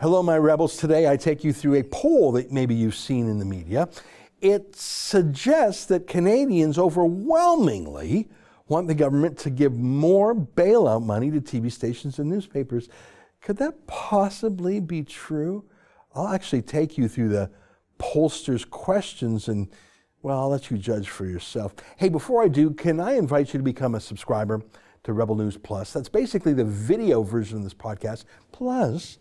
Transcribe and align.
Hello, 0.00 0.22
my 0.22 0.38
rebels. 0.38 0.78
Today 0.78 1.06
I 1.06 1.18
take 1.18 1.44
you 1.44 1.52
through 1.52 1.74
a 1.74 1.82
poll 1.82 2.32
that 2.32 2.50
maybe 2.50 2.74
you've 2.74 2.94
seen 2.94 3.28
in 3.28 3.38
the 3.38 3.44
media. 3.44 3.86
It 4.40 4.74
suggests 4.74 5.84
that 5.84 6.06
Canadians 6.06 6.78
overwhelmingly 6.78 8.30
want 8.66 8.88
the 8.88 8.94
government 8.94 9.36
to 9.40 9.50
give 9.50 9.74
more 9.74 10.34
bailout 10.34 11.04
money 11.04 11.30
to 11.32 11.42
TV 11.42 11.70
stations 11.70 12.18
and 12.18 12.30
newspapers. 12.30 12.88
Could 13.42 13.58
that 13.58 13.86
possibly 13.86 14.80
be 14.80 15.02
true? 15.02 15.66
I'll 16.14 16.28
actually 16.28 16.62
take 16.62 16.96
you 16.96 17.06
through 17.06 17.28
the 17.28 17.50
pollsters' 17.98 18.66
questions 18.66 19.48
and, 19.48 19.68
well, 20.22 20.40
I'll 20.40 20.48
let 20.48 20.70
you 20.70 20.78
judge 20.78 21.10
for 21.10 21.26
yourself. 21.26 21.74
Hey, 21.98 22.08
before 22.08 22.42
I 22.42 22.48
do, 22.48 22.70
can 22.70 23.00
I 23.00 23.18
invite 23.18 23.52
you 23.52 23.58
to 23.58 23.64
become 23.64 23.94
a 23.94 24.00
subscriber 24.00 24.62
to 25.02 25.12
Rebel 25.12 25.34
News 25.34 25.58
Plus? 25.58 25.92
That's 25.92 26.08
basically 26.08 26.54
the 26.54 26.64
video 26.64 27.22
version 27.22 27.58
of 27.58 27.64
this 27.64 27.74
podcast, 27.74 28.24
plus 28.50 29.18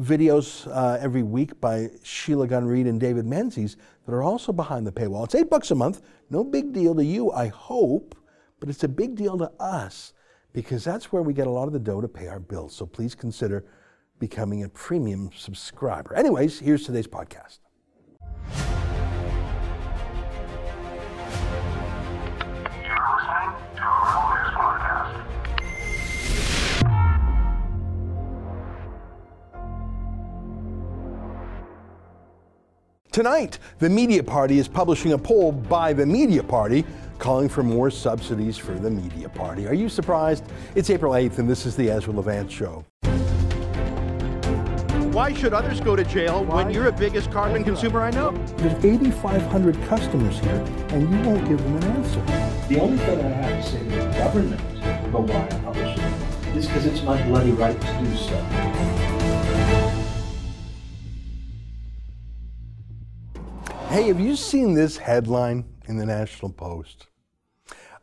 videos 0.00 0.66
uh, 0.74 0.98
every 1.00 1.22
week 1.22 1.60
by 1.60 1.88
Sheila 2.02 2.46
Gunn 2.46 2.66
Reid 2.66 2.86
and 2.86 3.00
David 3.00 3.26
Menzies 3.26 3.76
that 4.06 4.12
are 4.12 4.22
also 4.22 4.52
behind 4.52 4.86
the 4.86 4.92
paywall. 4.92 5.24
It's 5.24 5.34
eight 5.34 5.48
bucks 5.48 5.70
a 5.70 5.74
month. 5.74 6.02
No 6.30 6.42
big 6.42 6.72
deal 6.72 6.94
to 6.94 7.04
you, 7.04 7.30
I 7.30 7.48
hope, 7.48 8.16
but 8.60 8.68
it's 8.68 8.84
a 8.84 8.88
big 8.88 9.14
deal 9.14 9.38
to 9.38 9.50
us 9.60 10.12
because 10.52 10.84
that's 10.84 11.12
where 11.12 11.22
we 11.22 11.32
get 11.32 11.46
a 11.46 11.50
lot 11.50 11.66
of 11.66 11.72
the 11.72 11.78
dough 11.78 12.00
to 12.00 12.08
pay 12.08 12.28
our 12.28 12.40
bills. 12.40 12.74
So 12.74 12.86
please 12.86 13.14
consider 13.14 13.64
becoming 14.18 14.64
a 14.64 14.68
premium 14.68 15.30
subscriber. 15.36 16.14
Anyways, 16.14 16.58
here's 16.58 16.84
today's 16.84 17.06
podcast. 17.06 17.58
Tonight, 33.14 33.60
the 33.78 33.88
Media 33.88 34.24
Party 34.24 34.58
is 34.58 34.66
publishing 34.66 35.12
a 35.12 35.18
poll 35.18 35.52
by 35.52 35.92
the 35.92 36.04
Media 36.04 36.42
Party 36.42 36.84
calling 37.20 37.48
for 37.48 37.62
more 37.62 37.88
subsidies 37.88 38.58
for 38.58 38.72
the 38.72 38.90
Media 38.90 39.28
Party. 39.28 39.68
Are 39.68 39.72
you 39.72 39.88
surprised? 39.88 40.42
It's 40.74 40.90
April 40.90 41.12
8th, 41.12 41.38
and 41.38 41.48
this 41.48 41.64
is 41.64 41.76
the 41.76 41.88
Ezra 41.88 42.12
Levant 42.12 42.50
Show. 42.50 42.84
Why 45.12 45.32
should 45.32 45.52
others 45.52 45.78
go 45.78 45.94
to 45.94 46.02
jail 46.02 46.44
Why? 46.44 46.64
when 46.64 46.74
you're 46.74 46.90
the 46.90 46.98
biggest 46.98 47.30
carbon 47.30 47.62
consumer 47.62 48.02
I 48.02 48.10
know? 48.10 48.32
There's 48.56 48.84
8,500 48.84 49.80
customers 49.84 50.40
here, 50.40 50.64
and 50.88 51.08
you 51.08 51.30
won't 51.30 51.48
give 51.48 51.62
them 51.62 51.76
an 51.76 51.84
answer. 51.84 52.20
The 52.68 52.80
only 52.80 52.98
thing 52.98 53.20
I 53.20 53.28
have 53.28 53.64
to 53.64 53.70
say 53.70 53.78
to 53.78 53.84
the 53.84 54.18
government 54.18 54.60
about 55.06 55.28
why 55.28 55.46
I 55.52 55.60
publish 55.60 55.98
it 55.98 56.56
is 56.56 56.66
because 56.66 56.84
it's 56.84 57.02
my 57.02 57.22
bloody 57.28 57.52
right 57.52 57.80
to 57.80 57.98
do 58.02 58.16
so. 58.16 58.93
Hey, 63.94 64.08
have 64.08 64.18
you 64.18 64.34
seen 64.34 64.74
this 64.74 64.96
headline 64.96 65.64
in 65.86 65.96
the 65.98 66.04
National 66.04 66.50
Post? 66.50 67.06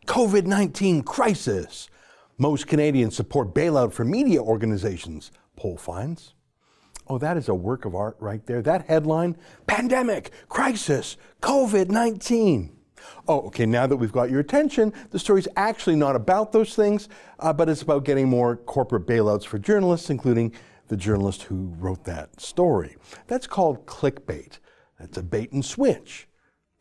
COVID 0.06 0.45
19 0.45 1.03
crisis. 1.03 1.89
Most 2.38 2.67
Canadians 2.67 3.14
support 3.14 3.53
bailout 3.53 3.92
for 3.92 4.06
media 4.06 4.42
organizations, 4.42 5.34
poll 5.58 5.75
finds. 5.75 6.34
Oh, 7.08 7.17
that 7.17 7.36
is 7.36 7.50
a 7.50 7.53
work 7.53 7.84
of 7.84 7.94
art 7.94 8.16
right 8.22 8.45
there. 8.45 8.62
That 8.62 8.88
headline 8.88 9.36
pandemic, 9.67 10.31
crisis, 10.47 11.17
COVID 11.42 11.89
19. 11.89 12.72
Oh, 13.28 13.42
okay, 13.47 13.66
now 13.66 13.86
that 13.86 13.97
we've 13.97 14.14
got 14.14 14.31
your 14.31 14.39
attention, 14.39 14.94
the 15.09 15.19
story's 15.19 15.50
actually 15.58 15.97
not 15.97 16.16
about 16.16 16.53
those 16.53 16.73
things, 16.73 17.09
uh, 17.39 17.52
but 17.52 17.67
it's 17.67 17.81
about 17.81 18.06
getting 18.06 18.30
more 18.30 18.56
corporate 18.56 19.06
bailouts 19.06 19.44
for 19.44 19.59
journalists, 19.59 20.09
including 20.09 20.53
the 20.88 20.95
journalist 20.95 21.44
who 21.44 21.75
wrote 21.80 22.06
that 22.06 22.39
story. 22.39 22.95
That's 23.28 23.45
called 23.45 23.86
clickbait. 23.86 24.59
That's 25.02 25.17
a 25.17 25.23
bait 25.23 25.52
and 25.52 25.66
switch. 25.66 26.27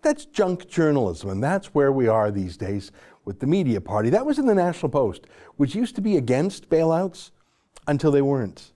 That's 0.02 0.26
junk 0.26 0.68
journalism, 0.68 1.30
and 1.30 1.42
that's 1.42 1.68
where 1.68 1.90
we 1.90 2.06
are 2.06 2.30
these 2.30 2.58
days 2.58 2.92
with 3.25 3.41
the 3.41 3.47
media 3.47 3.81
party. 3.81 4.10
That 4.10 4.26
was 4.26 4.38
in 4.38 4.47
the 4.47 4.54
National 4.54 4.91
Post, 4.91 5.26
which 5.56 5.75
used 5.75 5.94
to 5.97 6.03
be 6.03 6.19
against 6.19 6.69
bailouts 6.69 7.30
until 7.86 8.10
they 8.10 8.20
weren't. 8.20 8.72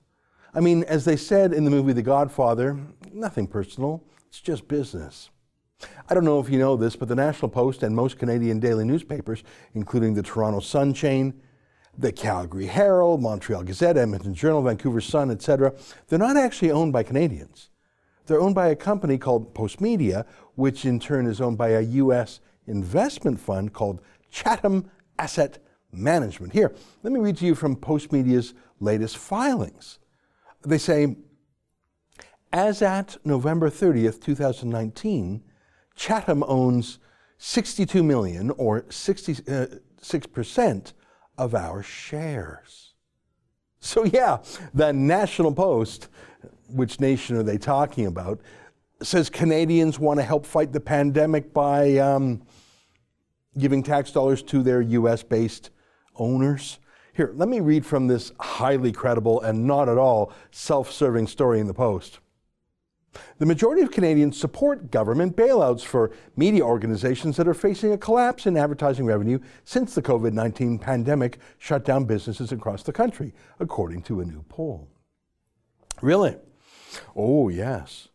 I 0.55 0.61
mean, 0.61 0.83
as 0.85 1.05
they 1.05 1.17
said 1.17 1.53
in 1.53 1.65
the 1.65 1.71
movie 1.71 1.93
The 1.93 2.01
Godfather, 2.01 2.79
nothing 3.13 3.47
personal, 3.47 4.03
it's 4.29 4.41
just 4.41 4.67
business. 4.67 5.29
I 6.09 6.15
don't 6.15 6.25
know 6.25 6.41
if 6.41 6.49
you 6.49 6.59
know 6.59 6.77
this, 6.77 6.97
but 6.97 7.09
the 7.09 7.15
National 7.15 7.51
Post 7.51 7.83
and 7.83 7.95
most 7.95 8.19
Canadian 8.19 8.61
daily 8.61 8.85
newspapers, 8.85 9.45
including 9.75 10.15
the 10.15 10.23
Toronto 10.23 10.61
Sun 10.61 10.95
chain, 10.95 11.35
the 11.99 12.13
Calgary 12.13 12.67
Herald, 12.67 13.21
Montreal 13.21 13.63
Gazette, 13.63 13.99
Edmonton 13.99 14.33
Journal, 14.33 14.63
Vancouver 14.63 15.03
Sun, 15.03 15.31
etc., 15.31 15.75
they're 16.09 16.19
not 16.19 16.39
actually 16.39 16.71
owned 16.71 16.95
by 16.95 17.03
Canadians. 17.03 17.69
They're 18.27 18.41
owned 18.41 18.55
by 18.55 18.69
a 18.69 18.77
company 18.77 19.19
called 19.19 19.55
Postmedia, 19.55 20.25
which 20.55 20.85
in 20.85 20.99
turn 20.99 21.27
is 21.27 21.41
owned 21.41 21.59
by 21.59 21.71
a 21.71 21.81
U.S. 21.81 22.41
investment 22.67 23.39
fund 23.39 23.73
called 23.73 24.01
Chatham 24.31 24.91
Asset 25.19 25.59
Management. 25.93 26.53
Here, 26.53 26.75
let 27.03 27.13
me 27.13 27.21
read 27.21 27.37
to 27.39 27.47
you 27.47 27.55
from 27.55 27.77
Postmedia's 27.77 28.55
latest 28.81 29.19
filings. 29.19 29.99
They 30.63 30.79
say, 30.79 31.17
as 32.53 32.83
at 32.83 33.17
November 33.25 33.69
30th, 33.69 34.21
2019, 34.21 35.43
Chatham 35.97 36.45
owns 36.47 36.99
62 37.39 38.03
million 38.03 38.51
or 38.53 38.83
66% 38.83 40.87
uh, 40.87 40.91
of 41.37 41.55
our 41.55 41.83
shares. 41.83 42.95
So, 43.81 44.05
yeah, 44.05 44.39
the 44.73 44.93
National 44.93 45.53
Post 45.53 46.09
which 46.75 47.01
nation 47.01 47.37
are 47.37 47.43
they 47.43 47.59
talking 47.59 48.07
about, 48.07 48.41
says 49.03 49.31
Canadians 49.31 49.99
want 49.99 50.19
to 50.19 50.25
help 50.25 50.45
fight 50.45 50.73
the 50.73 50.81
pandemic 50.81 51.53
by 51.53 51.99
um, 51.99 52.43
giving 53.59 53.83
tax 53.83 54.11
dollars 54.11 54.43
to 54.43 54.63
their 54.63 54.81
US 54.81 55.23
based 55.23 55.71
owners. 56.17 56.79
Here, 57.13 57.33
let 57.37 57.49
me 57.49 57.61
read 57.61 57.87
from 57.87 58.09
this 58.09 58.33
highly 58.41 58.91
credible 58.91 59.41
and 59.43 59.67
not 59.67 59.89
at 59.89 59.99
all 59.99 60.33
self 60.51 60.91
serving 60.91 61.29
story 61.29 61.61
in 61.61 61.67
the 61.67 61.75
Post. 61.75 62.19
The 63.39 63.47
majority 63.47 63.83
of 63.83 63.93
Canadians 63.93 64.37
support 64.37 64.91
government 64.91 65.37
bailouts 65.37 65.85
for 65.85 66.11
media 66.37 66.65
organizations 66.65 67.37
that 67.37 67.47
are 67.47 67.55
facing 67.55 67.93
a 67.93 67.99
collapse 67.99 68.47
in 68.47 68.57
advertising 68.57 69.07
revenue 69.07 69.39
since 69.63 69.95
the 69.95 70.03
COVID 70.03 70.33
19 70.33 70.81
pandemic 70.81 71.39
shut 71.59 71.85
down 71.85 72.05
businesses 72.05 72.51
across 72.51 72.83
the 72.83 72.93
country, 72.93 73.33
according 73.61 74.03
to 74.03 74.21
a 74.21 74.25
new 74.25 74.43
poll. 74.49 74.89
Really? 76.03 76.37
Oh, 77.17 77.49
yes. 77.49 78.09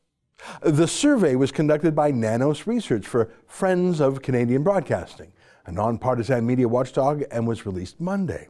The 0.61 0.87
survey 0.87 1.35
was 1.35 1.51
conducted 1.51 1.95
by 1.95 2.11
Nanos 2.11 2.65
Research 2.65 3.05
for 3.05 3.31
Friends 3.45 3.99
of 3.99 4.21
Canadian 4.21 4.63
Broadcasting, 4.63 5.33
a 5.65 5.71
nonpartisan 5.71 6.45
media 6.45 6.67
watchdog, 6.67 7.23
and 7.31 7.47
was 7.47 7.65
released 7.65 7.99
Monday. 7.99 8.47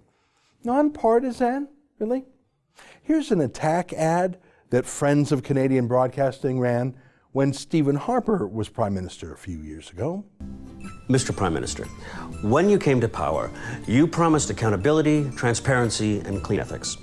Nonpartisan? 0.63 1.68
Really? 1.97 2.25
Here's 3.01 3.31
an 3.31 3.41
attack 3.41 3.91
ad 3.94 4.38
that 4.69 4.85
Friends 4.85 5.31
of 5.31 5.44
Canadian 5.44 5.88
Broadcasting 5.88 6.59
ran 6.59 6.95
when 7.31 7.53
Stephen 7.53 7.95
Harper 7.95 8.47
was 8.47 8.69
Prime 8.69 8.94
Minister 8.94 9.34
a 9.34 9.38
few 9.38 9.59
years 9.59 9.89
ago. 9.89 10.23
Mr. 11.09 11.35
Prime 11.35 11.53
Minister, 11.53 11.85
when 12.44 12.69
you 12.69 12.78
came 12.78 13.01
to 13.01 13.07
power, 13.07 13.51
you 13.88 14.07
promised 14.07 14.50
accountability, 14.50 15.29
transparency, 15.35 16.19
and 16.19 16.44
clean 16.44 16.59
ethics. 16.59 16.97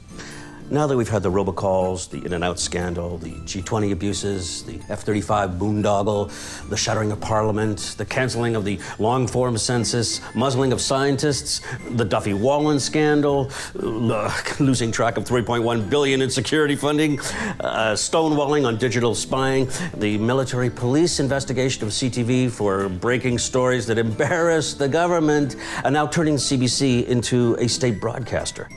Now 0.68 0.88
that 0.88 0.96
we've 0.96 1.08
had 1.08 1.22
the 1.22 1.30
robocalls, 1.30 2.10
the 2.10 2.24
in 2.24 2.32
and 2.32 2.42
out 2.42 2.58
scandal, 2.58 3.18
the 3.18 3.30
G20 3.30 3.92
abuses, 3.92 4.64
the 4.64 4.80
F 4.88 5.02
35 5.02 5.50
boondoggle, 5.50 6.68
the 6.68 6.76
shattering 6.76 7.12
of 7.12 7.20
Parliament, 7.20 7.94
the 7.98 8.04
canceling 8.04 8.56
of 8.56 8.64
the 8.64 8.80
long 8.98 9.28
form 9.28 9.56
census, 9.58 10.20
muzzling 10.34 10.72
of 10.72 10.80
scientists, 10.80 11.60
the 11.90 12.04
Duffy 12.04 12.34
Wallen 12.34 12.80
scandal, 12.80 13.48
losing 13.74 14.90
track 14.90 15.16
of 15.16 15.22
3.1 15.22 15.88
billion 15.88 16.20
in 16.20 16.30
security 16.30 16.74
funding, 16.74 17.20
uh, 17.60 17.92
stonewalling 17.94 18.66
on 18.66 18.76
digital 18.76 19.14
spying, 19.14 19.68
the 19.98 20.18
military 20.18 20.68
police 20.68 21.20
investigation 21.20 21.84
of 21.84 21.90
CTV 21.90 22.50
for 22.50 22.88
breaking 22.88 23.38
stories 23.38 23.86
that 23.86 23.98
embarrass 23.98 24.74
the 24.74 24.88
government, 24.88 25.54
and 25.84 25.92
now 25.92 26.08
turning 26.08 26.34
CBC 26.34 27.06
into 27.06 27.54
a 27.60 27.68
state 27.68 28.00
broadcaster. 28.00 28.68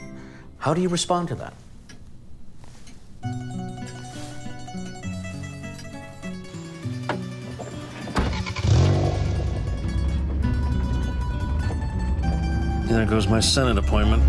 How 0.59 0.75
do 0.75 0.81
you 0.81 0.89
respond 0.89 1.29
to 1.29 1.35
that? 1.35 1.53
There 12.89 13.05
goes 13.05 13.27
my 13.27 13.39
Senate 13.39 13.77
appointment. 13.77 14.23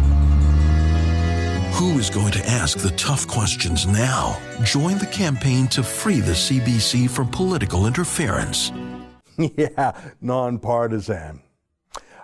Who 1.74 1.98
is 1.98 2.10
going 2.10 2.30
to 2.32 2.46
ask 2.46 2.76
the 2.76 2.90
tough 2.90 3.26
questions 3.26 3.86
now? 3.86 4.38
Join 4.64 4.98
the 4.98 5.06
campaign 5.06 5.66
to 5.68 5.82
free 5.82 6.20
the 6.20 6.32
CBC 6.32 7.08
from 7.08 7.28
political 7.28 7.86
interference. 7.86 8.70
yeah, 9.38 9.98
nonpartisan. 10.20 11.40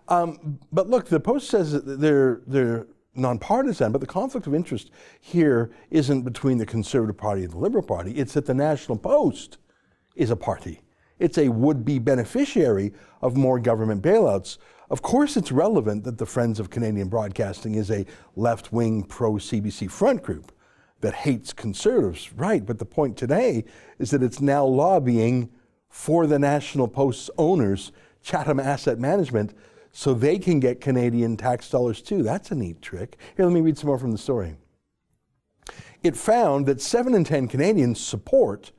Um, 0.08 0.58
but 0.70 0.90
look, 0.90 1.06
the 1.06 1.20
Post 1.20 1.48
says 1.48 1.72
that 1.72 2.00
they're, 2.00 2.42
they're 2.46 2.86
nonpartisan, 3.16 3.92
but 3.92 4.00
the 4.00 4.06
conflict 4.06 4.46
of 4.46 4.54
interest 4.54 4.90
here 5.20 5.70
isn't 5.90 6.22
between 6.22 6.58
the 6.58 6.66
Conservative 6.66 7.16
Party 7.16 7.44
and 7.44 7.52
the 7.52 7.58
Liberal 7.58 7.82
Party. 7.82 8.12
It's 8.12 8.34
that 8.34 8.46
the 8.46 8.54
National 8.54 8.96
Post 8.98 9.58
is 10.14 10.30
a 10.30 10.36
party. 10.36 10.80
It's 11.18 11.38
a 11.38 11.48
would 11.48 11.84
be 11.84 11.98
beneficiary 11.98 12.92
of 13.22 13.36
more 13.36 13.58
government 13.58 14.02
bailouts. 14.02 14.58
Of 14.90 15.02
course, 15.02 15.36
it's 15.36 15.50
relevant 15.50 16.04
that 16.04 16.18
the 16.18 16.26
Friends 16.26 16.60
of 16.60 16.70
Canadian 16.70 17.08
Broadcasting 17.08 17.74
is 17.74 17.90
a 17.90 18.06
left 18.36 18.72
wing 18.72 19.02
pro 19.02 19.32
CBC 19.32 19.90
front 19.90 20.22
group 20.22 20.52
that 21.00 21.14
hates 21.14 21.52
conservatives, 21.52 22.32
right? 22.32 22.64
But 22.64 22.78
the 22.78 22.84
point 22.84 23.16
today 23.16 23.64
is 23.98 24.10
that 24.10 24.22
it's 24.22 24.40
now 24.40 24.64
lobbying 24.64 25.50
for 25.88 26.26
the 26.26 26.38
National 26.38 26.88
Post's 26.88 27.30
owners, 27.38 27.92
Chatham 28.22 28.60
Asset 28.60 28.98
Management, 28.98 29.54
so 29.96 30.12
they 30.12 30.38
can 30.38 30.60
get 30.60 30.82
Canadian 30.82 31.38
tax 31.38 31.70
dollars 31.70 32.02
too. 32.02 32.22
That's 32.22 32.50
a 32.50 32.54
neat 32.54 32.82
trick. 32.82 33.16
Here, 33.34 33.46
let 33.46 33.54
me 33.54 33.62
read 33.62 33.78
some 33.78 33.86
more 33.88 33.98
from 33.98 34.12
the 34.12 34.18
story. 34.18 34.54
It 36.02 36.14
found 36.14 36.66
that 36.66 36.82
7 36.82 37.14
in 37.14 37.24
10 37.24 37.48
Canadians 37.48 37.98
support 37.98 38.72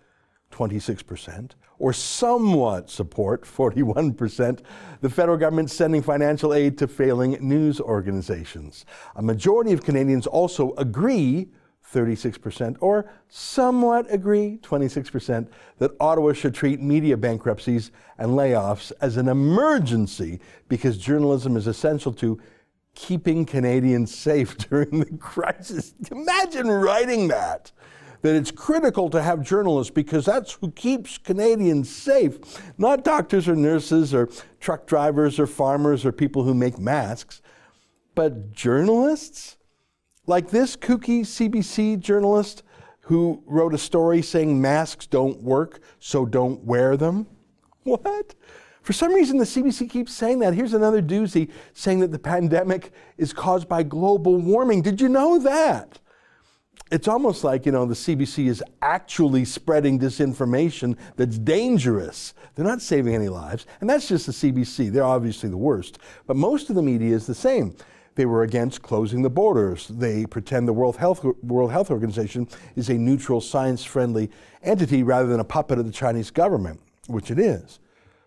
26%, 0.51 1.53
or 1.79 1.91
somewhat 1.91 2.91
support 2.91 3.45
41%, 3.45 4.59
the 5.01 5.09
federal 5.09 5.37
government 5.37 5.71
sending 5.71 6.03
financial 6.03 6.53
aid 6.53 6.77
to 6.77 6.87
failing 6.87 7.31
news 7.41 7.81
organizations. 7.81 8.85
A 9.15 9.21
majority 9.23 9.73
of 9.73 9.83
Canadians 9.83 10.27
also 10.27 10.75
agree 10.75 11.49
36%, 11.93 12.77
or 12.79 13.09
somewhat 13.29 14.11
agree, 14.11 14.59
26%, 14.61 15.47
that 15.77 15.91
Ottawa 15.99 16.33
should 16.33 16.53
treat 16.53 16.81
media 16.81 17.15
bankruptcies 17.15 17.91
and 18.17 18.31
layoffs 18.31 18.91
as 19.01 19.17
an 19.17 19.27
emergency 19.27 20.39
because 20.67 20.97
journalism 20.97 21.55
is 21.55 21.67
essential 21.67 22.13
to 22.13 22.39
keeping 22.95 23.45
Canadians 23.45 24.13
safe 24.13 24.57
during 24.69 24.99
the 24.99 25.17
crisis. 25.17 25.93
Imagine 26.11 26.67
writing 26.67 27.27
that. 27.29 27.71
That 28.23 28.35
it's 28.35 28.49
critical 28.49 29.11
to 29.11 29.21
have 29.21 29.43
journalists 29.43 29.91
because 29.91 30.25
that's 30.25 30.53
who 30.53 30.71
keeps 30.71 31.19
Canadians 31.19 31.87
safe, 31.87 32.39
not 32.77 33.03
doctors 33.03 33.47
or 33.47 33.55
nurses 33.55 34.13
or 34.13 34.27
truck 34.59 34.87
drivers 34.87 35.39
or 35.39 35.45
farmers 35.45 36.03
or 36.03 36.11
people 36.11 36.43
who 36.43 36.55
make 36.55 36.79
masks, 36.79 37.43
but 38.15 38.51
journalists? 38.51 39.56
Like 40.27 40.49
this 40.49 40.75
kooky 40.75 41.21
CBC 41.21 41.99
journalist 41.99 42.63
who 42.99 43.41
wrote 43.45 43.73
a 43.73 43.77
story 43.77 44.21
saying 44.21 44.61
masks 44.61 45.07
don't 45.07 45.41
work, 45.41 45.79
so 45.99 46.25
don't 46.25 46.61
wear 46.65 46.97
them. 46.97 47.25
What? 47.83 48.35
For 48.81 48.91
some 48.91 49.13
reason, 49.13 49.37
the 49.37 49.45
CBC 49.45 49.89
keeps 49.89 50.13
saying 50.13 50.39
that. 50.39 50.53
Here's 50.53 50.73
another 50.73 51.01
doozy 51.01 51.49
saying 51.73 52.01
that 52.01 52.11
the 52.11 52.19
pandemic 52.19 52.91
is 53.17 53.31
caused 53.31 53.69
by 53.69 53.83
global 53.83 54.37
warming. 54.37 54.81
Did 54.81 54.99
you 54.99 55.07
know 55.07 55.39
that? 55.39 55.99
It's 56.91 57.07
almost 57.07 57.45
like, 57.45 57.65
you 57.65 57.71
know, 57.71 57.85
the 57.85 57.93
CBC 57.93 58.47
is 58.47 58.63
actually 58.81 59.45
spreading 59.45 59.99
disinformation 59.99 60.97
that's 61.15 61.37
dangerous. 61.37 62.33
They're 62.55 62.65
not 62.65 62.81
saving 62.81 63.15
any 63.15 63.29
lives. 63.29 63.65
And 63.79 63.89
that's 63.89 64.07
just 64.07 64.25
the 64.25 64.31
CBC. 64.31 64.91
They're 64.91 65.03
obviously 65.03 65.49
the 65.49 65.57
worst. 65.57 65.99
But 66.25 66.35
most 66.35 66.69
of 66.69 66.75
the 66.75 66.81
media 66.81 67.15
is 67.15 67.25
the 67.27 67.35
same. 67.35 67.75
They 68.17 68.25
were 68.25 68.41
against 68.41 68.81
closing 68.81 69.21
the 69.21 69.29
borders. 69.29 69.87
They 69.87 70.25
pretend 70.25 70.67
the 70.67 70.73
World 70.73 70.97
Health, 70.97 71.23
World 71.43 71.71
Health 71.71 71.91
Organization 71.91 72.47
is 72.75 72.89
a 72.89 72.95
neutral, 72.95 73.39
science 73.39 73.83
friendly 73.83 74.31
entity 74.63 75.03
rather 75.03 75.27
than 75.27 75.39
a 75.39 75.43
puppet 75.43 75.77
of 75.77 75.85
the 75.85 75.91
Chinese 75.91 76.31
government, 76.31 76.81
which 77.05 77.29
it 77.29 77.37
is. 77.37 77.79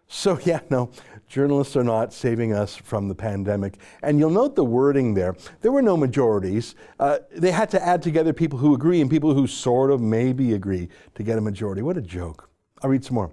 So, 0.06 0.38
yeah, 0.44 0.60
no, 0.70 0.92
journalists 1.26 1.76
are 1.76 1.82
not 1.82 2.12
saving 2.12 2.52
us 2.52 2.76
from 2.76 3.08
the 3.08 3.16
pandemic. 3.16 3.78
And 4.04 4.20
you'll 4.20 4.30
note 4.30 4.54
the 4.54 4.64
wording 4.64 5.14
there. 5.14 5.34
There 5.60 5.72
were 5.72 5.82
no 5.82 5.96
majorities. 5.96 6.76
Uh, 7.00 7.18
they 7.32 7.50
had 7.50 7.68
to 7.70 7.84
add 7.84 8.00
together 8.00 8.32
people 8.32 8.60
who 8.60 8.74
agree 8.74 9.00
and 9.00 9.10
people 9.10 9.34
who 9.34 9.48
sort 9.48 9.90
of 9.90 10.00
maybe 10.00 10.54
agree 10.54 10.88
to 11.16 11.24
get 11.24 11.36
a 11.36 11.40
majority. 11.40 11.82
What 11.82 11.96
a 11.96 12.02
joke. 12.02 12.48
I'll 12.80 12.90
read 12.90 13.04
some 13.04 13.16
more. 13.16 13.32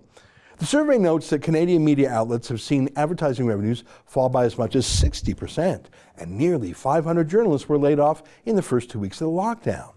The 0.57 0.65
survey 0.65 0.97
notes 0.97 1.29
that 1.29 1.43
Canadian 1.43 1.85
media 1.85 2.09
outlets 2.09 2.47
have 2.49 2.61
seen 2.61 2.89
advertising 2.95 3.45
revenues 3.45 3.83
fall 4.05 4.27
by 4.27 4.43
as 4.45 4.57
much 4.57 4.75
as 4.75 4.87
60%, 4.87 5.85
and 6.17 6.31
nearly 6.35 6.73
500 6.73 7.29
journalists 7.29 7.69
were 7.69 7.77
laid 7.77 7.99
off 7.99 8.23
in 8.43 8.55
the 8.55 8.63
first 8.63 8.89
two 8.89 8.97
weeks 8.97 9.21
of 9.21 9.27
the 9.27 9.31
lockdown. 9.31 9.93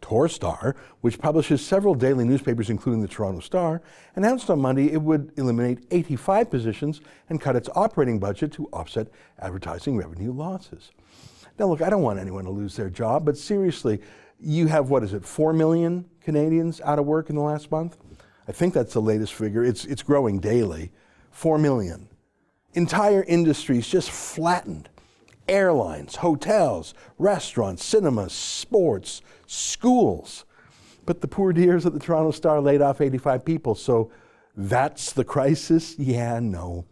Torstar, 0.00 0.76
which 1.00 1.18
publishes 1.18 1.66
several 1.66 1.96
daily 1.96 2.24
newspapers, 2.24 2.70
including 2.70 3.02
the 3.02 3.08
Toronto 3.08 3.40
Star, 3.40 3.82
announced 4.14 4.48
on 4.50 4.60
Monday 4.60 4.92
it 4.92 5.02
would 5.02 5.32
eliminate 5.36 5.84
85 5.90 6.48
positions 6.48 7.00
and 7.28 7.40
cut 7.40 7.56
its 7.56 7.68
operating 7.74 8.20
budget 8.20 8.52
to 8.52 8.68
offset 8.72 9.08
advertising 9.40 9.96
revenue 9.96 10.32
losses. 10.32 10.92
Now, 11.58 11.66
look, 11.66 11.82
I 11.82 11.90
don't 11.90 12.02
want 12.02 12.20
anyone 12.20 12.44
to 12.44 12.50
lose 12.50 12.76
their 12.76 12.88
job, 12.88 13.24
but 13.24 13.36
seriously, 13.36 14.00
you 14.38 14.68
have, 14.68 14.90
what 14.90 15.02
is 15.02 15.12
it, 15.12 15.24
4 15.24 15.52
million 15.52 16.08
Canadians 16.20 16.80
out 16.82 17.00
of 17.00 17.04
work 17.04 17.30
in 17.30 17.36
the 17.36 17.42
last 17.42 17.70
month? 17.72 17.96
I 18.48 18.52
think 18.52 18.74
that's 18.74 18.92
the 18.92 19.02
latest 19.02 19.34
figure. 19.34 19.64
It's, 19.64 19.84
it's 19.84 20.02
growing 20.02 20.40
daily. 20.40 20.92
Four 21.30 21.58
million. 21.58 22.08
Entire 22.74 23.24
industries 23.24 23.88
just 23.88 24.10
flattened. 24.10 24.88
Airlines, 25.48 26.16
hotels, 26.16 26.94
restaurants, 27.18 27.84
cinemas, 27.84 28.32
sports, 28.32 29.22
schools. 29.46 30.44
But 31.06 31.20
the 31.20 31.28
poor 31.28 31.52
dears 31.52 31.86
at 31.86 31.92
the 31.92 31.98
Toronto 31.98 32.30
Star 32.30 32.60
laid 32.60 32.82
off 32.82 33.00
85 33.00 33.44
people. 33.44 33.74
So 33.74 34.12
that's 34.56 35.12
the 35.12 35.24
crisis? 35.24 35.98
Yeah, 35.98 36.38
no. 36.38 36.84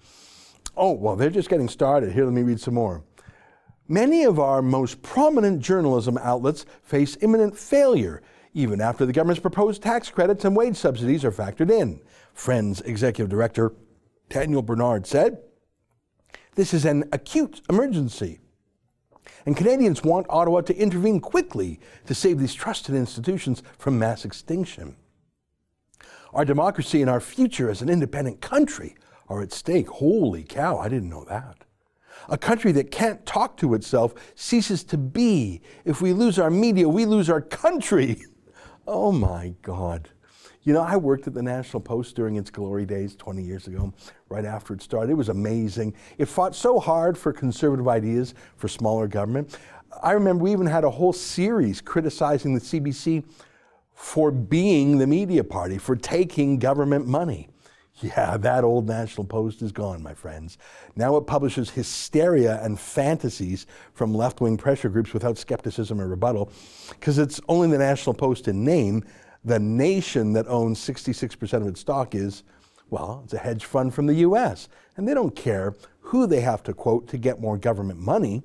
Oh, 0.76 0.92
well, 0.92 1.16
they're 1.16 1.30
just 1.30 1.48
getting 1.48 1.68
started. 1.68 2.12
Here, 2.12 2.24
let 2.24 2.32
me 2.32 2.42
read 2.42 2.60
some 2.60 2.74
more. 2.74 3.04
Many 3.86 4.24
of 4.24 4.38
our 4.38 4.60
most 4.60 5.02
prominent 5.02 5.60
journalism 5.60 6.18
outlets 6.18 6.66
face 6.82 7.16
imminent 7.20 7.56
failure 7.56 8.22
even 8.58 8.80
after 8.80 9.06
the 9.06 9.12
government's 9.12 9.40
proposed 9.40 9.82
tax 9.82 10.10
credits 10.10 10.44
and 10.44 10.56
wage 10.56 10.76
subsidies 10.76 11.24
are 11.24 11.30
factored 11.30 11.70
in. 11.70 12.00
Friends 12.34 12.80
Executive 12.80 13.28
Director 13.28 13.72
Daniel 14.28 14.62
Bernard 14.62 15.06
said, 15.06 15.38
This 16.56 16.74
is 16.74 16.84
an 16.84 17.08
acute 17.12 17.60
emergency. 17.70 18.40
And 19.46 19.56
Canadians 19.56 20.02
want 20.02 20.26
Ottawa 20.28 20.62
to 20.62 20.76
intervene 20.76 21.20
quickly 21.20 21.78
to 22.06 22.14
save 22.14 22.40
these 22.40 22.52
trusted 22.52 22.96
institutions 22.96 23.62
from 23.78 23.96
mass 23.96 24.24
extinction. 24.24 24.96
Our 26.34 26.44
democracy 26.44 27.00
and 27.00 27.08
our 27.08 27.20
future 27.20 27.70
as 27.70 27.80
an 27.80 27.88
independent 27.88 28.40
country 28.40 28.96
are 29.28 29.40
at 29.40 29.52
stake. 29.52 29.88
Holy 29.88 30.42
cow, 30.42 30.78
I 30.78 30.88
didn't 30.88 31.10
know 31.10 31.24
that. 31.24 31.64
A 32.28 32.36
country 32.36 32.72
that 32.72 32.90
can't 32.90 33.24
talk 33.24 33.56
to 33.58 33.74
itself 33.74 34.14
ceases 34.34 34.82
to 34.84 34.98
be. 34.98 35.62
If 35.84 36.02
we 36.02 36.12
lose 36.12 36.40
our 36.40 36.50
media, 36.50 36.88
we 36.88 37.04
lose 37.06 37.30
our 37.30 37.40
country. 37.40 38.20
Oh 38.90 39.12
my 39.12 39.52
God. 39.60 40.08
You 40.62 40.72
know, 40.72 40.80
I 40.80 40.96
worked 40.96 41.26
at 41.26 41.34
the 41.34 41.42
National 41.42 41.78
Post 41.78 42.16
during 42.16 42.36
its 42.36 42.48
glory 42.48 42.86
days 42.86 43.14
20 43.16 43.42
years 43.42 43.66
ago, 43.66 43.92
right 44.30 44.46
after 44.46 44.72
it 44.72 44.80
started. 44.80 45.10
It 45.10 45.14
was 45.14 45.28
amazing. 45.28 45.92
It 46.16 46.24
fought 46.24 46.56
so 46.56 46.80
hard 46.80 47.18
for 47.18 47.30
conservative 47.30 47.86
ideas 47.86 48.32
for 48.56 48.66
smaller 48.66 49.06
government. 49.06 49.58
I 50.02 50.12
remember 50.12 50.44
we 50.44 50.52
even 50.52 50.66
had 50.66 50.84
a 50.84 50.90
whole 50.90 51.12
series 51.12 51.82
criticizing 51.82 52.54
the 52.54 52.62
CBC 52.62 53.24
for 53.92 54.30
being 54.30 54.96
the 54.96 55.06
media 55.06 55.44
party, 55.44 55.76
for 55.76 55.94
taking 55.94 56.58
government 56.58 57.06
money. 57.06 57.50
Yeah, 58.02 58.36
that 58.36 58.62
old 58.62 58.86
National 58.86 59.26
Post 59.26 59.60
is 59.60 59.72
gone, 59.72 60.02
my 60.02 60.14
friends. 60.14 60.56
Now 60.94 61.16
it 61.16 61.26
publishes 61.26 61.70
hysteria 61.70 62.62
and 62.62 62.78
fantasies 62.78 63.66
from 63.92 64.14
left 64.14 64.40
wing 64.40 64.56
pressure 64.56 64.88
groups 64.88 65.12
without 65.12 65.36
skepticism 65.36 66.00
or 66.00 66.06
rebuttal, 66.06 66.52
because 66.90 67.18
it's 67.18 67.40
only 67.48 67.68
the 67.68 67.78
National 67.78 68.14
Post 68.14 68.46
in 68.46 68.64
name. 68.64 69.02
The 69.44 69.58
nation 69.58 70.32
that 70.34 70.46
owns 70.46 70.78
66% 70.80 71.52
of 71.54 71.66
its 71.66 71.80
stock 71.80 72.14
is, 72.14 72.44
well, 72.90 73.22
it's 73.24 73.34
a 73.34 73.38
hedge 73.38 73.64
fund 73.64 73.92
from 73.94 74.06
the 74.06 74.14
US. 74.14 74.68
And 74.96 75.06
they 75.06 75.14
don't 75.14 75.34
care 75.34 75.74
who 76.00 76.26
they 76.26 76.40
have 76.40 76.62
to 76.64 76.72
quote 76.72 77.08
to 77.08 77.18
get 77.18 77.40
more 77.40 77.58
government 77.58 77.98
money. 77.98 78.42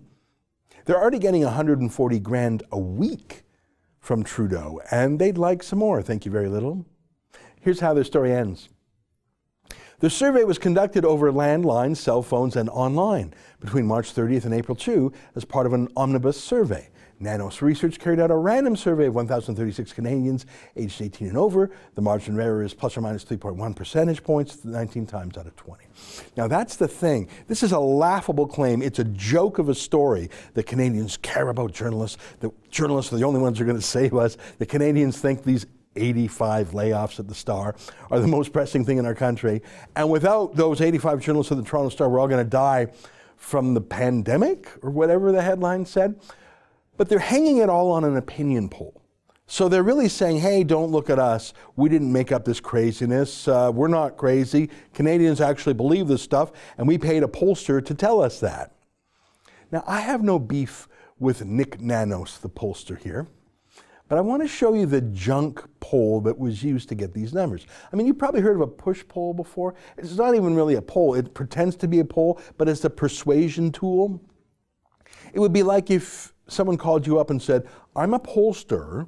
They're 0.86 1.00
already 1.00 1.20
getting 1.20 1.44
140 1.44 2.20
grand 2.20 2.64
a 2.72 2.80
week 2.80 3.44
from 4.00 4.24
Trudeau, 4.24 4.82
and 4.92 5.20
they'd 5.20 5.38
like 5.38 5.64
some 5.64 5.80
more. 5.80 6.02
Thank 6.02 6.26
you 6.26 6.32
very 6.32 6.50
little. 6.50 6.86
Here's 7.62 7.80
how 7.80 7.94
their 7.94 8.04
story 8.04 8.34
ends. 8.34 8.70
The 10.04 10.10
survey 10.10 10.44
was 10.44 10.58
conducted 10.58 11.06
over 11.06 11.32
landlines, 11.32 11.96
cell 11.96 12.22
phones, 12.22 12.58
and 12.58 12.70
online 12.70 13.34
between 13.62 13.86
March 13.86 14.14
30th 14.14 14.44
and 14.44 14.54
April 14.54 14.76
2 14.76 15.14
as 15.38 15.46
part 15.46 15.66
of 15.66 15.72
an 15.72 15.88
omnibus 15.96 16.38
survey. 16.38 16.90
Nanos 17.22 17.62
Research 17.62 18.00
carried 18.00 18.20
out 18.20 18.30
a 18.30 18.36
random 18.36 18.76
survey 18.76 19.06
of 19.06 19.16
1,036 19.16 19.94
Canadians 19.94 20.46
aged 20.76 21.02
18 21.02 21.30
and 21.30 21.38
over. 21.38 21.72
The 21.96 22.02
margin 22.02 22.34
of 22.34 22.42
error 22.42 22.64
is 22.64 22.74
plus 22.74 22.98
or 22.98 23.02
minus 23.02 23.24
3.1 23.24 23.74
percentage 23.78 24.22
points, 24.24 24.66
19 24.66 25.06
times 25.06 25.38
out 25.38 25.48
of 25.48 25.56
20. 25.56 25.86
Now, 26.36 26.50
that's 26.50 26.76
the 26.76 26.90
thing. 26.90 27.30
This 27.48 27.64
is 27.64 27.72
a 27.72 27.80
laughable 27.80 28.46
claim. 28.46 28.82
It's 28.82 29.00
a 29.00 29.06
joke 29.06 29.58
of 29.58 29.70
a 29.70 29.76
story 29.76 30.30
that 30.56 30.66
Canadians 30.66 31.16
care 31.16 31.48
about 31.48 31.72
journalists, 31.72 32.18
that 32.42 32.52
journalists 32.70 33.14
are 33.14 33.18
the 33.18 33.24
only 33.24 33.40
ones 33.40 33.58
who 33.58 33.64
are 33.64 33.68
going 33.68 33.78
to 33.80 33.82
save 33.82 34.16
us, 34.16 34.36
that 34.58 34.68
Canadians 34.68 35.18
think 35.18 35.46
these 35.46 35.66
85 35.96 36.72
layoffs 36.72 37.20
at 37.20 37.28
the 37.28 37.36
Star 37.36 37.76
are 38.12 38.20
the 38.20 38.28
most 38.28 38.54
pressing 38.54 38.86
thing 38.86 38.98
in 38.98 39.06
our 39.06 39.16
country. 39.16 39.62
And 39.96 40.10
without 40.10 40.56
those 40.56 40.82
85 40.82 41.22
journalists 41.22 41.52
at 41.52 41.58
the 41.58 41.64
Toronto 41.64 41.90
Star, 41.90 42.10
we're 42.10 42.20
all 42.20 42.28
going 42.28 42.44
to 42.44 42.50
die 42.50 42.88
from 43.38 43.74
the 43.74 43.82
pandemic 43.82 44.70
or 44.82 44.90
whatever 44.90 45.32
the 45.32 45.42
headline 45.42 45.86
said. 45.86 46.20
But 46.98 47.10
they're 47.10 47.20
hanging 47.20 47.58
it 47.58 47.70
all 47.70 47.92
on 47.92 48.04
an 48.04 48.18
opinion 48.18 48.70
poll. 48.70 49.04
So 49.46 49.68
they're 49.68 49.84
really 49.84 50.10
saying, 50.10 50.40
hey, 50.40 50.64
don't 50.64 50.92
look 50.92 51.10
at 51.10 51.20
us. 51.20 51.54
We 51.76 51.90
didn't 51.90 52.12
make 52.12 52.32
up 52.32 52.46
this 52.46 52.60
craziness. 52.60 53.48
Uh, 53.48 53.72
we're 53.74 53.88
not 53.88 54.18
crazy. 54.18 54.70
Canadians 54.94 55.42
actually 55.42 55.74
believe 55.74 56.08
this 56.08 56.22
stuff, 56.22 56.52
and 56.78 56.88
we 56.88 56.98
paid 56.98 57.24
a 57.24 57.28
pollster 57.28 57.86
to 57.86 57.94
tell 57.94 58.22
us 58.22 58.40
that. 58.40 58.74
Now, 59.72 59.84
I 59.86 60.00
have 60.00 60.24
no 60.24 60.40
beef 60.40 60.88
with 61.20 61.46
Nick 61.46 61.82
Nanos, 61.82 62.38
the 62.38 62.50
pollster 62.50 62.98
here, 62.98 63.28
but 64.08 64.18
I 64.18 64.22
want 64.22 64.42
to 64.42 64.48
show 64.48 64.74
you 64.74 64.86
the 64.86 65.02
junk 65.02 65.64
poll 65.80 66.22
that 66.22 66.38
was 66.38 66.64
used 66.64 66.90
to 66.90 66.96
get 66.96 67.14
these 67.14 67.34
numbers. 67.34 67.66
I 67.92 67.96
mean, 67.96 68.06
you've 68.08 68.18
probably 68.18 68.42
heard 68.42 68.56
of 68.56 68.62
a 68.62 68.68
push 68.68 69.04
poll 69.08 69.34
before. 69.34 69.76
It's 69.98 70.16
not 70.16 70.36
even 70.36 70.56
really 70.56 70.76
a 70.76 70.82
poll, 70.82 71.16
it 71.16 71.34
pretends 71.34 71.76
to 71.78 71.88
be 71.88 72.00
a 72.00 72.06
poll, 72.06 72.40
but 72.58 72.70
it's 72.70 72.84
a 72.84 72.90
persuasion 72.90 73.72
tool. 73.72 74.22
It 75.34 75.40
would 75.40 75.54
be 75.54 75.64
like 75.64 75.90
if 75.90 76.34
someone 76.48 76.78
called 76.78 77.08
you 77.08 77.20
up 77.20 77.30
and 77.30 77.42
said, 77.42 77.68
I'm 77.96 78.14
a 78.14 78.20
pollster 78.20 79.08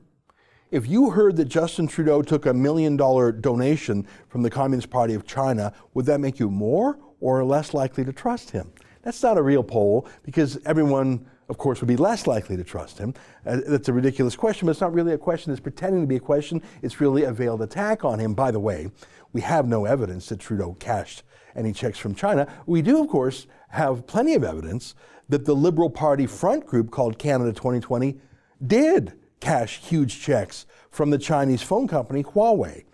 if 0.72 0.88
you 0.88 1.12
heard 1.12 1.38
that 1.38 1.46
Justin 1.46 1.88
Trudeau 1.88 2.22
took 2.22 2.46
a 2.46 2.54
million 2.54 2.98
dollar 2.98 3.32
donation 3.32 4.06
from 4.28 4.42
the 4.42 4.50
Communist 4.50 4.90
Party 4.90 5.14
of 5.14 5.26
China, 5.26 5.72
would 5.94 6.06
that 6.08 6.20
make 6.20 6.40
you 6.40 6.50
more 6.50 7.00
or 7.22 7.46
less 7.46 7.74
likely 7.74 8.04
to 8.04 8.12
trust 8.12 8.50
him? 8.50 8.72
That's 9.04 9.22
not 9.22 9.38
a 9.38 9.42
real 9.42 9.64
poll 9.64 10.08
because 10.24 10.58
everyone, 10.66 11.28
of 11.48 11.58
course, 11.58 11.80
would 11.82 11.88
be 11.88 11.98
less 11.98 12.28
likely 12.28 12.58
to 12.58 12.64
trust 12.64 12.98
him. 12.98 13.14
Uh, 13.46 13.60
that's 13.68 13.88
a 13.88 13.94
ridiculous 13.94 14.36
question, 14.36 14.66
but 14.66 14.72
it's 14.72 14.82
not 14.82 14.94
really 14.94 15.14
a 15.14 15.18
question. 15.18 15.52
It's 15.52 15.62
pretending 15.62 16.02
to 16.02 16.08
be 16.08 16.16
a 16.16 16.20
question. 16.20 16.62
It's 16.82 17.00
really 17.00 17.24
a 17.24 17.32
veiled 17.32 17.62
attack 17.62 18.04
on 18.04 18.20
him. 18.20 18.34
By 18.34 18.52
the 18.52 18.60
way, 18.60 18.90
we 19.34 19.42
have 19.42 19.68
no 19.68 19.86
evidence 19.86 20.30
that 20.30 20.40
Trudeau 20.40 20.76
cashed 20.80 21.24
any 21.56 21.72
checks 21.72 22.00
from 22.00 22.16
China. 22.16 22.48
We 22.66 22.82
do, 22.82 23.02
of 23.02 23.10
course, 23.10 23.48
have 23.70 24.08
plenty 24.08 24.34
of 24.34 24.44
evidence 24.44 24.96
that 25.30 25.46
the 25.46 25.56
Liberal 25.56 25.90
Party 25.90 26.26
front 26.26 26.66
group 26.66 26.92
called 26.92 27.18
Canada 27.18 27.52
2020 27.52 28.18
did 28.66 29.14
cash 29.40 29.80
huge 29.80 30.22
checks 30.22 30.66
from 30.90 31.10
the 31.10 31.18
Chinese 31.18 31.62
phone 31.62 31.88
company 31.88 32.24
Huawei, 32.24 32.86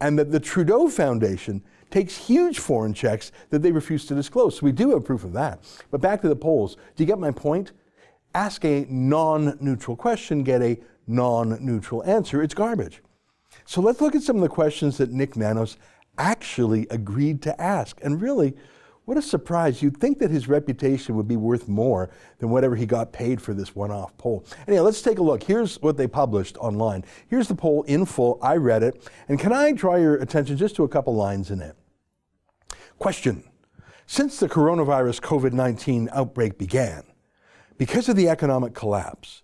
and 0.00 0.18
that 0.18 0.30
the 0.30 0.40
Trudeau 0.40 0.88
Foundation 0.88 1.62
takes 1.90 2.16
huge 2.16 2.58
foreign 2.58 2.92
checks 2.92 3.32
that 3.50 3.62
they 3.62 3.72
refuse 3.72 4.04
to 4.06 4.14
disclose. 4.14 4.58
So 4.58 4.66
we 4.66 4.72
do 4.72 4.90
have 4.90 5.04
proof 5.04 5.24
of 5.24 5.32
that. 5.32 5.60
But 5.90 6.00
back 6.00 6.20
to 6.22 6.28
the 6.28 6.36
polls. 6.36 6.76
Do 6.94 7.02
you 7.02 7.06
get 7.06 7.18
my 7.18 7.30
point? 7.30 7.72
Ask 8.34 8.64
a 8.64 8.86
non 8.88 9.56
neutral 9.60 9.96
question, 9.96 10.42
get 10.42 10.62
a 10.62 10.78
non 11.06 11.64
neutral 11.64 12.04
answer. 12.04 12.42
It's 12.42 12.54
garbage. 12.54 13.02
So 13.64 13.80
let's 13.80 14.00
look 14.00 14.14
at 14.14 14.22
some 14.22 14.36
of 14.36 14.42
the 14.42 14.48
questions 14.48 14.98
that 14.98 15.10
Nick 15.10 15.36
Nanos 15.36 15.76
actually 16.18 16.86
agreed 16.90 17.42
to 17.42 17.60
ask. 17.60 17.98
And 18.02 18.20
really, 18.20 18.54
what 19.08 19.16
a 19.16 19.22
surprise. 19.22 19.80
You'd 19.80 19.96
think 19.96 20.18
that 20.18 20.30
his 20.30 20.48
reputation 20.48 21.16
would 21.16 21.26
be 21.26 21.36
worth 21.36 21.66
more 21.66 22.10
than 22.40 22.50
whatever 22.50 22.76
he 22.76 22.84
got 22.84 23.10
paid 23.10 23.40
for 23.40 23.54
this 23.54 23.74
one 23.74 23.90
off 23.90 24.14
poll. 24.18 24.44
Anyway, 24.66 24.82
let's 24.82 25.00
take 25.00 25.18
a 25.18 25.22
look. 25.22 25.42
Here's 25.42 25.80
what 25.80 25.96
they 25.96 26.06
published 26.06 26.58
online. 26.58 27.06
Here's 27.26 27.48
the 27.48 27.54
poll 27.54 27.84
in 27.84 28.04
full. 28.04 28.38
I 28.42 28.56
read 28.56 28.82
it. 28.82 29.10
And 29.28 29.38
can 29.38 29.50
I 29.50 29.72
draw 29.72 29.96
your 29.96 30.16
attention 30.16 30.58
just 30.58 30.76
to 30.76 30.84
a 30.84 30.88
couple 30.88 31.14
lines 31.14 31.50
in 31.50 31.62
it? 31.62 31.74
Question 32.98 33.44
Since 34.06 34.40
the 34.40 34.48
coronavirus 34.48 35.22
COVID 35.22 35.54
19 35.54 36.10
outbreak 36.12 36.58
began, 36.58 37.04
because 37.78 38.08
of 38.08 38.16
the 38.16 38.28
economic 38.28 38.74
collapse, 38.74 39.42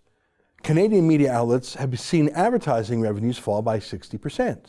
Canadian 0.65 1.07
media 1.07 1.33
outlets 1.33 1.75
have 1.75 1.99
seen 2.01 2.29
advertising 2.31 3.01
revenues 3.01 3.39
fall 3.39 3.63
by 3.63 3.79
60%. 3.79 4.67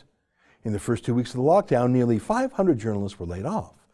In 0.62 0.72
the 0.72 0.78
first 0.78 1.04
two 1.04 1.14
weeks 1.14 1.30
of 1.30 1.38
the 1.38 1.42
lockdown, 1.42 1.90
nearly 1.90 2.18
500 2.18 2.78
journalists 2.78 3.18
were 3.18 3.26
laid 3.26 3.44
off. 3.44 3.86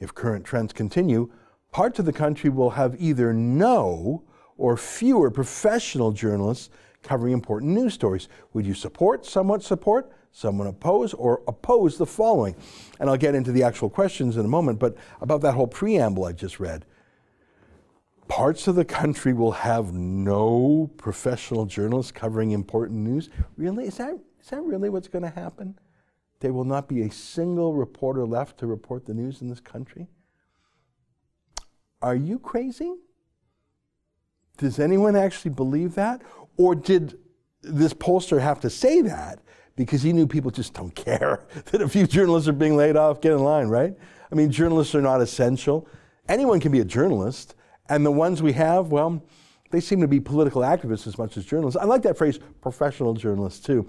If 0.00 0.14
current 0.14 0.44
trends 0.44 0.72
continue, 0.72 1.30
parts 1.70 1.98
of 1.98 2.06
the 2.06 2.12
country 2.12 2.50
will 2.50 2.70
have 2.70 3.00
either 3.00 3.32
no 3.32 4.24
or 4.58 4.76
fewer 4.76 5.30
professional 5.30 6.10
journalists 6.10 6.70
covering 7.02 7.32
important 7.32 7.72
news 7.72 7.94
stories. 7.94 8.28
Would 8.52 8.66
you 8.66 8.74
support, 8.74 9.24
somewhat 9.24 9.62
support, 9.62 10.10
someone 10.32 10.66
oppose, 10.66 11.14
or 11.14 11.42
oppose 11.46 11.98
the 11.98 12.06
following? 12.06 12.56
And 12.98 13.08
I'll 13.08 13.16
get 13.16 13.34
into 13.34 13.52
the 13.52 13.62
actual 13.62 13.90
questions 13.90 14.36
in 14.36 14.44
a 14.44 14.48
moment, 14.48 14.78
but 14.80 14.96
about 15.20 15.40
that 15.42 15.54
whole 15.54 15.68
preamble 15.68 16.24
I 16.24 16.32
just 16.32 16.58
read. 16.58 16.84
Parts 18.30 18.66
of 18.68 18.76
the 18.76 18.84
country 18.84 19.32
will 19.34 19.52
have 19.52 19.92
no 19.92 20.90
professional 20.96 21.66
journalists 21.66 22.12
covering 22.12 22.52
important 22.52 23.00
news. 23.00 23.28
Really? 23.56 23.86
Is 23.86 23.98
that, 23.98 24.14
is 24.40 24.48
that 24.50 24.62
really 24.62 24.88
what's 24.88 25.08
going 25.08 25.24
to 25.24 25.30
happen? 25.30 25.78
there 26.40 26.52
will 26.52 26.64
not 26.64 26.88
be 26.88 27.02
a 27.02 27.10
single 27.10 27.74
reporter 27.74 28.24
left 28.24 28.58
to 28.58 28.66
report 28.66 29.06
the 29.06 29.14
news 29.14 29.42
in 29.42 29.48
this 29.48 29.60
country? 29.60 30.08
Are 32.02 32.14
you 32.14 32.38
crazy? 32.38 32.94
Does 34.56 34.78
anyone 34.78 35.16
actually 35.16 35.52
believe 35.52 35.94
that? 35.94 36.22
Or 36.56 36.74
did 36.74 37.18
this 37.62 37.92
pollster 37.92 38.40
have 38.40 38.60
to 38.60 38.70
say 38.70 39.02
that 39.02 39.40
because 39.76 40.02
he 40.02 40.12
knew 40.14 40.26
people 40.26 40.50
just 40.50 40.72
don't 40.72 40.94
care 40.94 41.44
that 41.66 41.82
a 41.82 41.88
few 41.88 42.06
journalists 42.06 42.48
are 42.48 42.54
being 42.54 42.76
laid 42.76 42.96
off? 42.96 43.20
Get 43.20 43.32
in 43.32 43.44
line, 43.44 43.68
right? 43.68 43.94
I 44.32 44.34
mean, 44.34 44.50
journalists 44.50 44.94
are 44.94 45.02
not 45.02 45.20
essential. 45.20 45.86
Anyone 46.28 46.60
can 46.60 46.72
be 46.72 46.80
a 46.80 46.84
journalist, 46.84 47.54
and 47.90 48.06
the 48.06 48.10
ones 48.10 48.42
we 48.42 48.52
have, 48.54 48.86
well, 48.90 49.22
they 49.70 49.80
seem 49.80 50.00
to 50.00 50.08
be 50.08 50.18
political 50.18 50.62
activists 50.62 51.06
as 51.06 51.18
much 51.18 51.36
as 51.36 51.44
journalists. 51.44 51.78
I 51.80 51.84
like 51.84 52.02
that 52.02 52.16
phrase, 52.16 52.40
professional 52.60 53.14
journalists, 53.14 53.60
too 53.60 53.86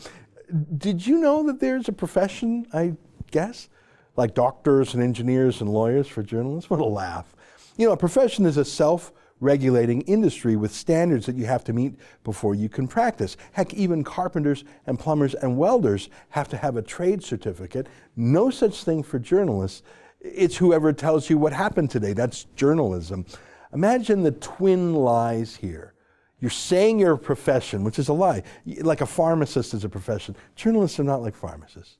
did 0.77 1.05
you 1.05 1.19
know 1.19 1.43
that 1.43 1.59
there's 1.59 1.87
a 1.87 1.93
profession, 1.93 2.65
I 2.73 2.93
guess, 3.31 3.69
like 4.17 4.33
doctors 4.33 4.93
and 4.93 5.01
engineers 5.01 5.61
and 5.61 5.69
lawyers 5.69 6.07
for 6.07 6.23
journalists? 6.23 6.69
What 6.69 6.79
a 6.79 6.85
laugh. 6.85 7.35
You 7.77 7.87
know, 7.87 7.93
a 7.93 7.97
profession 7.97 8.45
is 8.45 8.57
a 8.57 8.65
self 8.65 9.13
regulating 9.39 10.01
industry 10.01 10.55
with 10.55 10.71
standards 10.71 11.25
that 11.25 11.35
you 11.35 11.45
have 11.45 11.63
to 11.63 11.73
meet 11.73 11.95
before 12.23 12.53
you 12.53 12.69
can 12.69 12.87
practice. 12.87 13.37
Heck, 13.53 13.73
even 13.73 14.03
carpenters 14.03 14.63
and 14.85 14.99
plumbers 14.99 15.33
and 15.33 15.57
welders 15.57 16.09
have 16.29 16.47
to 16.49 16.57
have 16.57 16.77
a 16.77 16.81
trade 16.81 17.23
certificate. 17.23 17.87
No 18.15 18.51
such 18.51 18.83
thing 18.83 19.01
for 19.01 19.17
journalists. 19.17 19.81
It's 20.19 20.57
whoever 20.57 20.93
tells 20.93 21.27
you 21.27 21.39
what 21.39 21.53
happened 21.53 21.89
today. 21.89 22.13
That's 22.13 22.43
journalism. 22.55 23.25
Imagine 23.73 24.23
the 24.23 24.31
twin 24.31 24.93
lies 24.93 25.55
here. 25.55 25.93
You're 26.39 26.49
saying 26.49 26.99
you're 26.99 27.13
a 27.13 27.17
profession, 27.17 27.83
which 27.83 27.99
is 27.99 28.09
a 28.09 28.13
lie. 28.13 28.43
Like 28.65 29.01
a 29.01 29.05
pharmacist 29.05 29.73
is 29.73 29.83
a 29.83 29.89
profession. 29.89 30.35
Journalists 30.55 30.99
are 30.99 31.03
not 31.03 31.21
like 31.21 31.35
pharmacists. 31.35 31.97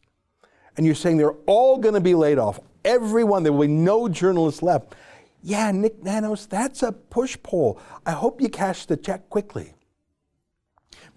And 0.75 0.85
you're 0.85 0.95
saying 0.95 1.17
they're 1.17 1.37
all 1.45 1.77
going 1.77 1.93
to 1.93 2.01
be 2.01 2.15
laid 2.15 2.39
off. 2.39 2.59
Everyone, 2.83 3.43
there 3.43 3.53
will 3.53 3.67
be 3.67 3.67
no 3.67 4.09
journalists 4.09 4.63
left. 4.63 4.95
Yeah, 5.43 5.71
Nick 5.71 6.03
Nanos, 6.03 6.45
that's 6.45 6.81
a 6.81 6.91
push 6.91 7.37
poll. 7.43 7.79
I 8.05 8.11
hope 8.11 8.41
you 8.41 8.49
cash 8.49 8.85
the 8.85 8.97
check 8.97 9.29
quickly. 9.29 9.73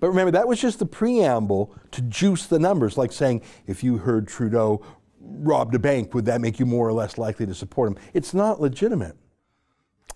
But 0.00 0.08
remember, 0.08 0.32
that 0.32 0.49
was 0.49 0.61
just 0.61 0.78
the 0.78 0.87
preamble 0.87 1.75
to 1.92 2.02
juice 2.02 2.46
the 2.46 2.58
numbers, 2.58 2.99
like 2.99 3.12
saying 3.12 3.42
if 3.66 3.82
you 3.82 3.99
heard 3.99 4.28
Trudeau 4.28 4.84
robbed 5.20 5.75
a 5.75 5.78
bank, 5.78 6.12
would 6.14 6.26
that 6.26 6.40
make 6.40 6.58
you 6.58 6.66
more 6.66 6.87
or 6.87 6.92
less 6.92 7.16
likely 7.16 7.46
to 7.46 7.54
support 7.54 7.90
him? 7.90 7.99
It's 8.12 8.34
not 8.34 8.61
legitimate. 8.61 9.16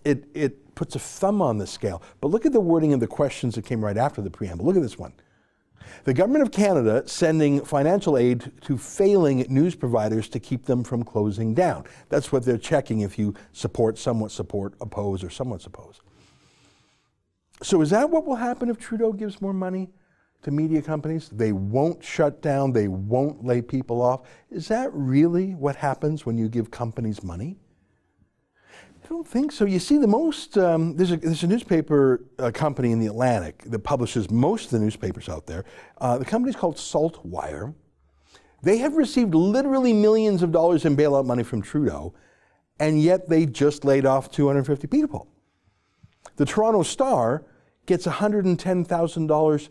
It, 0.04 0.24
it 0.34 0.74
puts 0.74 0.94
a 0.94 0.98
thumb 0.98 1.42
on 1.42 1.58
the 1.58 1.66
scale. 1.66 2.02
But 2.20 2.28
look 2.28 2.46
at 2.46 2.52
the 2.52 2.60
wording 2.60 2.92
of 2.92 3.00
the 3.00 3.06
questions 3.06 3.56
that 3.56 3.64
came 3.64 3.84
right 3.84 3.96
after 3.96 4.22
the 4.22 4.30
preamble. 4.30 4.64
Look 4.64 4.76
at 4.76 4.82
this 4.82 4.98
one. 4.98 5.12
The 6.04 6.14
Government 6.14 6.42
of 6.42 6.52
Canada 6.52 7.02
sending 7.06 7.64
financial 7.64 8.16
aid 8.16 8.52
to 8.62 8.78
failing 8.78 9.46
news 9.48 9.74
providers 9.74 10.28
to 10.28 10.40
keep 10.40 10.64
them 10.64 10.84
from 10.84 11.02
closing 11.02 11.54
down. 11.54 11.84
That's 12.08 12.30
what 12.30 12.44
they're 12.44 12.58
checking 12.58 13.00
if 13.00 13.18
you 13.18 13.34
support, 13.52 13.98
somewhat 13.98 14.30
support, 14.30 14.74
oppose, 14.80 15.24
or 15.24 15.30
somewhat 15.30 15.64
oppose. 15.66 16.00
So 17.62 17.80
is 17.80 17.90
that 17.90 18.08
what 18.08 18.24
will 18.24 18.36
happen 18.36 18.68
if 18.70 18.78
Trudeau 18.78 19.12
gives 19.12 19.42
more 19.42 19.52
money 19.52 19.90
to 20.42 20.50
media 20.50 20.80
companies? 20.80 21.28
They 21.30 21.52
won't 21.52 22.04
shut 22.04 22.40
down, 22.40 22.72
they 22.72 22.88
won't 22.88 23.44
lay 23.44 23.62
people 23.62 24.00
off. 24.00 24.28
Is 24.50 24.68
that 24.68 24.90
really 24.92 25.54
what 25.54 25.74
happens 25.74 26.24
when 26.24 26.38
you 26.38 26.48
give 26.48 26.70
companies 26.70 27.22
money? 27.24 27.56
I 29.08 29.10
don't 29.10 29.26
think 29.26 29.52
so. 29.52 29.64
You 29.64 29.78
see, 29.78 29.96
the 29.96 30.06
most 30.06 30.58
um, 30.58 30.94
there's 30.94 31.12
a 31.12 31.16
there's 31.16 31.42
a 31.42 31.46
newspaper 31.46 32.26
uh, 32.38 32.50
company 32.52 32.92
in 32.92 32.98
the 32.98 33.06
Atlantic 33.06 33.62
that 33.64 33.78
publishes 33.78 34.30
most 34.30 34.66
of 34.66 34.72
the 34.72 34.80
newspapers 34.80 35.30
out 35.30 35.46
there. 35.46 35.64
Uh, 35.98 36.18
the 36.18 36.26
company's 36.26 36.56
called 36.56 36.76
Saltwire. 36.76 37.74
They 38.62 38.76
have 38.78 38.96
received 38.96 39.34
literally 39.34 39.94
millions 39.94 40.42
of 40.42 40.52
dollars 40.52 40.84
in 40.84 40.94
bailout 40.94 41.24
money 41.24 41.42
from 41.42 41.62
Trudeau, 41.62 42.12
and 42.78 43.00
yet 43.00 43.30
they 43.30 43.46
just 43.46 43.82
laid 43.82 44.04
off 44.04 44.30
250 44.30 44.86
people. 44.88 45.26
The 46.36 46.44
Toronto 46.44 46.82
Star 46.82 47.46
gets 47.86 48.06
$110,000 48.06 49.68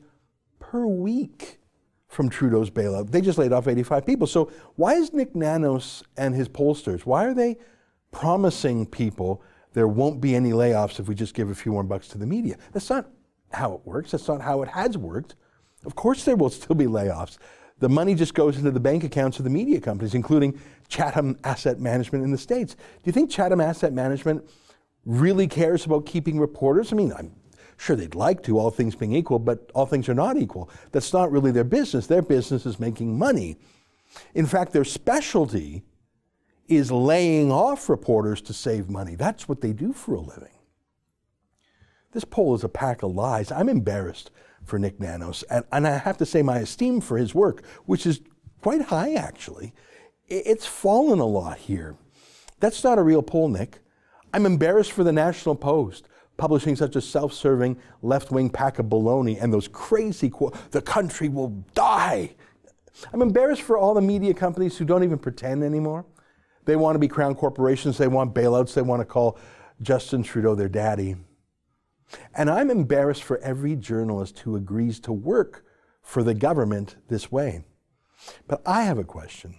per 0.59 0.85
week 0.87 1.59
from 2.07 2.27
Trudeau's 2.27 2.71
bailout. 2.71 3.11
They 3.11 3.21
just 3.21 3.37
laid 3.37 3.53
off 3.53 3.67
85 3.67 4.03
people. 4.03 4.25
So 4.25 4.51
why 4.77 4.93
is 4.95 5.13
Nick 5.13 5.35
Nanos 5.35 6.01
and 6.17 6.33
his 6.33 6.49
pollsters? 6.49 7.01
Why 7.01 7.25
are 7.25 7.35
they? 7.35 7.57
Promising 8.17 8.83
people 8.83 9.43
there 9.73 9.87
won't 9.87 10.19
be 10.19 10.35
any 10.35 10.49
layoffs 10.49 10.99
if 10.99 11.07
we 11.07 11.13
just 11.13 11.35
give 11.35 11.51
a 11.51 11.55
few 11.55 11.71
more 11.71 11.83
bucks 11.83 12.07
to 12.07 12.17
the 12.17 12.25
media. 12.25 12.57
That's 12.73 12.89
not 12.89 13.07
how 13.53 13.75
it 13.75 13.81
works. 13.85 14.09
That's 14.09 14.27
not 14.27 14.41
how 14.41 14.63
it 14.63 14.69
has 14.69 14.97
worked. 14.97 15.35
Of 15.85 15.95
course, 15.95 16.23
there 16.23 16.35
will 16.35 16.49
still 16.49 16.75
be 16.75 16.85
layoffs. 16.85 17.37
The 17.77 17.89
money 17.89 18.15
just 18.15 18.33
goes 18.33 18.57
into 18.57 18.71
the 18.71 18.79
bank 18.79 19.03
accounts 19.03 19.37
of 19.37 19.43
the 19.43 19.51
media 19.51 19.79
companies, 19.79 20.15
including 20.15 20.59
Chatham 20.87 21.37
Asset 21.43 21.79
Management 21.79 22.23
in 22.23 22.31
the 22.31 22.39
States. 22.39 22.73
Do 22.73 22.81
you 23.03 23.11
think 23.11 23.29
Chatham 23.29 23.61
Asset 23.61 23.93
Management 23.93 24.43
really 25.05 25.47
cares 25.47 25.85
about 25.85 26.07
keeping 26.07 26.39
reporters. 26.39 26.91
I 26.91 26.95
mean, 26.95 27.13
I'm 27.15 27.31
sure 27.77 27.95
they'd 27.95 28.15
like 28.15 28.41
to, 28.43 28.57
all 28.57 28.71
things 28.71 28.95
being 28.95 29.13
equal, 29.13 29.37
but 29.37 29.69
all 29.75 29.85
things 29.85 30.09
are 30.09 30.15
not 30.15 30.37
equal. 30.37 30.71
That's 30.91 31.13
not 31.13 31.31
really 31.31 31.51
their 31.51 31.63
business. 31.63 32.07
Their 32.07 32.23
business 32.23 32.65
is 32.65 32.79
making 32.79 33.15
money. 33.15 33.57
In 34.33 34.47
fact, 34.47 34.73
their 34.73 34.83
specialty 34.83 35.83
is 36.67 36.91
laying 36.91 37.51
off 37.51 37.89
reporters 37.89 38.41
to 38.41 38.53
save 38.53 38.89
money. 38.89 39.15
That's 39.15 39.47
what 39.47 39.61
they 39.61 39.73
do 39.73 39.93
for 39.93 40.15
a 40.15 40.21
living. 40.21 40.49
This 42.11 42.25
poll 42.25 42.55
is 42.55 42.63
a 42.63 42.69
pack 42.69 43.03
of 43.03 43.13
lies. 43.13 43.51
I'm 43.51 43.69
embarrassed 43.69 44.31
for 44.63 44.79
Nick 44.79 44.99
Nanos, 44.99 45.43
and, 45.43 45.63
and 45.71 45.87
I 45.87 45.97
have 45.97 46.17
to 46.17 46.25
say 46.25 46.41
my 46.41 46.59
esteem 46.59 46.99
for 46.99 47.17
his 47.17 47.33
work, 47.33 47.63
which 47.85 48.05
is 48.05 48.21
quite 48.61 48.81
high 48.81 49.13
actually, 49.13 49.73
it's 50.27 50.65
fallen 50.65 51.19
a 51.19 51.25
lot 51.25 51.57
here. 51.57 51.95
That's 52.59 52.83
not 52.83 52.97
a 52.97 53.03
real 53.03 53.21
poll, 53.21 53.47
Nick. 53.47 53.79
I'm 54.33 54.45
embarrassed 54.45 54.91
for 54.91 55.03
the 55.03 55.13
National 55.13 55.55
Post 55.55 56.09
publishing 56.37 56.75
such 56.75 56.95
a 56.95 57.01
self-serving 57.01 57.77
left-wing 58.01 58.49
pack 58.49 58.79
of 58.79 58.85
baloney 58.85 59.41
and 59.41 59.51
those 59.51 59.67
crazy 59.67 60.29
quotes, 60.29 60.59
the 60.71 60.81
country 60.81 61.29
will 61.29 61.49
die. 61.73 62.35
I'm 63.11 63.21
embarrassed 63.21 63.63
for 63.63 63.77
all 63.77 63.93
the 63.93 64.01
media 64.01 64.33
companies 64.33 64.77
who 64.77 64.85
don't 64.85 65.03
even 65.03 65.17
pretend 65.17 65.63
anymore. 65.63 66.05
They 66.67 66.75
want 66.75 66.95
to 66.95 66.99
be 66.99 67.07
crown 67.07 67.33
corporations, 67.33 67.97
they 67.97 68.09
want 68.09 68.35
bailouts, 68.35 68.73
they 68.73 68.81
want 68.81 68.99
to 68.99 69.05
call 69.05 69.39
Justin 69.81 70.21
Trudeau 70.21 70.53
their 70.53 70.67
daddy. 70.67 71.15
And 72.35 72.49
I'm 72.49 72.69
embarrassed 72.69 73.23
for 73.23 73.37
every 73.37 73.77
journalist 73.77 74.39
who 74.39 74.57
agrees 74.57 74.99
to 75.01 75.13
work 75.13 75.63
for 76.01 76.23
the 76.23 76.33
government 76.33 76.97
this 77.07 77.31
way. 77.31 77.63
But 78.47 78.61
I 78.65 78.83
have 78.83 78.97
a 78.97 79.05
question. 79.05 79.55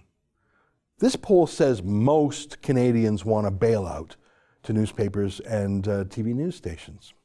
This 0.99 1.15
poll 1.15 1.47
says 1.47 1.81
most 1.81 2.61
Canadians 2.61 3.25
want 3.25 3.47
a 3.47 3.51
bailout 3.51 4.11
to 4.61 4.73
newspapers 4.73 5.39
and 5.39 5.87
uh, 5.87 6.03
TV 6.03 6.35
news 6.35 6.55
stations. 6.55 7.15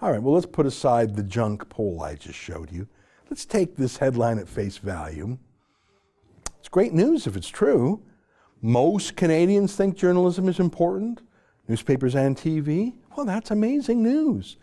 All 0.00 0.10
right, 0.10 0.22
well, 0.22 0.32
let's 0.32 0.46
put 0.46 0.64
aside 0.64 1.16
the 1.16 1.22
junk 1.22 1.68
poll 1.68 2.02
I 2.02 2.14
just 2.14 2.38
showed 2.38 2.72
you. 2.72 2.88
Let's 3.28 3.44
take 3.44 3.76
this 3.76 3.98
headline 3.98 4.38
at 4.38 4.48
face 4.48 4.78
value. 4.78 5.36
It's 6.60 6.68
great 6.70 6.94
news 6.94 7.26
if 7.26 7.36
it's 7.36 7.50
true. 7.50 8.02
Most 8.64 9.14
Canadians 9.14 9.76
think 9.76 9.94
journalism 9.94 10.48
is 10.48 10.58
important, 10.58 11.20
newspapers 11.68 12.14
and 12.14 12.34
TV. 12.34 12.94
Well, 13.14 13.26
that's 13.26 13.50
amazing 13.50 14.02
news. 14.02 14.56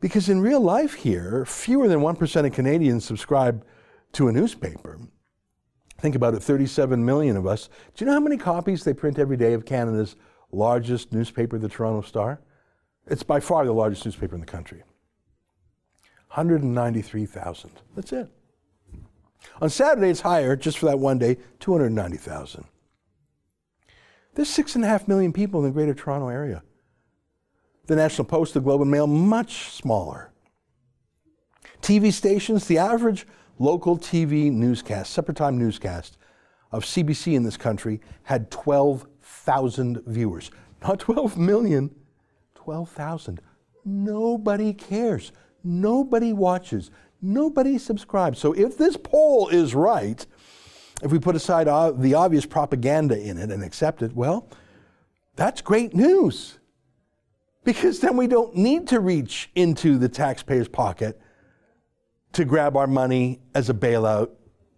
Because 0.00 0.28
in 0.28 0.40
real 0.40 0.60
life 0.60 0.94
here, 0.94 1.44
fewer 1.46 1.88
than 1.88 1.98
1% 1.98 2.46
of 2.46 2.52
Canadians 2.52 3.04
subscribe 3.04 3.66
to 4.12 4.28
a 4.28 4.32
newspaper. 4.32 5.00
Think 5.98 6.14
about 6.14 6.34
it 6.34 6.44
37 6.44 7.04
million 7.04 7.36
of 7.36 7.44
us. 7.44 7.68
Do 7.96 8.04
you 8.04 8.06
know 8.06 8.12
how 8.12 8.20
many 8.20 8.36
copies 8.36 8.84
they 8.84 8.94
print 8.94 9.18
every 9.18 9.36
day 9.36 9.54
of 9.54 9.66
Canada's 9.66 10.14
largest 10.52 11.12
newspaper, 11.12 11.58
the 11.58 11.68
Toronto 11.68 12.06
Star? 12.06 12.40
It's 13.08 13.24
by 13.24 13.40
far 13.40 13.64
the 13.64 13.72
largest 13.72 14.04
newspaper 14.04 14.36
in 14.36 14.40
the 14.40 14.46
country. 14.46 14.84
193,000. 16.28 17.70
That's 17.96 18.12
it. 18.12 18.28
On 19.60 19.70
Saturday, 19.70 20.10
it's 20.10 20.20
higher, 20.20 20.54
just 20.54 20.78
for 20.78 20.86
that 20.86 21.00
one 21.00 21.18
day, 21.18 21.38
290,000. 21.58 22.64
There's 24.36 24.50
six 24.50 24.74
and 24.74 24.84
a 24.84 24.88
half 24.88 25.08
million 25.08 25.32
people 25.32 25.60
in 25.60 25.66
the 25.66 25.72
Greater 25.72 25.94
Toronto 25.94 26.28
Area. 26.28 26.62
The 27.86 27.96
National 27.96 28.26
Post, 28.26 28.52
the 28.52 28.60
Globe 28.60 28.82
and 28.82 28.90
Mail, 28.90 29.06
much 29.06 29.70
smaller. 29.70 30.30
TV 31.80 32.12
stations, 32.12 32.66
the 32.66 32.76
average 32.76 33.26
local 33.58 33.96
TV 33.96 34.52
newscast, 34.52 35.10
separate 35.12 35.38
time 35.38 35.56
newscast 35.56 36.18
of 36.70 36.84
CBC 36.84 37.34
in 37.34 37.44
this 37.44 37.56
country 37.56 38.02
had 38.24 38.50
12,000 38.50 40.02
viewers. 40.06 40.50
Not 40.82 40.98
12 40.98 41.38
million, 41.38 41.94
12,000. 42.54 43.40
Nobody 43.86 44.74
cares. 44.74 45.32
Nobody 45.64 46.34
watches. 46.34 46.90
Nobody 47.22 47.78
subscribes. 47.78 48.38
So 48.38 48.52
if 48.52 48.76
this 48.76 48.98
poll 48.98 49.48
is 49.48 49.74
right, 49.74 50.26
if 51.02 51.12
we 51.12 51.18
put 51.18 51.36
aside 51.36 51.66
the 52.00 52.14
obvious 52.14 52.46
propaganda 52.46 53.18
in 53.18 53.38
it 53.38 53.50
and 53.50 53.62
accept 53.62 54.02
it, 54.02 54.14
well, 54.14 54.48
that's 55.34 55.60
great 55.60 55.94
news. 55.94 56.58
Because 57.64 58.00
then 58.00 58.16
we 58.16 58.26
don't 58.26 58.56
need 58.56 58.88
to 58.88 59.00
reach 59.00 59.50
into 59.54 59.98
the 59.98 60.08
taxpayer's 60.08 60.68
pocket 60.68 61.20
to 62.32 62.44
grab 62.44 62.76
our 62.76 62.86
money 62.86 63.40
as 63.54 63.68
a 63.68 63.74
bailout 63.74 64.30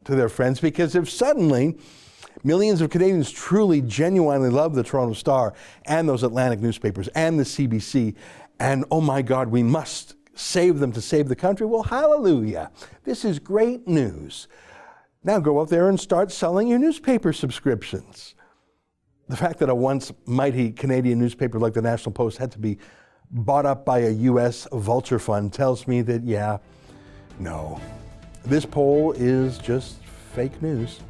to 0.04 0.14
their 0.14 0.28
friends. 0.28 0.60
Because 0.60 0.94
if 0.94 1.10
suddenly 1.10 1.78
millions 2.42 2.80
of 2.80 2.90
Canadians 2.90 3.30
truly, 3.30 3.82
genuinely 3.82 4.48
love 4.48 4.74
the 4.74 4.82
Toronto 4.82 5.12
Star 5.12 5.54
and 5.84 6.08
those 6.08 6.22
Atlantic 6.22 6.60
newspapers 6.60 7.08
and 7.08 7.38
the 7.38 7.44
CBC, 7.44 8.14
and 8.58 8.84
oh 8.90 9.00
my 9.00 9.22
God, 9.22 9.48
we 9.48 9.62
must 9.62 10.14
save 10.34 10.78
them 10.78 10.92
to 10.92 11.00
save 11.00 11.28
the 11.28 11.36
country, 11.36 11.66
well, 11.66 11.82
hallelujah. 11.82 12.70
This 13.04 13.24
is 13.24 13.38
great 13.38 13.86
news. 13.86 14.48
Now 15.24 15.40
go 15.40 15.60
out 15.60 15.68
there 15.68 15.88
and 15.88 15.98
start 15.98 16.30
selling 16.30 16.68
your 16.68 16.78
newspaper 16.78 17.32
subscriptions. 17.32 18.34
The 19.28 19.36
fact 19.36 19.58
that 19.58 19.68
a 19.68 19.74
once 19.74 20.12
mighty 20.26 20.70
Canadian 20.70 21.18
newspaper 21.18 21.58
like 21.58 21.74
the 21.74 21.82
National 21.82 22.12
Post 22.12 22.38
had 22.38 22.50
to 22.52 22.58
be 22.58 22.78
bought 23.30 23.66
up 23.66 23.84
by 23.84 24.00
a 24.00 24.10
U.S. 24.10 24.66
vulture 24.72 25.18
fund 25.18 25.52
tells 25.52 25.86
me 25.86 26.00
that, 26.02 26.24
yeah, 26.24 26.58
no. 27.38 27.80
This 28.44 28.64
poll 28.64 29.12
is 29.12 29.58
just 29.58 29.96
fake 30.34 30.62
news. 30.62 31.00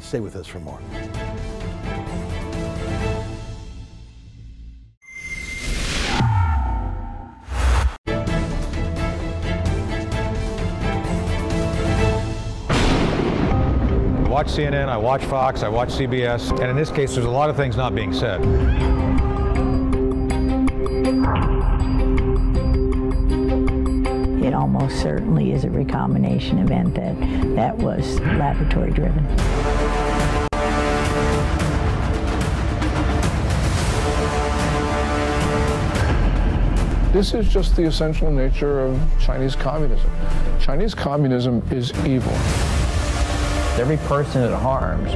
Stay 0.00 0.20
with 0.20 0.36
us 0.36 0.46
for 0.46 0.60
more. 0.60 0.80
Watch 14.42 14.54
CNN, 14.54 14.88
I 14.88 14.96
watch 14.96 15.24
Fox, 15.26 15.62
I 15.62 15.68
watch 15.68 15.90
CBS, 15.90 16.50
and 16.60 16.68
in 16.68 16.74
this 16.74 16.90
case, 16.90 17.14
there's 17.14 17.26
a 17.26 17.30
lot 17.30 17.48
of 17.48 17.54
things 17.54 17.76
not 17.76 17.94
being 17.94 18.12
said. 18.12 18.40
It 24.42 24.52
almost 24.52 25.00
certainly 25.00 25.52
is 25.52 25.62
a 25.62 25.70
recombination 25.70 26.58
event 26.58 26.92
that, 26.96 27.20
that 27.54 27.78
was 27.78 28.18
laboratory 28.18 28.90
driven. 28.90 29.24
This 37.12 37.32
is 37.32 37.48
just 37.48 37.76
the 37.76 37.84
essential 37.84 38.32
nature 38.32 38.80
of 38.80 39.00
Chinese 39.20 39.54
communism. 39.54 40.10
Chinese 40.58 40.96
communism 40.96 41.62
is 41.70 41.92
evil. 42.04 42.32
Every 43.78 43.96
person 43.96 44.42
it 44.42 44.52
harms 44.54 45.12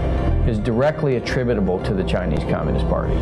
is 0.48 0.58
directly 0.58 1.16
attributable 1.16 1.78
to 1.84 1.92
the 1.92 2.02
Chinese 2.02 2.42
Communist 2.50 2.88
Party. 2.88 3.14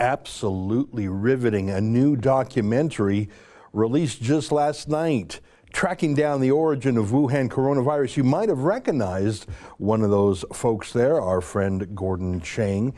Absolutely 0.00 1.08
riveting. 1.08 1.70
A 1.70 1.80
new 1.80 2.16
documentary 2.16 3.30
released 3.72 4.20
just 4.20 4.50
last 4.50 4.88
night 4.88 5.40
tracking 5.76 6.14
down 6.14 6.40
the 6.40 6.50
origin 6.50 6.96
of 6.96 7.08
Wuhan 7.08 7.50
coronavirus. 7.50 8.16
You 8.16 8.24
might 8.24 8.48
have 8.48 8.60
recognized 8.60 9.44
one 9.76 10.00
of 10.00 10.08
those 10.08 10.42
folks 10.54 10.90
there, 10.90 11.20
our 11.20 11.42
friend 11.42 11.94
Gordon 11.94 12.40
Chang. 12.40 12.94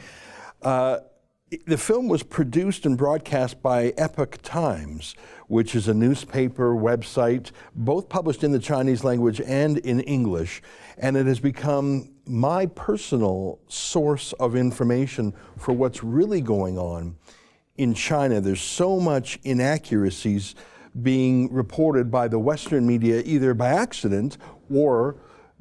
Uh, 0.62 0.98
the 1.66 1.76
film 1.76 2.06
was 2.06 2.22
produced 2.22 2.86
and 2.86 2.96
broadcast 2.96 3.60
by 3.62 3.92
Epoch 3.98 4.38
Times, 4.42 5.16
which 5.48 5.74
is 5.74 5.88
a 5.88 5.92
newspaper 5.92 6.72
website, 6.72 7.50
both 7.74 8.08
published 8.08 8.44
in 8.44 8.52
the 8.52 8.60
Chinese 8.60 9.02
language 9.02 9.40
and 9.40 9.78
in 9.78 9.98
English. 9.98 10.62
And 10.98 11.16
it 11.16 11.26
has 11.26 11.40
become 11.40 12.12
my 12.26 12.66
personal 12.66 13.58
source 13.66 14.32
of 14.34 14.54
information 14.54 15.34
for 15.56 15.72
what's 15.72 16.04
really 16.04 16.40
going 16.40 16.78
on 16.78 17.16
in 17.76 17.92
China. 17.92 18.40
There's 18.40 18.62
so 18.62 19.00
much 19.00 19.40
inaccuracies 19.42 20.54
being 21.02 21.52
reported 21.52 22.10
by 22.10 22.28
the 22.28 22.38
Western 22.38 22.86
media 22.86 23.22
either 23.24 23.54
by 23.54 23.68
accident 23.68 24.38
or 24.72 25.16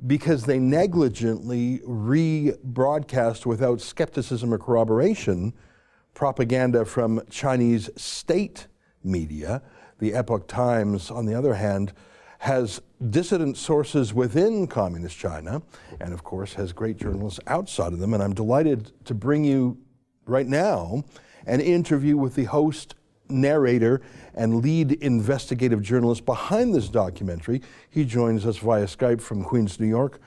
because 0.05 0.45
they 0.45 0.59
negligently 0.59 1.79
rebroadcast 1.79 3.45
without 3.45 3.81
skepticism 3.81 4.53
or 4.53 4.57
corroboration 4.57 5.53
propaganda 6.13 6.83
from 6.85 7.21
Chinese 7.29 7.89
state 7.95 8.67
media. 9.03 9.61
The 9.99 10.13
Epoch 10.13 10.47
Times, 10.47 11.11
on 11.11 11.25
the 11.25 11.33
other 11.33 11.53
hand, 11.53 11.93
has 12.39 12.81
dissident 13.09 13.57
sources 13.57 14.13
within 14.13 14.67
Communist 14.67 15.17
China, 15.17 15.61
and 15.99 16.13
of 16.13 16.23
course 16.23 16.53
has 16.53 16.73
great 16.73 16.97
journalists 16.97 17.39
outside 17.47 17.93
of 17.93 17.99
them. 17.99 18.13
And 18.13 18.21
I'm 18.21 18.33
delighted 18.33 18.91
to 19.05 19.13
bring 19.13 19.43
you 19.43 19.77
right 20.25 20.47
now 20.47 21.03
an 21.45 21.61
interview 21.61 22.17
with 22.17 22.35
the 22.35 22.45
host, 22.45 22.95
narrator, 23.29 24.01
and 24.33 24.63
lead 24.63 24.93
investigative 25.03 25.81
journalist 25.81 26.25
behind 26.25 26.73
this 26.73 26.89
documentary. 26.89 27.61
He 27.89 28.05
joins 28.05 28.45
us 28.45 28.57
via 28.57 28.85
Skype 28.85 29.21
from 29.21 29.43
Queens, 29.43 29.79
New 29.79 29.87
York, 29.87 30.19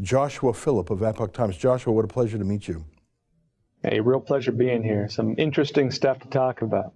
Joshua 0.00 0.54
Phillip 0.54 0.90
of 0.90 1.02
Epoch 1.02 1.32
Times. 1.32 1.56
Joshua, 1.56 1.92
what 1.92 2.04
a 2.04 2.08
pleasure 2.08 2.38
to 2.38 2.44
meet 2.44 2.68
you. 2.68 2.84
Hey, 3.82 4.00
real 4.00 4.20
pleasure 4.20 4.52
being 4.52 4.82
here. 4.82 5.08
Some 5.08 5.34
interesting 5.38 5.90
stuff 5.90 6.18
to 6.20 6.28
talk 6.28 6.62
about. 6.62 6.94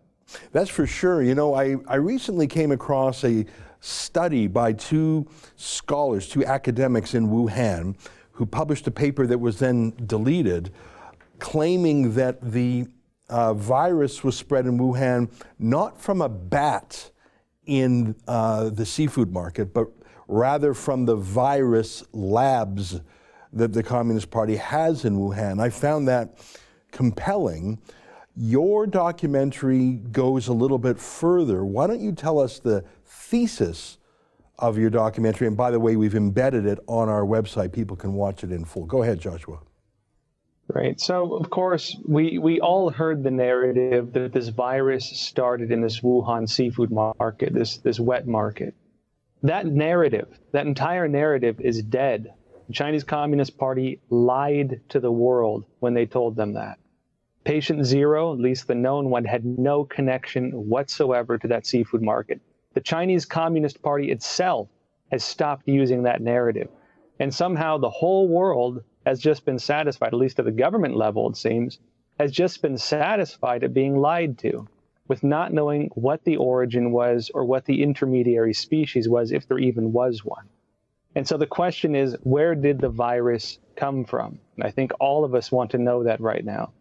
That's 0.52 0.70
for 0.70 0.86
sure. 0.86 1.22
You 1.22 1.34
know, 1.34 1.54
I, 1.54 1.76
I 1.86 1.96
recently 1.96 2.46
came 2.46 2.72
across 2.72 3.24
a 3.24 3.44
study 3.80 4.46
by 4.46 4.72
two 4.72 5.26
scholars, 5.56 6.28
two 6.28 6.44
academics 6.44 7.14
in 7.14 7.28
Wuhan, 7.28 7.96
who 8.32 8.46
published 8.46 8.86
a 8.86 8.90
paper 8.90 9.26
that 9.26 9.38
was 9.38 9.58
then 9.58 9.92
deleted, 10.06 10.72
claiming 11.38 12.14
that 12.14 12.40
the 12.40 12.86
uh, 13.32 13.54
virus 13.54 14.22
was 14.22 14.36
spread 14.36 14.66
in 14.66 14.78
Wuhan 14.78 15.30
not 15.58 15.98
from 15.98 16.20
a 16.20 16.28
bat 16.28 17.10
in 17.64 18.14
uh, 18.28 18.68
the 18.68 18.84
seafood 18.84 19.32
market, 19.32 19.72
but 19.72 19.88
rather 20.28 20.74
from 20.74 21.06
the 21.06 21.16
virus 21.16 22.04
labs 22.12 23.00
that 23.54 23.72
the 23.72 23.82
Communist 23.82 24.30
Party 24.30 24.56
has 24.56 25.06
in 25.06 25.16
Wuhan. 25.16 25.60
I 25.60 25.70
found 25.70 26.08
that 26.08 26.38
compelling. 26.90 27.78
Your 28.36 28.86
documentary 28.86 29.94
goes 30.12 30.48
a 30.48 30.52
little 30.52 30.78
bit 30.78 30.98
further. 30.98 31.64
Why 31.64 31.86
don't 31.86 32.00
you 32.00 32.12
tell 32.12 32.38
us 32.38 32.58
the 32.58 32.84
thesis 33.06 33.96
of 34.58 34.76
your 34.76 34.90
documentary? 34.90 35.46
And 35.46 35.56
by 35.56 35.70
the 35.70 35.80
way, 35.80 35.96
we've 35.96 36.14
embedded 36.14 36.66
it 36.66 36.78
on 36.86 37.08
our 37.08 37.24
website. 37.24 37.72
People 37.72 37.96
can 37.96 38.12
watch 38.12 38.44
it 38.44 38.52
in 38.52 38.66
full. 38.66 38.84
Go 38.84 39.02
ahead, 39.02 39.20
Joshua. 39.20 39.58
Right. 40.74 40.98
So, 40.98 41.34
of 41.34 41.50
course, 41.50 41.94
we, 42.08 42.38
we 42.38 42.58
all 42.60 42.88
heard 42.88 43.22
the 43.22 43.30
narrative 43.30 44.14
that 44.14 44.32
this 44.32 44.48
virus 44.48 45.04
started 45.04 45.70
in 45.70 45.82
this 45.82 46.00
Wuhan 46.00 46.48
seafood 46.48 46.90
market, 46.90 47.52
this, 47.52 47.76
this 47.76 48.00
wet 48.00 48.26
market. 48.26 48.74
That 49.42 49.66
narrative, 49.66 50.28
that 50.52 50.66
entire 50.66 51.08
narrative 51.08 51.60
is 51.60 51.82
dead. 51.82 52.32
The 52.68 52.72
Chinese 52.72 53.04
Communist 53.04 53.58
Party 53.58 54.00
lied 54.08 54.80
to 54.88 54.98
the 54.98 55.12
world 55.12 55.66
when 55.80 55.92
they 55.92 56.06
told 56.06 56.36
them 56.36 56.54
that. 56.54 56.78
Patient 57.44 57.84
zero, 57.84 58.32
at 58.32 58.40
least 58.40 58.66
the 58.66 58.74
known 58.74 59.10
one, 59.10 59.26
had 59.26 59.44
no 59.44 59.84
connection 59.84 60.52
whatsoever 60.52 61.36
to 61.36 61.48
that 61.48 61.66
seafood 61.66 62.00
market. 62.00 62.40
The 62.72 62.80
Chinese 62.80 63.26
Communist 63.26 63.82
Party 63.82 64.10
itself 64.10 64.68
has 65.10 65.22
stopped 65.22 65.68
using 65.68 66.04
that 66.04 66.22
narrative. 66.22 66.68
And 67.18 67.34
somehow 67.34 67.76
the 67.76 67.90
whole 67.90 68.26
world 68.26 68.82
has 69.06 69.20
just 69.20 69.44
been 69.44 69.58
satisfied, 69.58 70.08
at 70.08 70.14
least 70.14 70.38
at 70.38 70.44
the 70.44 70.52
government 70.52 70.96
level, 70.96 71.28
it 71.30 71.36
seems, 71.36 71.78
has 72.18 72.30
just 72.30 72.62
been 72.62 72.78
satisfied 72.78 73.64
at 73.64 73.74
being 73.74 73.96
lied 73.98 74.38
to 74.38 74.68
with 75.08 75.24
not 75.24 75.52
knowing 75.52 75.90
what 75.94 76.24
the 76.24 76.36
origin 76.36 76.92
was 76.92 77.30
or 77.34 77.44
what 77.44 77.64
the 77.64 77.82
intermediary 77.82 78.54
species 78.54 79.08
was, 79.08 79.32
if 79.32 79.46
there 79.48 79.58
even 79.58 79.92
was 79.92 80.24
one. 80.24 80.48
And 81.14 81.26
so 81.26 81.36
the 81.36 81.46
question 81.46 81.94
is, 81.94 82.16
where 82.22 82.54
did 82.54 82.80
the 82.80 82.88
virus 82.88 83.58
come 83.76 84.04
from? 84.04 84.38
And 84.56 84.64
I 84.64 84.70
think 84.70 84.92
all 85.00 85.24
of 85.24 85.34
us 85.34 85.52
want 85.52 85.72
to 85.72 85.78
know 85.78 86.04
that 86.04 86.20
right 86.20 86.44
now. 86.44 86.72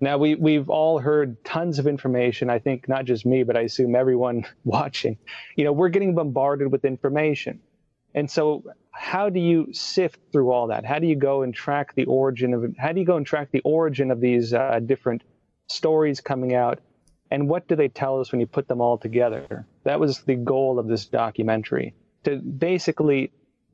Now, 0.00 0.16
we, 0.18 0.36
we've 0.36 0.70
all 0.70 0.98
heard 0.98 1.44
tons 1.44 1.78
of 1.78 1.86
information. 1.86 2.50
I 2.50 2.60
think 2.60 2.88
not 2.88 3.04
just 3.04 3.26
me, 3.26 3.42
but 3.42 3.56
I 3.56 3.62
assume 3.62 3.96
everyone 3.96 4.44
watching. 4.64 5.18
You 5.56 5.64
know, 5.64 5.72
we're 5.72 5.88
getting 5.88 6.14
bombarded 6.14 6.70
with 6.70 6.84
information. 6.84 7.60
And 8.14 8.30
so, 8.30 8.64
how 8.90 9.28
do 9.28 9.38
you 9.38 9.72
sift 9.72 10.18
through 10.32 10.50
all 10.50 10.68
that? 10.68 10.84
How 10.84 10.98
do 10.98 11.06
you 11.06 11.14
go 11.14 11.42
and 11.42 11.54
track 11.54 11.94
the 11.94 12.04
origin 12.06 12.52
of 12.52 12.74
how 12.76 12.92
do 12.92 13.00
you 13.00 13.06
go 13.06 13.16
and 13.16 13.24
track 13.24 13.50
the 13.52 13.60
origin 13.60 14.10
of 14.10 14.20
these 14.20 14.52
uh, 14.52 14.80
different 14.84 15.22
stories 15.68 16.20
coming 16.20 16.54
out? 16.54 16.80
And 17.30 17.48
what 17.48 17.68
do 17.68 17.76
they 17.76 17.88
tell 17.88 18.20
us 18.20 18.32
when 18.32 18.40
you 18.40 18.46
put 18.46 18.68
them 18.68 18.80
all 18.80 18.98
together? 18.98 19.66
That 19.84 20.00
was 20.00 20.22
the 20.22 20.34
goal 20.34 20.78
of 20.78 20.88
this 20.88 21.06
documentary 21.06 21.94
to 22.24 22.36
basically 22.38 23.30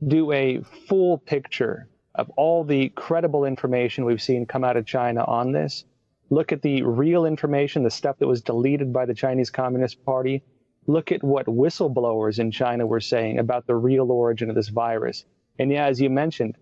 do 0.06 0.32
a 0.32 0.60
full 0.88 1.18
picture 1.18 1.88
of 2.14 2.30
all 2.30 2.64
the 2.64 2.90
credible 2.90 3.44
information 3.44 4.04
we've 4.04 4.22
seen 4.22 4.46
come 4.46 4.64
out 4.64 4.76
of 4.76 4.86
China 4.86 5.24
on 5.24 5.52
this. 5.52 5.84
Look 6.30 6.52
at 6.52 6.62
the 6.62 6.82
real 6.82 7.26
information, 7.26 7.82
the 7.82 7.90
stuff 7.90 8.18
that 8.18 8.26
was 8.26 8.42
deleted 8.42 8.92
by 8.92 9.06
the 9.06 9.14
Chinese 9.14 9.50
Communist 9.50 10.04
Party, 10.04 10.42
look 10.86 11.12
at 11.12 11.22
what 11.22 11.46
whistleblowers 11.46 12.38
in 12.38 12.50
China 12.50 12.86
were 12.86 13.00
saying 13.00 13.38
about 13.38 13.66
the 13.66 13.74
real 13.74 14.10
origin 14.10 14.48
of 14.48 14.54
this 14.54 14.68
virus. 14.68 15.24
And 15.58 15.70
yeah, 15.70 15.86
as 15.86 16.00
you 16.00 16.10
mentioned, 16.10 16.56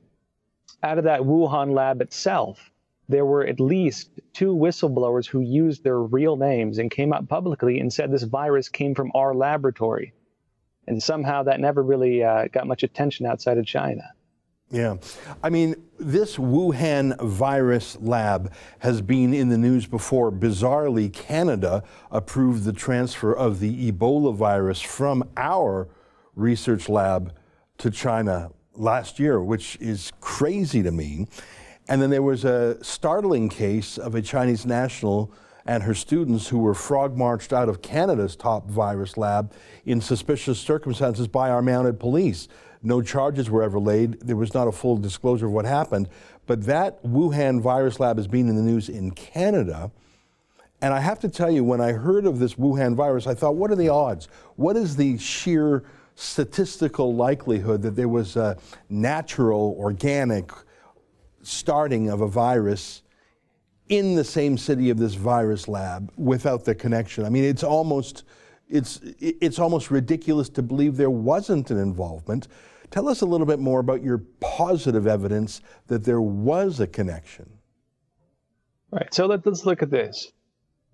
out 0.83 0.99
of 0.99 1.05
that 1.05 1.21
Wuhan 1.21 1.75
lab 1.75 2.01
itself, 2.01 2.71
there 3.09 3.27
were 3.27 3.47
at 3.47 3.61
least 3.61 4.11
two 4.33 4.55
whistleblowers 4.55 5.27
who 5.27 5.41
used 5.41 5.85
their 5.85 6.01
real 6.01 6.37
names 6.37 6.79
and 6.79 6.91
came 6.91 7.13
out 7.13 7.29
publicly 7.29 7.79
and 7.79 7.93
said 7.93 8.11
this 8.11 8.23
virus 8.23 8.69
came 8.69 8.95
from 8.95 9.11
our 9.15 9.35
laboratory. 9.35 10.15
And 10.87 11.03
somehow 11.03 11.43
that 11.45 11.61
never 11.61 11.83
really 11.83 12.25
uh, 12.25 12.49
got 12.49 12.67
much 12.67 12.83
attention 12.83 13.27
outside 13.27 13.59
of 13.59 13.67
China. 13.67 14.03
Yeah. 14.73 14.97
I 15.43 15.51
mean, 15.51 15.77
this 15.99 16.37
Wuhan 16.37 17.21
virus 17.21 17.99
lab 18.01 18.53
has 18.79 19.03
been 19.03 19.35
in 19.35 19.51
the 19.51 19.59
news 19.59 19.87
before. 19.87 20.33
Bizarrely, 20.33 21.13
Canada 21.13 21.85
approved 22.11 22.65
the 22.65 22.73
transfer 22.73 23.35
of 23.35 23.61
the 23.61 23.93
Ebola 23.93 24.35
virus 24.35 24.81
from 24.81 25.29
our 25.37 25.89
research 26.35 26.89
lab 26.89 27.35
to 27.79 27.91
China 27.91 28.51
last 28.75 29.19
year, 29.19 29.43
which 29.43 29.77
is 29.79 30.11
crazy 30.23 30.83
to 30.83 30.91
me. 30.91 31.27
And 31.87 32.01
then 32.01 32.09
there 32.09 32.23
was 32.23 32.47
a 32.47 32.83
startling 32.83 33.51
case 33.51 33.99
of 33.99 34.15
a 34.15 34.23
Chinese 34.23 34.65
national 34.65 35.35
and 35.67 35.83
her 35.83 35.95
students 35.95 36.49
who 36.49 36.59
were 36.59 36.75
frog 36.75 37.17
marched 37.17 37.53
out 37.53 37.69
of 37.69 37.83
Canada's 37.83 38.37
top 38.37 38.69
virus 38.69 39.17
lab 39.17 39.53
in 39.85 40.01
suspicious 40.01 40.59
circumstances 40.59 41.29
by 41.29 41.51
our 41.51 41.63
mounted 41.63 42.01
police. 42.01 42.49
No 42.83 43.01
charges 43.01 43.49
were 43.49 43.63
ever 43.63 43.79
laid. 43.79 44.21
There 44.21 44.37
was 44.37 44.55
not 44.55 44.67
a 44.67 44.73
full 44.73 44.97
disclosure 44.97 45.47
of 45.47 45.53
what 45.53 45.65
happened. 45.65 46.09
But 46.47 46.65
that 46.65 47.03
Wuhan 47.05 47.61
virus 47.61 48.01
lab 48.01 48.17
has 48.17 48.27
been 48.27 48.49
in 48.49 48.57
the 48.57 48.63
news 48.63 48.89
in 48.89 49.13
Canada. 49.13 49.93
And 50.81 50.93
I 50.93 50.99
have 50.99 51.21
to 51.21 51.29
tell 51.29 51.51
you, 51.51 51.63
when 51.63 51.81
I 51.81 51.93
heard 51.93 52.27
of 52.27 52.41
this 52.41 52.55
Wuhan 52.55 52.97
virus, 52.97 53.29
I 53.29 53.35
thought, 53.35 53.55
what 53.55 53.71
are 53.71 53.77
the 53.77 53.89
odds? 53.89 54.27
What 54.57 54.77
is 54.77 54.97
the 54.97 55.17
sheer 55.19 55.85
statistical 56.17 57.15
likelihood 57.15 57.83
that 57.83 57.95
there 57.95 58.09
was 58.09 58.37
a 58.37 58.59
natural, 58.89 59.77
organic 59.79 60.51
starting 61.43 62.09
of 62.09 62.21
a 62.21 62.29
virus 62.29 63.02
in 63.89 64.15
the 64.15 64.25
same 64.25 64.57
city 64.57 64.91
of 64.91 64.99
this 64.99 65.15
virus 65.15 65.69
lab 65.69 66.13
without 66.17 66.65
the 66.65 66.75
connection? 66.75 67.25
I 67.25 67.29
mean, 67.29 67.45
it's 67.45 67.65
almost 67.65 68.25
it's 68.69 69.01
it's 69.21 69.59
almost 69.59 69.91
ridiculous 69.91 70.49
to 70.51 70.63
believe 70.63 70.97
there 70.97 71.11
wasn't 71.11 71.71
an 71.71 71.79
involvement. 71.79 72.49
Tell 72.91 73.09
us 73.09 73.23
a 73.23 73.27
little 73.27 73.47
bit 73.47 73.59
more 73.59 73.81
about 73.81 74.03
your 74.03 74.23
positive 74.41 75.07
evidence 75.07 75.63
that 75.87 76.05
there 76.05 76.21
was 76.21 76.79
a 76.79 76.87
connection. 76.87 77.49
Right. 78.91 79.13
So 79.15 79.25
let, 79.25 79.47
us 79.47 79.65
look 79.65 79.83
at 79.83 79.91
this. 79.91 80.31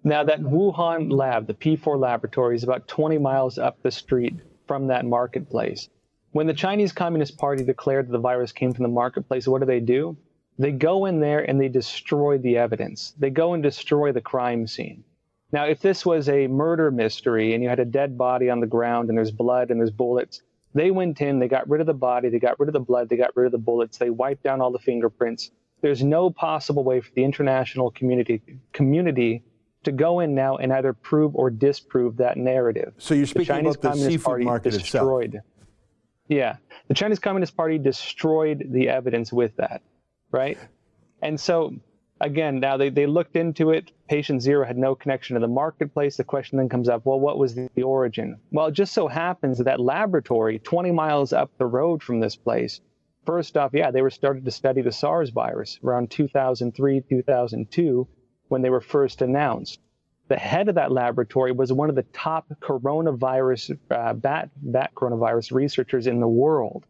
Now, 0.04 0.22
that 0.22 0.40
Wuhan 0.40 1.10
lab, 1.12 1.48
the 1.48 1.54
P4 1.54 1.98
laboratory, 1.98 2.54
is 2.54 2.62
about 2.62 2.86
20 2.86 3.18
miles 3.18 3.58
up 3.58 3.82
the 3.82 3.90
street 3.90 4.36
from 4.68 4.86
that 4.86 5.04
marketplace. 5.04 5.88
When 6.30 6.46
the 6.46 6.54
Chinese 6.54 6.92
Communist 6.92 7.36
Party 7.36 7.64
declared 7.64 8.06
that 8.06 8.12
the 8.12 8.18
virus 8.18 8.52
came 8.52 8.72
from 8.72 8.84
the 8.84 8.90
marketplace, 8.90 9.48
what 9.48 9.58
do 9.58 9.66
they 9.66 9.80
do? 9.80 10.16
They 10.58 10.72
go 10.72 11.04
in 11.06 11.20
there 11.20 11.48
and 11.48 11.60
they 11.60 11.68
destroy 11.68 12.38
the 12.38 12.58
evidence. 12.58 13.14
They 13.18 13.30
go 13.30 13.54
and 13.54 13.62
destroy 13.62 14.12
the 14.12 14.20
crime 14.20 14.66
scene. 14.66 15.04
Now, 15.52 15.64
if 15.64 15.80
this 15.80 16.04
was 16.04 16.28
a 16.28 16.46
murder 16.46 16.90
mystery 16.90 17.54
and 17.54 17.62
you 17.62 17.68
had 17.68 17.80
a 17.80 17.84
dead 17.84 18.18
body 18.18 18.50
on 18.50 18.60
the 18.60 18.66
ground 18.66 19.08
and 19.08 19.16
there's 19.16 19.30
blood 19.30 19.70
and 19.70 19.80
there's 19.80 19.90
bullets, 19.90 20.42
they 20.74 20.90
went 20.90 21.20
in, 21.20 21.38
they 21.38 21.48
got 21.48 21.68
rid 21.68 21.80
of 21.80 21.86
the 21.86 21.94
body, 21.94 22.28
they 22.28 22.38
got 22.38 22.58
rid 22.60 22.68
of 22.68 22.74
the 22.74 22.80
blood, 22.80 23.08
they 23.08 23.16
got 23.16 23.34
rid 23.36 23.46
of 23.46 23.52
the 23.52 23.58
bullets, 23.58 23.96
they 23.96 24.10
wiped 24.10 24.42
down 24.42 24.60
all 24.60 24.70
the 24.70 24.78
fingerprints. 24.78 25.50
There's 25.80 26.02
no 26.02 26.28
possible 26.30 26.84
way 26.84 27.00
for 27.00 27.10
the 27.14 27.24
international 27.24 27.90
community 27.92 28.42
community 28.72 29.44
to 29.84 29.92
go 29.92 30.20
in 30.20 30.34
now 30.34 30.56
and 30.56 30.72
either 30.72 30.92
prove 30.92 31.34
or 31.36 31.50
disprove 31.50 32.16
that 32.18 32.36
narrative. 32.36 32.92
So 32.98 33.14
you're 33.14 33.26
speaking 33.26 33.46
the 33.46 33.54
Chinese 33.54 33.74
about 33.76 33.82
the 33.82 33.88
Communist 33.88 34.10
seafood 34.10 34.24
Party 34.24 34.44
market 34.44 34.70
destroyed. 34.72 35.34
Itself. 35.36 35.44
Yeah, 36.26 36.56
the 36.88 36.94
Chinese 36.94 37.20
Communist 37.20 37.56
Party 37.56 37.78
destroyed 37.78 38.66
the 38.70 38.88
evidence 38.88 39.32
with 39.32 39.56
that, 39.56 39.82
right? 40.30 40.58
And 41.22 41.38
so 41.38 41.74
again, 42.20 42.60
now 42.60 42.76
they, 42.76 42.90
they 42.90 43.06
looked 43.06 43.36
into 43.36 43.70
it. 43.70 43.92
Patient 44.08 44.42
zero 44.42 44.64
had 44.66 44.76
no 44.76 44.94
connection 44.94 45.34
to 45.34 45.40
the 45.40 45.48
marketplace. 45.48 46.16
The 46.16 46.24
question 46.24 46.58
then 46.58 46.68
comes 46.68 46.88
up 46.88 47.04
well, 47.04 47.20
what 47.20 47.38
was 47.38 47.54
the, 47.54 47.68
origin? 47.82 48.38
Well, 48.50 48.66
it 48.66 48.72
just 48.72 48.92
so 48.92 49.08
happens 49.08 49.58
that 49.58 49.64
that 49.64 49.80
laboratory, 49.80 50.58
20 50.58 50.90
miles 50.90 51.32
up 51.32 51.50
the 51.58 51.66
road 51.66 52.02
from 52.02 52.20
this 52.20 52.36
place, 52.36 52.80
first 53.24 53.56
off, 53.56 53.72
yeah, 53.74 53.90
they 53.90 54.02
were 54.02 54.10
started 54.10 54.44
to 54.44 54.50
study 54.50 54.82
the 54.82 54.92
SARS 54.92 55.30
virus 55.30 55.78
around 55.84 56.10
2003, 56.10 57.02
2002, 57.08 58.08
when 58.48 58.62
they 58.62 58.70
were 58.70 58.80
first 58.80 59.22
announced. 59.22 59.80
the 60.28 60.36
head 60.36 60.68
of 60.68 60.74
that 60.74 60.92
laboratory 60.92 61.52
was 61.52 61.72
one 61.72 61.88
of 61.88 61.94
the 61.94 62.02
top 62.12 62.46
coronavirus, 62.60 63.78
uh, 63.90 64.12
bat, 64.12 64.50
bat 64.56 64.90
coronavirus 64.94 65.52
researchers 65.52 66.06
in 66.06 66.20
the 66.20 66.28
world. 66.28 66.84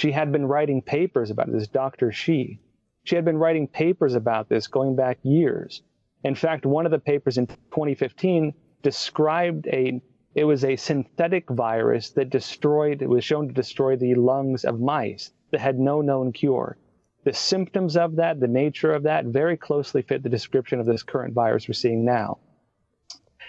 She 0.00 0.12
had 0.12 0.32
been 0.32 0.46
writing 0.46 0.80
papers 0.80 1.30
about 1.30 1.52
this, 1.52 1.68
Dr. 1.68 2.10
Shi. 2.10 2.58
She 3.04 3.16
had 3.16 3.24
been 3.26 3.36
writing 3.36 3.68
papers 3.68 4.14
about 4.14 4.48
this 4.48 4.66
going 4.66 4.96
back 4.96 5.18
years. 5.22 5.82
In 6.24 6.34
fact, 6.34 6.64
one 6.64 6.86
of 6.86 6.90
the 6.90 6.98
papers 6.98 7.36
in 7.36 7.46
2015 7.46 8.54
described 8.82 9.66
a 9.66 10.00
it 10.34 10.44
was 10.44 10.64
a 10.64 10.76
synthetic 10.76 11.50
virus 11.50 12.12
that 12.12 12.30
destroyed 12.30 13.02
it 13.02 13.10
was 13.10 13.24
shown 13.24 13.48
to 13.48 13.52
destroy 13.52 13.94
the 13.94 14.14
lungs 14.14 14.64
of 14.64 14.80
mice 14.80 15.32
that 15.50 15.60
had 15.60 15.78
no 15.78 16.00
known 16.00 16.32
cure. 16.32 16.78
The 17.24 17.34
symptoms 17.34 17.94
of 17.94 18.16
that, 18.16 18.40
the 18.40 18.48
nature 18.48 18.94
of 18.94 19.02
that, 19.02 19.26
very 19.26 19.58
closely 19.58 20.00
fit 20.00 20.22
the 20.22 20.30
description 20.30 20.80
of 20.80 20.86
this 20.86 21.02
current 21.02 21.34
virus 21.34 21.68
we're 21.68 21.74
seeing 21.74 22.06
now. 22.06 22.38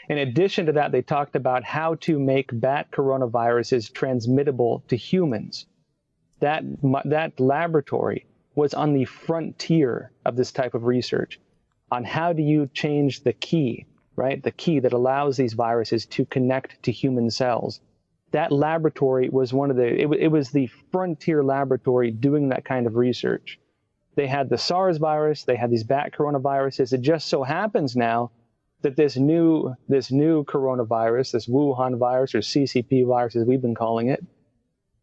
In 0.09 0.17
addition 0.17 0.65
to 0.65 0.73
that, 0.73 0.91
they 0.91 1.01
talked 1.01 1.37
about 1.37 1.63
how 1.63 1.95
to 2.01 2.19
make 2.19 2.49
bat 2.51 2.91
coronaviruses 2.91 3.93
transmittable 3.93 4.83
to 4.89 4.97
humans. 4.97 5.65
That, 6.41 6.63
that 7.05 7.39
laboratory 7.39 8.25
was 8.55 8.73
on 8.73 8.93
the 8.93 9.05
frontier 9.05 10.11
of 10.25 10.35
this 10.35 10.51
type 10.51 10.73
of 10.73 10.83
research 10.83 11.39
on 11.91 12.03
how 12.03 12.33
do 12.33 12.41
you 12.41 12.67
change 12.73 13.23
the 13.23 13.33
key, 13.33 13.85
right? 14.15 14.41
The 14.41 14.51
key 14.51 14.79
that 14.79 14.93
allows 14.93 15.37
these 15.37 15.53
viruses 15.53 16.05
to 16.07 16.25
connect 16.25 16.81
to 16.83 16.91
human 16.91 17.29
cells. 17.29 17.81
That 18.31 18.51
laboratory 18.51 19.29
was 19.29 19.53
one 19.53 19.71
of 19.71 19.77
the, 19.77 19.87
it, 19.87 20.09
it 20.19 20.27
was 20.29 20.51
the 20.51 20.67
frontier 20.91 21.43
laboratory 21.43 22.11
doing 22.11 22.49
that 22.49 22.65
kind 22.65 22.87
of 22.87 22.95
research. 22.95 23.59
They 24.15 24.27
had 24.27 24.49
the 24.49 24.57
SARS 24.57 24.97
virus, 24.97 25.43
they 25.43 25.55
had 25.55 25.71
these 25.71 25.83
bat 25.83 26.13
coronaviruses. 26.13 26.93
It 26.93 27.01
just 27.01 27.27
so 27.27 27.43
happens 27.43 27.95
now 27.95 28.31
that 28.81 28.95
this 28.95 29.15
new 29.15 29.75
this 29.87 30.11
new 30.11 30.43
coronavirus, 30.45 31.31
this 31.31 31.47
Wuhan 31.47 31.97
virus 31.97 32.33
or 32.33 32.39
CCP 32.39 33.05
virus 33.05 33.35
as 33.35 33.45
we've 33.45 33.61
been 33.61 33.75
calling 33.75 34.09
it, 34.09 34.25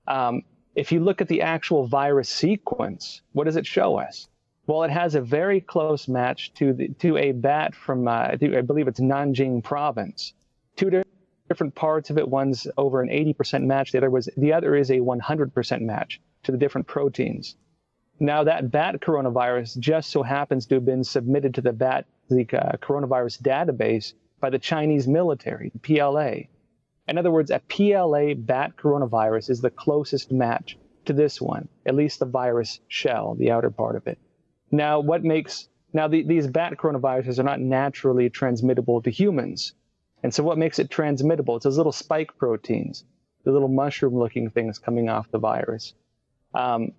um, 0.07 0.43
if 0.79 0.93
you 0.93 1.01
look 1.01 1.21
at 1.21 1.27
the 1.27 1.43
actual 1.43 1.89
virus 1.89 2.29
sequence, 2.29 3.21
what 3.33 3.45
does 3.45 3.57
it 3.57 3.67
show 3.67 3.99
us? 3.99 4.29
Well, 4.69 4.85
it 4.85 4.91
has 4.91 5.17
a 5.17 5.21
very 5.21 5.61
close 5.61 6.07
match 6.07 6.55
to 6.55 6.73
the, 6.73 6.89
to 7.01 7.17
a 7.17 7.33
bat 7.33 7.75
from 7.75 8.07
uh, 8.07 8.29
I 8.31 8.37
believe 8.37 8.87
it's 8.87 9.01
Nanjing 9.01 9.65
province. 9.65 10.35
Two 10.77 11.03
different 11.49 11.75
parts 11.75 12.11
of 12.11 12.19
it. 12.19 12.29
One's 12.29 12.69
over 12.77 13.03
an 13.03 13.09
80% 13.09 13.65
match. 13.65 13.91
The 13.91 13.99
other 13.99 14.11
was 14.11 14.29
the 14.37 14.53
other 14.53 14.77
is 14.77 14.91
a 14.91 14.99
100% 14.99 15.81
match 15.81 16.21
to 16.45 16.53
the 16.53 16.59
different 16.59 16.87
proteins. 16.87 17.57
Now 18.21 18.45
that 18.45 18.71
bat 18.71 19.01
coronavirus 19.01 19.79
just 19.81 20.11
so 20.11 20.23
happens 20.23 20.67
to 20.67 20.77
have 20.77 20.85
been 20.85 21.03
submitted 21.03 21.55
to 21.55 21.61
the 21.61 21.73
bat 21.73 22.07
the 22.31 22.47
uh, 22.53 22.77
coronavirus 22.77 23.43
database 23.43 24.13
by 24.39 24.51
the 24.51 24.59
Chinese 24.61 25.09
military, 25.09 25.73
PLA. 25.83 26.43
In 27.09 27.17
other 27.17 27.31
words, 27.31 27.51
a 27.51 27.61
PLA 27.69 28.35
bat 28.35 28.77
coronavirus 28.77 29.49
is 29.49 29.61
the 29.63 29.71
closest 29.71 30.31
match 30.31 30.77
to 31.07 31.15
this 31.15 31.41
one, 31.41 31.69
at 31.87 31.95
least 31.95 32.19
the 32.19 32.27
virus 32.27 32.81
shell, 32.89 33.35
the 33.35 33.51
outer 33.51 33.71
part 33.71 33.97
of 33.97 34.07
it. 34.07 34.19
Now, 34.71 35.01
what 35.01 35.25
makes 35.25 35.69
now 35.95 36.07
the, 36.07 36.23
these 36.23 36.47
bat 36.47 36.75
coronaviruses 36.77 37.39
are 37.39 37.45
not 37.45 37.61
naturally 37.61 38.29
transmittable 38.29 39.01
to 39.03 39.11
humans, 39.11 39.73
and 40.23 40.35
so 40.35 40.43
what 40.43 40.59
makes 40.59 40.79
it 40.79 40.91
transmittable? 40.91 41.57
It's 41.57 41.65
those 41.65 41.79
little 41.79 41.93
spike 41.93 42.37
proteins, 42.37 43.05
the 43.45 43.53
little 43.53 43.69
mushroom-looking 43.69 44.51
things 44.51 44.79
coming 44.79 45.09
off 45.09 45.31
the 45.31 45.39
virus. 45.39 45.95
Um, 46.53 46.93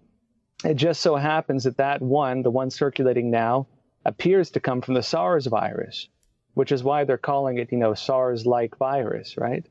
it 0.66 0.74
just 0.74 1.02
so 1.02 1.16
happens 1.16 1.66
that 1.66 1.78
that 1.78 2.02
one, 2.02 2.42
the 2.42 2.50
one 2.50 2.72
circulating 2.72 3.30
now, 3.30 3.68
appears 4.06 4.50
to 4.52 4.60
come 4.60 4.82
from 4.82 4.96
the 4.96 5.04
SARS 5.04 5.46
virus, 5.46 6.10
which 6.56 6.72
is 6.72 6.84
why 6.84 7.04
they're 7.04 7.18
calling 7.18 7.60
it, 7.60 7.72
you 7.72 7.78
know, 7.78 7.94
SARS-like 7.94 8.78
virus, 8.78 9.38
right? 9.38 9.66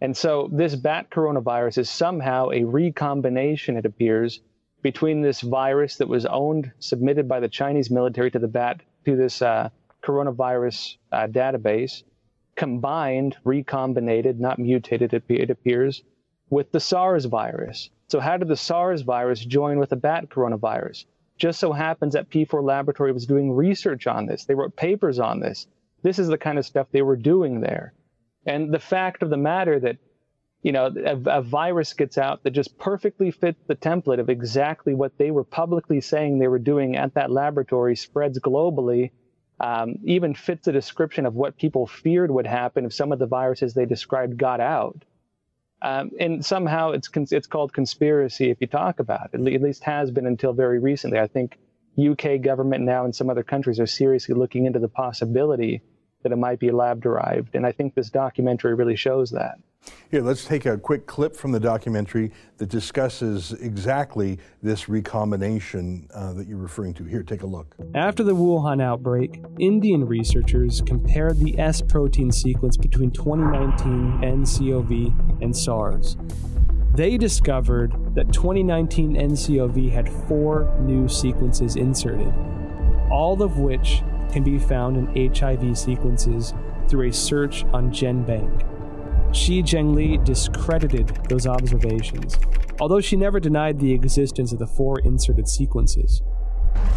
And 0.00 0.16
so 0.16 0.48
this 0.50 0.74
bat 0.74 1.10
coronavirus 1.10 1.78
is 1.78 1.90
somehow 1.90 2.50
a 2.50 2.64
recombination, 2.64 3.76
it 3.76 3.84
appears, 3.84 4.40
between 4.82 5.20
this 5.20 5.42
virus 5.42 5.96
that 5.96 6.08
was 6.08 6.24
owned, 6.24 6.72
submitted 6.78 7.28
by 7.28 7.40
the 7.40 7.48
Chinese 7.48 7.90
military 7.90 8.30
to 8.30 8.38
the 8.38 8.48
bat, 8.48 8.80
to 9.04 9.14
this 9.14 9.42
uh, 9.42 9.68
coronavirus 10.02 10.96
uh, 11.12 11.26
database, 11.26 12.02
combined, 12.56 13.36
recombinated, 13.44 14.38
not 14.38 14.58
mutated, 14.58 15.12
it 15.28 15.50
appears, 15.50 16.02
with 16.48 16.72
the 16.72 16.80
SARS 16.80 17.26
virus. 17.26 17.90
So 18.08 18.20
how 18.20 18.38
did 18.38 18.48
the 18.48 18.56
SARS 18.56 19.02
virus 19.02 19.44
join 19.44 19.78
with 19.78 19.90
the 19.90 19.96
bat 19.96 20.30
coronavirus? 20.30 21.04
Just 21.36 21.60
so 21.60 21.72
happens 21.72 22.14
that 22.14 22.28
P4 22.28 22.62
Laboratory 22.62 23.12
was 23.12 23.26
doing 23.26 23.52
research 23.52 24.06
on 24.06 24.26
this. 24.26 24.44
They 24.44 24.54
wrote 24.54 24.76
papers 24.76 25.18
on 25.18 25.40
this. 25.40 25.66
This 26.02 26.18
is 26.18 26.28
the 26.28 26.38
kind 26.38 26.58
of 26.58 26.66
stuff 26.66 26.88
they 26.90 27.02
were 27.02 27.16
doing 27.16 27.60
there. 27.60 27.92
And 28.46 28.72
the 28.72 28.78
fact 28.78 29.22
of 29.22 29.30
the 29.30 29.36
matter 29.36 29.78
that, 29.80 29.96
you 30.62 30.72
know, 30.72 30.86
a, 30.86 31.38
a 31.38 31.42
virus 31.42 31.92
gets 31.92 32.18
out 32.18 32.42
that 32.42 32.50
just 32.50 32.78
perfectly 32.78 33.30
fits 33.30 33.62
the 33.66 33.76
template 33.76 34.20
of 34.20 34.28
exactly 34.28 34.94
what 34.94 35.16
they 35.18 35.30
were 35.30 35.44
publicly 35.44 36.00
saying 36.00 36.38
they 36.38 36.48
were 36.48 36.58
doing 36.58 36.96
at 36.96 37.14
that 37.14 37.30
laboratory 37.30 37.96
spreads 37.96 38.38
globally, 38.38 39.10
um, 39.60 39.96
even 40.04 40.34
fits 40.34 40.64
the 40.64 40.72
description 40.72 41.26
of 41.26 41.34
what 41.34 41.58
people 41.58 41.86
feared 41.86 42.30
would 42.30 42.46
happen 42.46 42.86
if 42.86 42.94
some 42.94 43.12
of 43.12 43.18
the 43.18 43.26
viruses 43.26 43.74
they 43.74 43.86
described 43.86 44.38
got 44.38 44.60
out. 44.60 45.04
Um, 45.82 46.10
and 46.18 46.44
somehow 46.44 46.90
it's 46.90 47.08
it's 47.14 47.46
called 47.46 47.72
conspiracy 47.72 48.50
if 48.50 48.60
you 48.60 48.66
talk 48.66 49.00
about 49.00 49.30
it. 49.32 49.40
At 49.40 49.62
least 49.62 49.84
has 49.84 50.10
been 50.10 50.26
until 50.26 50.52
very 50.52 50.78
recently. 50.78 51.18
I 51.18 51.26
think 51.26 51.58
UK 51.98 52.42
government 52.42 52.84
now 52.84 53.04
and 53.04 53.14
some 53.14 53.30
other 53.30 53.42
countries 53.42 53.80
are 53.80 53.86
seriously 53.86 54.34
looking 54.34 54.66
into 54.66 54.78
the 54.78 54.88
possibility 54.88 55.82
that 56.22 56.32
it 56.32 56.36
might 56.36 56.58
be 56.58 56.70
lab 56.70 57.02
derived, 57.02 57.54
and 57.54 57.66
I 57.66 57.72
think 57.72 57.94
this 57.94 58.10
documentary 58.10 58.74
really 58.74 58.96
shows 58.96 59.30
that. 59.30 59.58
Here, 60.10 60.20
let's 60.20 60.44
take 60.44 60.66
a 60.66 60.76
quick 60.76 61.06
clip 61.06 61.34
from 61.34 61.52
the 61.52 61.60
documentary 61.60 62.32
that 62.58 62.68
discusses 62.68 63.52
exactly 63.52 64.38
this 64.62 64.88
recombination 64.88 66.08
uh, 66.12 66.32
that 66.34 66.46
you're 66.46 66.58
referring 66.58 66.94
to. 66.94 67.04
Here, 67.04 67.22
take 67.22 67.42
a 67.42 67.46
look. 67.46 67.76
After 67.94 68.22
the 68.22 68.34
Wuhan 68.34 68.82
outbreak, 68.82 69.42
Indian 69.58 70.04
researchers 70.04 70.82
compared 70.82 71.38
the 71.38 71.58
S 71.58 71.80
protein 71.80 72.30
sequence 72.30 72.76
between 72.76 73.10
2019 73.10 74.20
NCOV 74.22 75.42
and 75.42 75.56
SARS. 75.56 76.16
They 76.94 77.16
discovered 77.16 78.14
that 78.14 78.32
2019 78.32 79.14
NCOV 79.14 79.92
had 79.92 80.08
four 80.28 80.76
new 80.80 81.08
sequences 81.08 81.76
inserted, 81.76 82.34
all 83.10 83.42
of 83.42 83.58
which 83.58 84.02
can 84.32 84.42
be 84.42 84.58
found 84.58 84.96
in 84.96 85.34
HIV 85.34 85.76
sequences 85.76 86.54
through 86.88 87.08
a 87.08 87.12
search 87.12 87.64
on 87.72 87.90
GenBank. 87.90 88.66
Shi 89.34 89.62
Zhengli 89.62 90.22
discredited 90.24 91.08
those 91.28 91.46
observations, 91.46 92.38
although 92.80 93.00
she 93.00 93.16
never 93.16 93.38
denied 93.38 93.78
the 93.78 93.92
existence 93.92 94.52
of 94.52 94.58
the 94.58 94.66
four 94.66 94.98
inserted 95.00 95.48
sequences. 95.48 96.22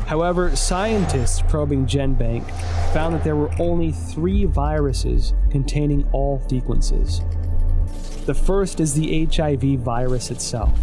However, 0.07 0.55
scientists 0.55 1.41
probing 1.47 1.85
GenBank 1.85 2.49
found 2.93 3.15
that 3.15 3.23
there 3.23 3.35
were 3.35 3.51
only 3.59 3.91
three 3.91 4.45
viruses 4.45 5.33
containing 5.49 6.07
all 6.11 6.43
sequences. 6.49 7.21
The 8.25 8.33
first 8.33 8.79
is 8.79 8.93
the 8.93 9.25
HIV 9.25 9.79
virus 9.81 10.31
itself. 10.31 10.79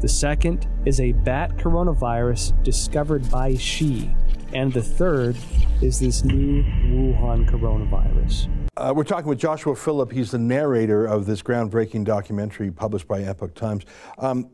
The 0.00 0.08
second 0.08 0.68
is 0.84 1.00
a 1.00 1.12
bat 1.12 1.56
coronavirus 1.56 2.62
discovered 2.62 3.30
by 3.30 3.56
Shi. 3.56 4.14
And 4.54 4.72
the 4.72 4.82
third 4.82 5.36
is 5.82 6.00
this 6.00 6.24
new 6.24 6.62
Wuhan 6.62 7.48
coronavirus. 7.48 8.48
Uh, 8.78 8.94
we're 8.96 9.04
talking 9.04 9.28
with 9.28 9.38
Joshua 9.38 9.76
Phillip. 9.76 10.10
He's 10.10 10.30
the 10.30 10.38
narrator 10.38 11.04
of 11.04 11.26
this 11.26 11.42
groundbreaking 11.42 12.04
documentary 12.04 12.70
published 12.70 13.06
by 13.06 13.22
Epoch 13.22 13.54
Times. 13.54 13.84
Um, 14.16 14.50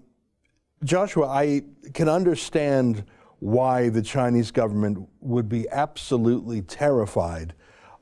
Joshua, 0.83 1.28
I 1.28 1.62
can 1.92 2.09
understand 2.09 3.04
why 3.38 3.88
the 3.88 4.02
Chinese 4.02 4.50
government 4.50 5.09
would 5.20 5.48
be 5.48 5.68
absolutely 5.70 6.62
terrified 6.62 7.54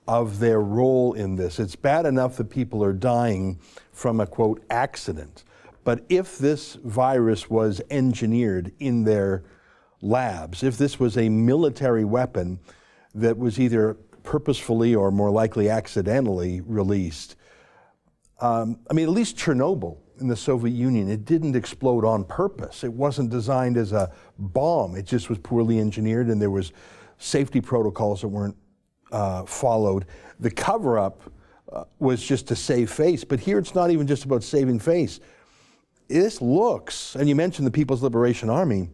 of 0.09 0.39
their 0.39 0.61
role 0.61 1.13
in 1.13 1.37
this. 1.37 1.61
It's 1.61 1.77
bad 1.77 2.07
enough 2.07 2.37
that 2.39 2.49
people 2.49 2.83
are 2.83 2.95
dying 2.95 3.61
from 3.93 4.19
a 4.19 4.27
quote 4.27 4.65
accident. 4.71 5.45
But 5.85 6.05
if 6.09 6.39
this 6.39 6.75
virus 6.85 7.51
was 7.51 7.83
engineered 7.91 8.73
in 8.79 9.05
their 9.05 9.45
labs, 10.03 10.63
if 10.63 10.77
this 10.77 11.01
was 11.01 11.17
a 11.17 11.29
military 11.29 12.05
weapon 12.05 12.59
that 13.15 13.39
was 13.39 13.59
either 13.59 13.95
purposefully 14.23 14.95
or 14.95 15.11
more 15.11 15.31
likely 15.31 15.71
accidentally 15.71 16.61
released. 16.63 17.37
Um, 18.41 18.79
I 18.91 18.95
mean, 18.95 19.07
at 19.07 19.13
least 19.13 19.37
Chernobyl 19.37 19.99
in 20.21 20.29
the 20.29 20.37
Soviet 20.37 20.75
Union, 20.75 21.09
it 21.09 21.25
didn't 21.25 21.57
explode 21.57 22.05
on 22.05 22.25
purpose. 22.25 22.85
It 22.85 22.93
wasn't 22.93 23.31
designed 23.31 23.77
as 23.77 23.93
a 23.93 24.13
bomb. 24.39 24.97
It 24.97 25.07
just 25.07 25.29
was 25.29 25.39
poorly 25.39 25.79
engineered, 25.79 26.29
and 26.29 26.41
there 26.43 26.51
was 26.51 26.73
safety 27.19 27.61
protocols 27.61 28.21
that 28.21 28.29
weren't 28.29 28.57
uh, 29.13 29.45
followed. 29.45 30.07
The 30.41 30.51
cover-up 30.51 31.23
uh, 31.73 31.85
was 31.99 32.23
just 32.23 32.49
to 32.49 32.57
save 32.57 32.91
face, 32.91 33.25
but 33.25 33.41
here 33.41 33.59
it's 33.59 33.75
not 33.75 33.91
even 33.91 34.07
just 34.07 34.25
about 34.25 34.43
saving 34.43 34.81
face. 34.81 35.21
This 36.09 36.43
looks, 36.43 37.15
and 37.15 37.29
you 37.29 37.37
mentioned 37.37 37.67
the 37.67 37.71
People's 37.71 38.03
Liberation 38.03 38.51
Army. 38.51 38.91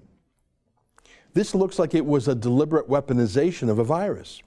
This 1.34 1.54
looks 1.54 1.78
like 1.78 1.94
it 1.94 2.06
was 2.06 2.28
a 2.28 2.34
deliberate 2.34 2.88
weaponization 2.88 3.68
of 3.68 3.78
a 3.78 3.84
virus. 3.84 4.42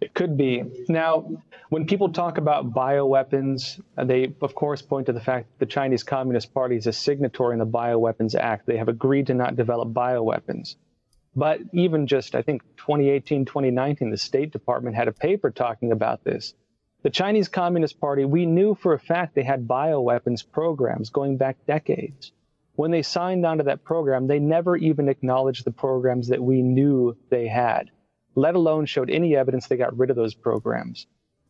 It 0.00 0.14
could 0.14 0.36
be. 0.36 0.62
Now, 0.88 1.28
when 1.70 1.86
people 1.86 2.12
talk 2.12 2.38
about 2.38 2.72
bioweapons, 2.72 3.80
uh, 3.96 4.04
they, 4.04 4.32
of 4.40 4.54
course, 4.54 4.80
point 4.80 5.06
to 5.06 5.12
the 5.12 5.20
fact 5.20 5.48
that 5.50 5.66
the 5.66 5.70
Chinese 5.70 6.04
Communist 6.04 6.54
Party 6.54 6.76
is 6.76 6.86
a 6.86 6.92
signatory 6.92 7.54
in 7.54 7.58
the 7.58 7.66
Bioweapons 7.66 8.36
Act. 8.36 8.66
They 8.66 8.76
have 8.76 8.88
agreed 8.88 9.26
to 9.26 9.34
not 9.34 9.56
develop 9.56 9.88
bioweapons. 9.88 10.76
But 11.34 11.60
even 11.72 12.06
just, 12.06 12.34
I 12.34 12.42
think, 12.42 12.62
2018, 12.76 13.44
2019, 13.44 14.10
the 14.10 14.16
State 14.16 14.52
Department 14.52 14.96
had 14.96 15.08
a 15.08 15.12
paper 15.12 15.50
talking 15.50 15.90
about 15.90 16.22
this. 16.24 16.54
The 17.02 17.10
Chinese 17.10 17.48
Communist 17.48 18.00
Party, 18.00 18.24
we 18.24 18.46
knew 18.46 18.74
for 18.74 18.92
a 18.92 18.98
fact 18.98 19.34
they 19.34 19.42
had 19.42 19.68
bioweapons 19.68 20.48
programs 20.50 21.10
going 21.10 21.36
back 21.36 21.56
decades. 21.66 22.32
When 22.78 22.92
they 22.92 23.02
signed 23.02 23.44
onto 23.44 23.64
that 23.64 23.82
program, 23.82 24.28
they 24.28 24.38
never 24.38 24.76
even 24.76 25.08
acknowledged 25.08 25.64
the 25.64 25.72
programs 25.72 26.28
that 26.28 26.42
we 26.42 26.62
knew 26.62 27.16
they 27.28 27.48
had 27.48 27.90
let 28.38 28.54
alone 28.54 28.86
showed 28.86 29.10
any 29.10 29.34
evidence 29.36 29.66
they 29.66 29.76
got 29.76 29.98
rid 29.98 30.10
of 30.10 30.16
those 30.16 30.34
programs. 30.34 31.06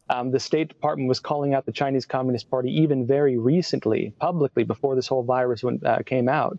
Um, 0.09 0.31
the 0.31 0.41
State 0.41 0.69
Department 0.69 1.09
was 1.09 1.21
calling 1.21 1.53
out 1.53 1.67
the 1.67 1.73
Chinese 1.73 2.07
Communist 2.07 2.49
Party 2.49 2.81
even 2.81 3.07
very 3.07 3.37
recently, 3.37 4.15
publicly, 4.19 4.65
before 4.65 4.95
this 4.95 5.07
whole 5.07 5.23
virus 5.23 5.63
went, 5.63 5.85
uh, 5.85 5.99
came 5.99 6.31
out, 6.31 6.59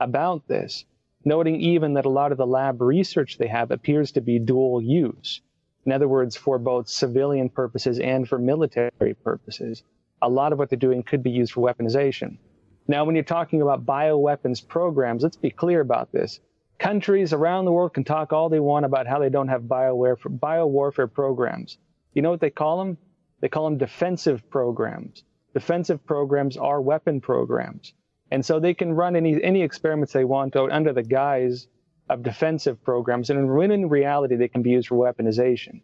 about 0.00 0.48
this, 0.48 0.84
noting 1.24 1.60
even 1.60 1.94
that 1.94 2.06
a 2.06 2.10
lot 2.10 2.32
of 2.32 2.38
the 2.38 2.46
lab 2.46 2.82
research 2.82 3.38
they 3.38 3.46
have 3.46 3.70
appears 3.70 4.10
to 4.12 4.20
be 4.20 4.40
dual 4.40 4.82
use. 4.82 5.40
In 5.86 5.92
other 5.92 6.08
words, 6.08 6.36
for 6.36 6.58
both 6.58 6.88
civilian 6.88 7.48
purposes 7.50 8.00
and 8.00 8.28
for 8.28 8.38
military 8.38 9.14
purposes. 9.22 9.84
A 10.20 10.28
lot 10.28 10.52
of 10.52 10.58
what 10.58 10.70
they're 10.70 10.78
doing 10.78 11.04
could 11.04 11.22
be 11.22 11.30
used 11.30 11.52
for 11.52 11.60
weaponization. 11.72 12.38
Now, 12.88 13.04
when 13.04 13.14
you're 13.14 13.24
talking 13.24 13.60
about 13.60 13.84
bioweapons 13.84 14.66
programs, 14.66 15.22
let's 15.22 15.36
be 15.36 15.50
clear 15.50 15.80
about 15.80 16.10
this 16.10 16.40
countries 16.78 17.32
around 17.32 17.64
the 17.64 17.72
world 17.72 17.92
can 17.92 18.04
talk 18.04 18.32
all 18.32 18.48
they 18.48 18.60
want 18.60 18.84
about 18.84 19.06
how 19.06 19.18
they 19.18 19.28
don't 19.28 19.48
have 19.48 19.68
bio 19.68 19.94
warfare 19.94 21.08
programs. 21.08 21.76
You 22.14 22.22
know 22.22 22.30
what 22.30 22.40
they 22.40 22.50
call 22.50 22.78
them? 22.78 22.96
They 23.40 23.48
call 23.48 23.64
them 23.64 23.78
defensive 23.78 24.48
programs. 24.48 25.24
Defensive 25.54 26.04
programs 26.06 26.56
are 26.56 26.80
weapon 26.80 27.20
programs. 27.20 27.94
And 28.30 28.44
so 28.44 28.60
they 28.60 28.74
can 28.74 28.92
run 28.92 29.16
any, 29.16 29.42
any 29.42 29.62
experiments 29.62 30.12
they 30.12 30.24
want 30.24 30.54
under 30.56 30.92
the 30.92 31.02
guise 31.02 31.66
of 32.08 32.22
defensive 32.22 32.82
programs. 32.82 33.30
And 33.30 33.54
when 33.54 33.70
in 33.70 33.88
reality, 33.88 34.36
they 34.36 34.48
can 34.48 34.62
be 34.62 34.70
used 34.70 34.88
for 34.88 34.96
weaponization. 34.96 35.82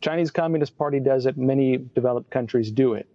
Chinese 0.00 0.30
Communist 0.30 0.76
Party 0.78 1.00
does 1.00 1.26
it. 1.26 1.36
Many 1.36 1.78
developed 1.78 2.30
countries 2.30 2.70
do 2.70 2.94
it. 2.94 3.08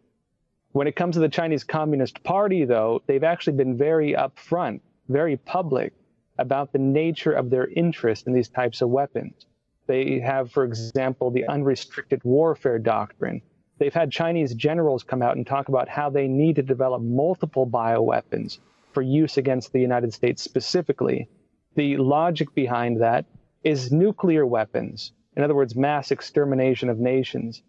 When 0.73 0.87
it 0.87 0.95
comes 0.95 1.13
to 1.15 1.19
the 1.19 1.29
Chinese 1.29 1.63
Communist 1.63 2.23
Party, 2.23 2.65
though, 2.65 3.03
they've 3.05 3.23
actually 3.23 3.57
been 3.57 3.77
very 3.77 4.13
upfront, 4.13 4.81
very 5.07 5.37
public 5.37 5.93
about 6.39 6.73
the 6.73 6.79
nature 6.79 7.31
of 7.31 7.51
their 7.51 7.67
interest 7.67 8.25
in 8.25 8.33
these 8.33 8.49
types 8.49 8.81
of 8.81 8.89
weapons. 8.89 9.45
They 9.85 10.19
have, 10.19 10.51
for 10.51 10.63
example, 10.63 11.29
the 11.29 11.45
unrestricted 11.45 12.23
warfare 12.23 12.79
doctrine. 12.79 13.43
They've 13.77 13.93
had 13.93 14.11
Chinese 14.11 14.55
generals 14.55 15.03
come 15.03 15.21
out 15.21 15.37
and 15.37 15.45
talk 15.45 15.69
about 15.69 15.89
how 15.89 16.09
they 16.09 16.27
need 16.27 16.55
to 16.55 16.63
develop 16.63 17.03
multiple 17.03 17.67
bioweapons 17.67 18.57
for 18.93 19.03
use 19.03 19.37
against 19.37 19.73
the 19.73 19.79
United 19.79 20.11
States 20.11 20.41
specifically. 20.41 21.29
The 21.75 21.97
logic 21.97 22.55
behind 22.55 22.99
that 22.99 23.25
is 23.63 23.91
nuclear 23.91 24.43
weapons, 24.43 25.11
in 25.37 25.43
other 25.43 25.55
words, 25.55 25.75
mass 25.75 26.09
extermination 26.09 26.89
of 26.89 26.97
nations, 26.97 27.61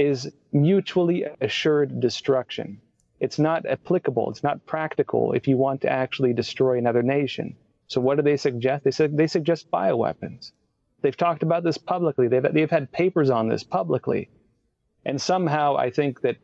is 0.00 0.32
mutually 0.52 1.26
assured 1.42 2.00
destruction. 2.00 2.80
It's 3.20 3.38
not 3.38 3.66
applicable, 3.66 4.30
it's 4.30 4.42
not 4.42 4.64
practical 4.64 5.32
if 5.34 5.46
you 5.46 5.58
want 5.58 5.82
to 5.82 5.92
actually 5.92 6.32
destroy 6.32 6.78
another 6.78 7.02
nation. 7.02 7.54
So 7.86 8.00
what 8.00 8.16
do 8.16 8.22
they 8.22 8.38
suggest? 8.38 8.84
They 8.84 8.92
said 8.92 9.16
they 9.16 9.26
suggest 9.26 9.70
bioweapons. 9.70 10.52
They've 11.02 11.16
talked 11.16 11.42
about 11.42 11.64
this 11.64 11.76
publicly. 11.76 12.28
They've 12.28 12.50
they've 12.50 12.70
had 12.70 12.90
papers 12.92 13.28
on 13.28 13.48
this 13.48 13.62
publicly, 13.62 14.30
and 15.04 15.20
somehow 15.20 15.76
I 15.76 15.90
think 15.90 16.22
that 16.22 16.36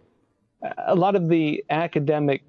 uh, 0.62 0.72
a 0.88 0.94
lot 0.94 1.14
of 1.16 1.28
the 1.28 1.64
academic, 1.70 2.42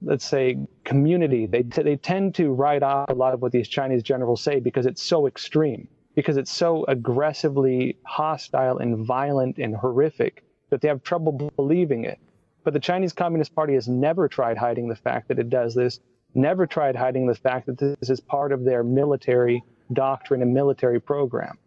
let's 0.00 0.24
say, 0.24 0.66
community 0.84 1.46
they 1.46 1.62
t- 1.62 1.82
they 1.82 1.96
tend 1.96 2.36
to 2.36 2.52
write 2.52 2.82
off 2.82 3.10
a 3.10 3.14
lot 3.14 3.34
of 3.34 3.42
what 3.42 3.52
these 3.52 3.68
Chinese 3.68 4.02
generals 4.02 4.42
say 4.42 4.60
because 4.60 4.86
it's 4.86 5.02
so 5.02 5.26
extreme, 5.26 5.88
because 6.14 6.38
it's 6.38 6.52
so 6.52 6.84
aggressively 6.86 7.98
hostile 8.06 8.78
and 8.78 9.04
violent 9.04 9.58
and 9.58 9.76
horrific 9.76 10.43
that 10.74 10.80
they 10.80 10.88
have 10.88 11.02
trouble 11.02 11.50
believing 11.56 12.04
it. 12.04 12.18
But 12.64 12.72
the 12.72 12.80
Chinese 12.80 13.12
Communist 13.12 13.54
Party 13.54 13.74
has 13.74 13.88
never 13.88 14.28
tried 14.28 14.58
hiding 14.58 14.88
the 14.88 14.96
fact 14.96 15.28
that 15.28 15.38
it 15.38 15.48
does 15.48 15.74
this 15.74 16.00
never 16.34 16.66
tried 16.66 16.96
hiding 16.96 17.26
the 17.26 17.34
fact 17.34 17.66
that 17.66 17.78
this 17.78 18.10
is 18.10 18.20
part 18.20 18.52
of 18.52 18.64
their 18.64 18.82
military 18.82 19.62
doctrine 19.92 20.42
and 20.42 20.52
military 20.52 21.00
program. 21.00 21.58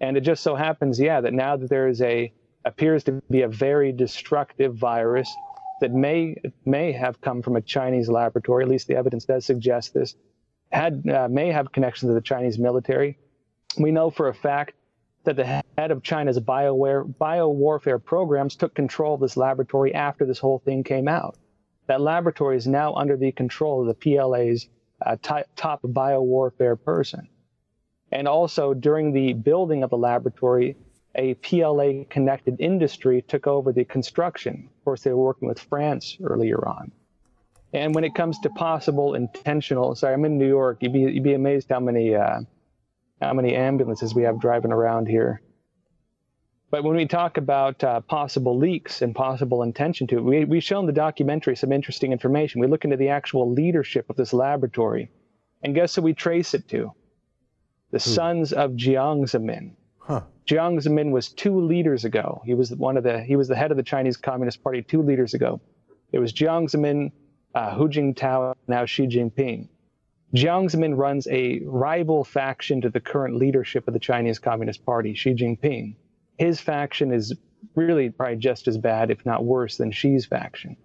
And 0.00 0.16
it 0.16 0.22
just 0.22 0.42
so 0.42 0.54
happens, 0.54 0.98
yeah, 0.98 1.20
that 1.20 1.34
now 1.34 1.56
that 1.56 1.68
there 1.68 1.88
is 1.88 2.00
a 2.02 2.32
appears 2.64 3.04
to 3.04 3.22
be 3.30 3.42
a 3.42 3.48
very 3.48 3.92
destructive 3.92 4.76
virus 4.76 5.32
that 5.80 5.92
may 5.92 6.36
may 6.64 6.92
have 6.92 7.20
come 7.20 7.42
from 7.42 7.56
a 7.56 7.60
Chinese 7.60 8.08
laboratory. 8.08 8.64
At 8.64 8.70
least 8.70 8.88
the 8.88 8.96
evidence 8.96 9.24
does 9.24 9.44
suggest 9.44 9.94
this. 9.94 10.14
Had 10.70 11.08
uh, 11.08 11.28
may 11.28 11.50
have 11.50 11.72
connections 11.72 12.10
to 12.10 12.14
the 12.14 12.20
Chinese 12.20 12.58
military. 12.58 13.18
We 13.78 13.90
know 13.90 14.10
for 14.10 14.28
a 14.28 14.34
fact 14.34 14.74
that 15.28 15.36
the 15.36 15.62
head 15.76 15.90
of 15.90 16.02
China's 16.02 16.40
bioware 16.40 17.04
biowarfare 17.20 18.02
programs 18.02 18.56
took 18.56 18.74
control 18.74 19.14
of 19.14 19.20
this 19.20 19.36
laboratory 19.36 19.94
after 19.94 20.24
this 20.24 20.38
whole 20.38 20.58
thing 20.58 20.82
came 20.82 21.06
out. 21.06 21.36
That 21.86 22.00
laboratory 22.00 22.56
is 22.56 22.66
now 22.66 22.94
under 22.94 23.14
the 23.14 23.32
control 23.32 23.82
of 23.82 23.88
the 23.88 23.94
PLA's 23.94 24.68
uh, 25.04 25.16
t- 25.20 25.44
top 25.54 25.82
biowarfare 25.82 26.82
person. 26.82 27.28
And 28.10 28.26
also, 28.26 28.72
during 28.72 29.12
the 29.12 29.34
building 29.34 29.82
of 29.82 29.90
the 29.90 29.98
laboratory, 29.98 30.76
a 31.14 31.34
PLA 31.34 32.04
connected 32.08 32.56
industry 32.58 33.20
took 33.20 33.46
over 33.46 33.70
the 33.70 33.84
construction. 33.84 34.70
Of 34.78 34.84
course, 34.84 35.02
they 35.02 35.10
were 35.10 35.24
working 35.24 35.48
with 35.48 35.60
France 35.60 36.16
earlier 36.22 36.66
on. 36.66 36.90
And 37.74 37.94
when 37.94 38.04
it 38.04 38.14
comes 38.14 38.38
to 38.40 38.48
possible 38.48 39.14
intentional, 39.14 39.94
sorry, 39.94 40.14
I'm 40.14 40.24
in 40.24 40.38
New 40.38 40.48
York. 40.48 40.78
You'd 40.80 40.94
be, 40.94 41.00
you'd 41.00 41.22
be 41.22 41.34
amazed 41.34 41.68
how 41.68 41.80
many 41.80 42.14
uh, 42.14 42.40
how 43.20 43.34
many 43.34 43.54
ambulances 43.54 44.14
we 44.14 44.22
have 44.22 44.40
driving 44.40 44.72
around 44.72 45.06
here. 45.06 45.42
But 46.70 46.84
when 46.84 46.96
we 46.96 47.06
talk 47.06 47.38
about 47.38 47.82
uh, 47.82 48.00
possible 48.00 48.56
leaks 48.56 49.00
and 49.00 49.14
possible 49.14 49.62
intention 49.62 50.06
to 50.08 50.18
it, 50.18 50.24
we, 50.24 50.44
we've 50.44 50.62
shown 50.62 50.84
the 50.86 50.92
documentary 50.92 51.56
some 51.56 51.72
interesting 51.72 52.12
information. 52.12 52.60
We 52.60 52.66
look 52.66 52.84
into 52.84 52.98
the 52.98 53.08
actual 53.08 53.50
leadership 53.50 54.10
of 54.10 54.16
this 54.16 54.34
laboratory. 54.34 55.10
And 55.62 55.74
guess 55.74 55.94
who 55.94 56.02
we 56.02 56.12
trace 56.12 56.52
it 56.52 56.68
to? 56.68 56.92
The 57.90 57.98
hmm. 57.98 58.10
sons 58.10 58.52
of 58.52 58.72
Jiang 58.72 59.22
Zemin. 59.22 59.76
Huh. 59.98 60.22
Jiang 60.46 60.78
Zemin 60.78 61.10
was 61.10 61.30
two 61.30 61.58
leaders 61.58 62.04
ago. 62.04 62.42
He 62.44 62.54
was 62.54 62.74
one 62.74 62.96
of 62.96 63.04
the 63.04 63.22
he 63.22 63.36
was 63.36 63.48
the 63.48 63.56
head 63.56 63.70
of 63.70 63.76
the 63.76 63.82
Chinese 63.82 64.16
Communist 64.16 64.62
Party 64.62 64.82
two 64.82 65.02
leaders 65.02 65.34
ago. 65.34 65.60
It 66.12 66.18
was 66.18 66.32
Jiang 66.32 66.70
Zemin, 66.70 67.12
uh, 67.54 67.74
Hu 67.74 67.88
Jintao, 67.88 68.54
now 68.66 68.84
Xi 68.84 69.06
Jinping. 69.06 69.68
Jiang 70.34 70.70
Zemin 70.70 70.96
runs 70.96 71.26
a 71.28 71.60
rival 71.64 72.24
faction 72.24 72.80
to 72.82 72.90
the 72.90 73.00
current 73.00 73.36
leadership 73.36 73.88
of 73.88 73.94
the 73.94 74.00
Chinese 74.00 74.38
Communist 74.38 74.84
Party, 74.84 75.14
Xi 75.14 75.34
Jinping 75.34 75.94
his 76.38 76.60
faction 76.60 77.12
is 77.12 77.34
really 77.74 78.08
probably 78.08 78.36
just 78.36 78.68
as 78.68 78.78
bad, 78.78 79.10
if 79.10 79.26
not 79.26 79.44
worse, 79.44 79.76
than 79.76 79.92
Xi's 79.92 80.24
faction. 80.24 80.76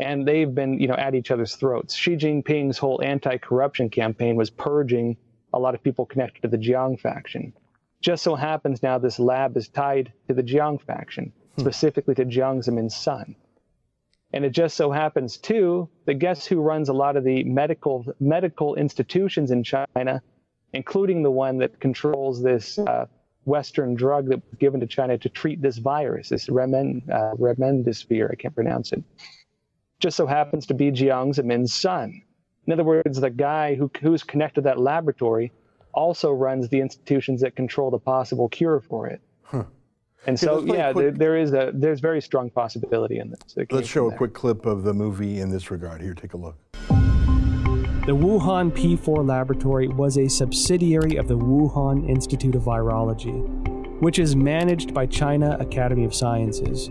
And 0.00 0.26
they've 0.26 0.52
been, 0.52 0.80
you 0.80 0.88
know, 0.88 0.94
at 0.94 1.14
each 1.14 1.30
other's 1.30 1.54
throats. 1.54 1.94
Xi 1.94 2.16
Jinping's 2.16 2.78
whole 2.78 3.00
anti-corruption 3.02 3.90
campaign 3.90 4.34
was 4.34 4.50
purging 4.50 5.16
a 5.52 5.58
lot 5.58 5.74
of 5.74 5.82
people 5.82 6.06
connected 6.06 6.42
to 6.42 6.48
the 6.48 6.58
Jiang 6.58 6.98
faction. 6.98 7.52
Just 8.00 8.22
so 8.22 8.34
happens 8.34 8.82
now 8.82 8.98
this 8.98 9.18
lab 9.18 9.56
is 9.56 9.68
tied 9.68 10.12
to 10.26 10.34
the 10.34 10.42
Jiang 10.42 10.80
faction, 10.80 11.32
hmm. 11.54 11.60
specifically 11.60 12.14
to 12.16 12.24
Jiang 12.24 12.64
Zemin's 12.64 12.96
son. 12.96 13.36
And 14.32 14.44
it 14.44 14.50
just 14.50 14.76
so 14.76 14.90
happens 14.92 15.36
too 15.36 15.88
that 16.06 16.14
guess 16.14 16.46
who 16.46 16.60
runs 16.60 16.88
a 16.88 16.92
lot 16.92 17.16
of 17.16 17.24
the 17.24 17.42
medical 17.44 18.06
medical 18.20 18.76
institutions 18.76 19.50
in 19.50 19.64
China, 19.64 20.22
including 20.72 21.22
the 21.22 21.30
one 21.30 21.58
that 21.58 21.80
controls 21.80 22.42
this 22.42 22.78
uh, 22.78 23.06
Western 23.44 23.94
drug 23.94 24.28
that 24.28 24.42
was 24.44 24.58
given 24.58 24.80
to 24.80 24.86
China 24.86 25.18
to 25.18 25.28
treat 25.28 25.60
this 25.60 25.78
virus, 25.78 26.28
this 26.28 26.48
remen, 26.48 27.02
uh, 27.10 27.34
remdesivir, 27.36 28.30
I 28.30 28.34
can't 28.36 28.54
pronounce 28.54 28.92
it. 28.92 29.02
Just 29.98 30.16
so 30.16 30.26
happens 30.26 30.66
to 30.66 30.74
be 30.74 30.90
Jiang 30.90 31.34
Zemin's 31.34 31.74
son. 31.74 32.22
In 32.66 32.72
other 32.72 32.84
words, 32.84 33.20
the 33.20 33.30
guy 33.30 33.74
who, 33.74 33.90
who's 34.00 34.22
connected 34.22 34.62
to 34.62 34.64
that 34.66 34.78
laboratory 34.78 35.52
also 35.92 36.30
runs 36.30 36.68
the 36.68 36.80
institutions 36.80 37.40
that 37.40 37.56
control 37.56 37.90
the 37.90 37.98
possible 37.98 38.48
cure 38.48 38.80
for 38.80 39.08
it. 39.08 39.20
Huh. 39.42 39.64
And 40.26 40.38
so, 40.38 40.62
yeah, 40.64 40.92
quick... 40.92 41.04
there, 41.04 41.10
there 41.12 41.36
is 41.36 41.52
a 41.54 41.70
there's 41.72 42.00
very 42.00 42.20
strong 42.20 42.50
possibility 42.50 43.18
in 43.18 43.30
this. 43.30 43.66
Let's 43.70 43.88
show 43.88 44.10
a 44.10 44.16
quick 44.16 44.34
clip 44.34 44.66
of 44.66 44.82
the 44.82 44.92
movie 44.92 45.40
in 45.40 45.50
this 45.50 45.70
regard. 45.70 46.02
Here, 46.02 46.14
take 46.14 46.34
a 46.34 46.36
look. 46.36 46.56
The 48.06 48.16
Wuhan 48.16 48.72
P4 48.72 49.26
laboratory 49.26 49.88
was 49.88 50.18
a 50.18 50.28
subsidiary 50.28 51.16
of 51.16 51.28
the 51.28 51.36
Wuhan 51.36 52.08
Institute 52.08 52.54
of 52.54 52.62
Virology, 52.64 54.00
which 54.00 54.18
is 54.18 54.34
managed 54.34 54.92
by 54.92 55.06
China 55.06 55.56
Academy 55.60 56.04
of 56.04 56.14
Sciences. 56.14 56.88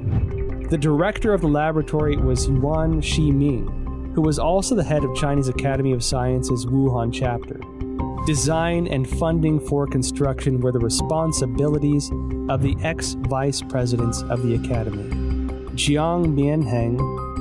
The 0.69 0.77
director 0.77 1.34
of 1.34 1.41
the 1.41 1.47
laboratory 1.47 2.15
was 2.15 2.47
Yuan 2.47 3.01
Zhiming, 3.01 4.13
who 4.13 4.21
was 4.21 4.39
also 4.39 4.75
the 4.75 4.84
head 4.84 5.03
of 5.03 5.15
Chinese 5.15 5.49
Academy 5.49 5.91
of 5.91 6.03
Sciences 6.03 6.65
Wuhan 6.65 7.11
chapter. 7.11 7.59
Design 8.26 8.88
and 8.88 9.09
funding 9.09 9.59
for 9.59 9.88
construction 9.88 10.59
were 10.59 10.72
the 10.72 10.80
responsibilities 10.80 12.11
of 12.49 12.61
the 12.61 12.76
ex 12.84 13.13
vice 13.13 13.61
presidents 13.61 14.22
of 14.24 14.43
the 14.43 14.55
Academy 14.55 15.09
Jiang 15.76 16.36
Mianheng 16.36 16.97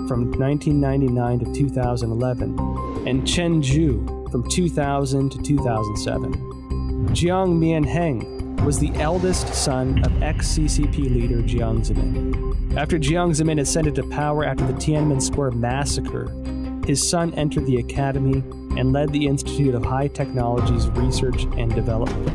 from 0.09 0.31
1999 0.33 1.41
to 1.41 1.53
2011, 1.53 2.59
and 3.07 3.27
Chen 3.27 3.61
Zhu 3.61 4.31
from 4.31 4.49
2000 4.49 5.31
to 5.31 5.39
2007. 5.39 6.33
Jiang 7.09 7.59
Mianheng 7.59 8.65
was 8.65 8.79
the 8.79 8.93
eldest 8.95 9.53
son 9.55 10.03
of 10.05 10.23
ex 10.23 10.49
CCP 10.57 10.99
leader 11.13 11.43
Jiang 11.43 11.85
Zemin. 11.85 12.77
After 12.77 12.99
Jiang 12.99 13.31
Zemin 13.31 13.61
ascended 13.61 13.95
to 13.97 14.05
power 14.05 14.45
after 14.45 14.67
the 14.67 14.73
Tiananmen 14.75 15.21
Square 15.21 15.53
massacre, 15.53 16.27
his 16.89 17.07
son 17.07 17.35
entered 17.35 17.67
the 17.67 17.77
academy 17.77 18.43
and 18.79 18.95
led 18.95 19.13
the 19.13 19.27
Institute 19.27 19.75
of 19.75 19.85
High 19.85 20.09
Technologies 20.09 20.89
Research 20.89 21.43
and 21.59 21.75
Development. 21.75 22.27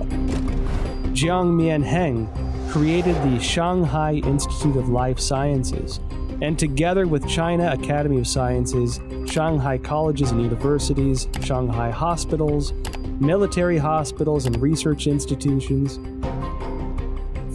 Jiang 1.16 1.54
Mianheng 1.56 2.30
created 2.72 3.16
the 3.24 3.40
Shanghai 3.40 4.14
Institute 4.14 4.76
of 4.76 4.90
Life 4.90 5.20
Sciences, 5.20 6.00
and 6.44 6.60
together 6.60 7.08
with 7.08 7.28
China 7.28 7.72
Academy 7.72 8.20
of 8.20 8.28
Sciences, 8.28 9.00
Shanghai 9.26 9.80
colleges 9.80 10.30
and 10.30 10.44
universities, 10.44 11.28
Shanghai 11.42 11.90
hospitals, 11.90 12.74
military 13.20 13.80
hospitals, 13.80 14.46
and 14.46 14.62
research 14.62 15.08
institutions, 15.08 15.98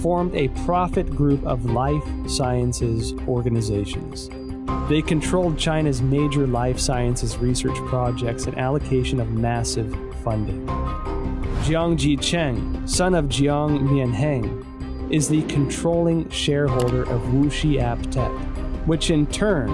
formed 0.02 0.34
a 0.34 0.48
profit 0.66 1.08
group 1.14 1.46
of 1.46 1.64
life 1.66 2.02
sciences 2.26 3.12
organizations. 3.28 4.30
They 4.88 5.02
controlled 5.02 5.58
China's 5.58 6.00
major 6.00 6.46
life 6.46 6.78
sciences 6.78 7.36
research 7.36 7.76
projects 7.88 8.46
and 8.46 8.56
allocation 8.56 9.20
of 9.20 9.30
massive 9.32 9.94
funding. 10.24 10.66
Jiang 11.66 11.98
Zhicheng, 11.98 12.88
son 12.88 13.14
of 13.14 13.26
Jiang 13.26 13.80
Mianheng, 13.80 14.64
is 15.12 15.28
the 15.28 15.42
controlling 15.42 16.26
shareholder 16.30 17.02
of 17.02 17.20
Wuxi 17.24 17.78
AppTec, 17.78 18.86
which 18.86 19.10
in 19.10 19.26
turn 19.26 19.68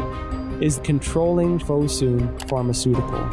is 0.60 0.80
controlling 0.82 1.60
Fosun 1.60 2.48
Pharmaceutical, 2.48 3.24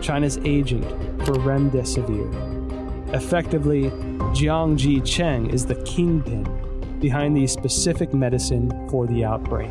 China's 0.00 0.38
agent 0.46 0.86
for 1.26 1.34
Remdesivir. 1.34 3.14
Effectively, 3.14 3.90
Jiang 4.32 4.78
Zhicheng 4.78 5.52
is 5.52 5.66
the 5.66 5.74
kingpin 5.84 6.44
behind 6.98 7.36
the 7.36 7.46
specific 7.46 8.14
medicine 8.14 8.70
for 8.88 9.06
the 9.06 9.22
outbreak. 9.22 9.70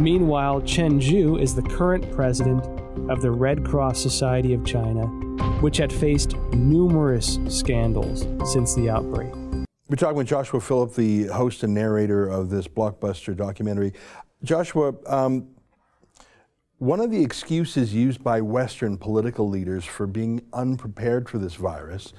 Meanwhile, 0.00 0.62
Chen 0.62 0.98
Zhu 0.98 1.38
is 1.38 1.54
the 1.54 1.60
current 1.60 2.10
president 2.10 2.64
of 3.10 3.20
the 3.20 3.30
Red 3.30 3.66
Cross 3.66 4.00
Society 4.00 4.54
of 4.54 4.64
China, 4.64 5.06
which 5.60 5.76
had 5.76 5.92
faced 5.92 6.36
numerous 6.54 7.38
scandals 7.50 8.26
since 8.50 8.74
the 8.74 8.88
outbreak. 8.88 9.30
We're 9.90 9.96
talking 9.96 10.16
with 10.16 10.26
Joshua 10.26 10.58
Phillip, 10.58 10.94
the 10.94 11.24
host 11.24 11.64
and 11.64 11.74
narrator 11.74 12.26
of 12.26 12.48
this 12.48 12.66
blockbuster 12.66 13.36
documentary. 13.36 13.92
Joshua, 14.42 14.94
um, 15.06 15.48
one 16.78 17.00
of 17.00 17.10
the 17.10 17.22
excuses 17.22 17.92
used 17.92 18.24
by 18.24 18.40
Western 18.40 18.96
political 18.96 19.50
leaders 19.50 19.84
for 19.84 20.06
being 20.06 20.40
unprepared 20.54 21.28
for 21.28 21.36
this 21.36 21.56
virus 21.56 22.14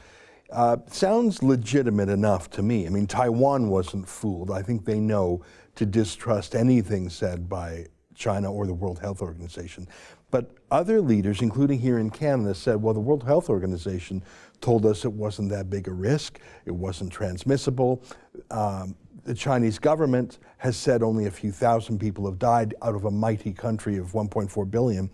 uh, 0.52 0.78
sounds 0.86 1.42
legitimate 1.42 2.10
enough 2.10 2.48
to 2.52 2.62
me. 2.62 2.86
I 2.86 2.90
mean, 2.90 3.08
Taiwan 3.08 3.70
wasn't 3.70 4.08
fooled. 4.08 4.52
I 4.52 4.62
think 4.62 4.86
they 4.86 5.00
know 5.00 5.42
to 5.82 5.86
distrust 5.88 6.54
anything 6.54 7.10
said 7.10 7.50
by 7.50 7.88
China 8.14 8.54
or 8.54 8.68
the 8.68 8.74
World 8.74 9.00
Health 9.00 9.20
Organization. 9.20 9.88
But 10.30 10.52
other 10.70 11.02
leaders, 11.02 11.42
including 11.42 11.80
here 11.80 11.98
in 11.98 12.12
Canada, 12.12 12.54
said, 12.54 12.80
well, 12.80 12.94
the 12.94 13.00
World 13.00 13.24
Health 13.24 13.50
Organization 13.50 14.24
told 14.62 14.86
us 14.86 15.06
it 15.06 15.12
wasn't 15.12 15.50
that 15.50 15.72
big 15.72 15.88
a 15.88 15.92
risk, 15.92 16.40
it 16.66 16.72
wasn't 16.72 17.12
transmissible. 17.12 18.04
Um, 18.52 18.96
the 19.24 19.34
Chinese 19.34 19.80
government 19.80 20.38
has 20.58 20.78
said 20.78 21.02
only 21.02 21.26
a 21.26 21.32
few 21.32 21.52
thousand 21.52 21.98
people 21.98 22.28
have 22.28 22.38
died 22.38 22.76
out 22.84 22.94
of 22.94 23.06
a 23.06 23.12
mighty 23.12 23.52
country 23.52 23.98
of 23.98 24.12
1.4 24.12 24.70
billion. 24.70 25.10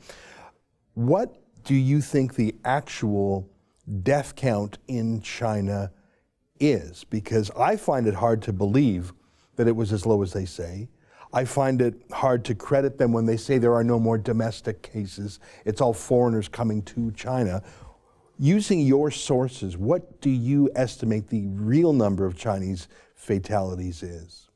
What 0.95 1.41
do 1.63 1.75
you 1.75 2.01
think 2.01 2.35
the 2.35 2.53
actual 2.65 3.49
death 4.03 4.35
count 4.35 4.79
in 4.89 5.21
China 5.21 5.93
is, 6.59 7.05
because 7.05 7.51
I 7.51 7.77
find 7.77 8.05
it 8.05 8.15
hard 8.15 8.41
to 8.41 8.51
believe 8.51 9.13
that 9.57 9.67
it 9.67 9.75
was 9.75 9.91
as 9.91 10.05
low 10.05 10.23
as 10.23 10.31
they 10.31 10.45
say. 10.45 10.87
I 11.33 11.43
find 11.43 11.81
it 11.81 11.95
hard 12.11 12.45
to 12.45 12.55
credit 12.55 12.97
them 12.97 13.11
when 13.11 13.25
they 13.25 13.35
say 13.37 13.57
there 13.57 13.73
are 13.73 13.83
no 13.83 13.99
more 13.99 14.17
domestic 14.17 14.81
cases. 14.81 15.39
It's 15.65 15.81
all 15.81 15.93
foreigners 15.93 16.47
coming 16.47 16.81
to 16.83 17.11
China. 17.11 17.61
Using 18.39 18.79
your 18.79 19.11
sources, 19.11 19.75
what 19.75 20.21
do 20.21 20.29
you 20.29 20.69
estimate 20.75 21.27
the 21.27 21.47
real 21.47 21.91
number 21.91 22.25
of 22.25 22.37
Chinese 22.37 22.87
fatalities 23.15 24.03
is? 24.03 24.47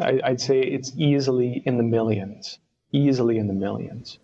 I'd 0.00 0.40
say 0.40 0.60
it's 0.60 0.92
easily 0.96 1.62
in 1.66 1.76
the 1.76 1.82
millions. 1.82 2.58
Easily 2.92 3.38
in 3.38 3.48
the 3.48 3.54
millions. 3.54 4.18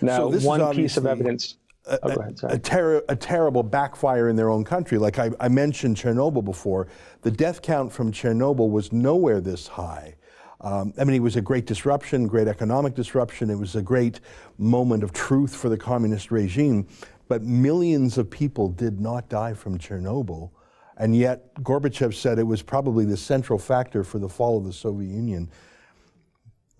Now, 0.00 0.30
so 0.30 0.46
one 0.46 0.74
piece 0.74 0.96
of 0.96 1.06
evidence 1.06 1.56
a, 1.86 1.98
oh, 2.02 2.08
ahead, 2.08 2.40
a, 2.44 2.58
ter- 2.58 3.04
a, 3.08 3.16
terrible 3.16 3.62
backfire 3.62 4.28
in 4.28 4.36
their 4.36 4.50
own 4.50 4.64
country. 4.64 4.98
Like 4.98 5.18
I, 5.18 5.30
I, 5.38 5.48
mentioned 5.48 5.96
Chernobyl 5.96 6.44
before, 6.44 6.88
the 7.22 7.30
death 7.30 7.62
count 7.62 7.92
from 7.92 8.12
Chernobyl 8.12 8.70
was 8.70 8.92
nowhere 8.92 9.40
this 9.40 9.68
high. 9.68 10.16
Um, 10.60 10.92
I 10.98 11.04
mean, 11.04 11.14
it 11.14 11.22
was 11.22 11.36
a 11.36 11.40
great 11.40 11.66
disruption, 11.66 12.26
great 12.26 12.48
economic 12.48 12.94
disruption. 12.94 13.50
It 13.50 13.58
was 13.58 13.76
a 13.76 13.82
great 13.82 14.20
moment 14.58 15.02
of 15.02 15.12
truth 15.12 15.54
for 15.54 15.68
the 15.68 15.76
communist 15.76 16.30
regime. 16.30 16.86
But 17.28 17.42
millions 17.42 18.18
of 18.18 18.30
people 18.30 18.68
did 18.68 19.00
not 19.00 19.28
die 19.28 19.54
from 19.54 19.78
Chernobyl. 19.78 20.50
And 20.96 21.14
yet, 21.14 21.54
Gorbachev 21.56 22.14
said 22.14 22.38
it 22.38 22.46
was 22.46 22.62
probably 22.62 23.04
the 23.04 23.16
central 23.16 23.58
factor 23.58 24.02
for 24.02 24.18
the 24.18 24.28
fall 24.28 24.56
of 24.56 24.64
the 24.64 24.72
Soviet 24.72 25.10
Union 25.10 25.50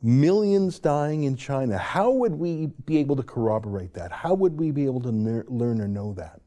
millions 0.07 0.79
dying 0.79 1.25
in 1.25 1.37
China. 1.37 1.77
How 1.77 2.11
would 2.11 2.35
we 2.35 2.69
be 2.87 2.99
able 2.99 3.17
to 3.17 3.25
corroborate 3.25 3.93
that? 3.95 4.13
How 4.13 4.35
would 4.35 4.59
we 4.59 4.71
be 4.71 4.85
able 4.85 5.01
to 5.01 5.11
learn 5.11 5.81
or 5.81 5.89
know 5.89 6.15
that? 6.15 6.41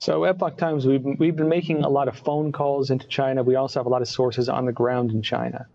So, 0.00 0.24
Epoch 0.24 0.58
Times, 0.58 0.84
we've 0.84 1.02
been, 1.02 1.16
we've 1.18 1.36
been 1.36 1.48
making 1.48 1.84
a 1.84 1.88
lot 1.88 2.08
of 2.08 2.18
phone 2.18 2.52
calls 2.52 2.90
into 2.90 3.06
China. 3.06 3.42
We 3.42 3.54
also 3.54 3.78
have 3.78 3.86
a 3.86 3.88
lot 3.88 4.02
of 4.02 4.08
sources 4.08 4.48
on 4.48 4.66
the 4.66 4.72
ground 4.72 5.12
in 5.12 5.22
China. 5.22 5.66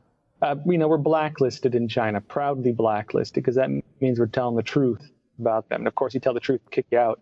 Uh, 0.41 0.55
you 0.65 0.77
know, 0.77 0.87
we're 0.87 0.97
blacklisted 0.97 1.75
in 1.75 1.87
China, 1.87 2.21
proudly 2.21 2.71
blacklisted, 2.71 3.35
because 3.35 3.55
that 3.55 3.69
means 4.01 4.19
we're 4.19 4.27
telling 4.27 4.55
the 4.55 4.63
truth 4.63 5.09
about 5.39 5.69
them. 5.69 5.81
And 5.81 5.87
of 5.87 5.95
course, 5.95 6.13
you 6.13 6.19
tell 6.19 6.33
the 6.33 6.39
truth, 6.39 6.61
kick 6.69 6.85
you 6.91 6.99
out. 6.99 7.21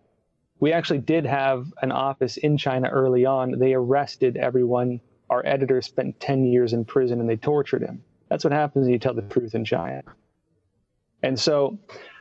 We 0.60 0.72
actually 0.72 0.98
did 0.98 1.24
have 1.24 1.72
an 1.80 1.92
office 1.92 2.36
in 2.36 2.58
China 2.58 2.88
early 2.88 3.24
on. 3.24 3.58
They 3.58 3.74
arrested 3.74 4.36
everyone. 4.36 5.00
Our 5.30 5.46
editor 5.46 5.80
spent 5.80 6.18
10 6.20 6.44
years 6.44 6.72
in 6.72 6.84
prison 6.84 7.20
and 7.20 7.28
they 7.28 7.36
tortured 7.36 7.82
him. 7.82 8.02
That's 8.28 8.44
what 8.44 8.52
happens 8.52 8.84
when 8.84 8.92
you 8.92 8.98
tell 8.98 9.14
the 9.14 9.22
truth 9.22 9.54
in 9.54 9.64
China. 9.64 10.02
And 11.22 11.38
so 11.38 11.78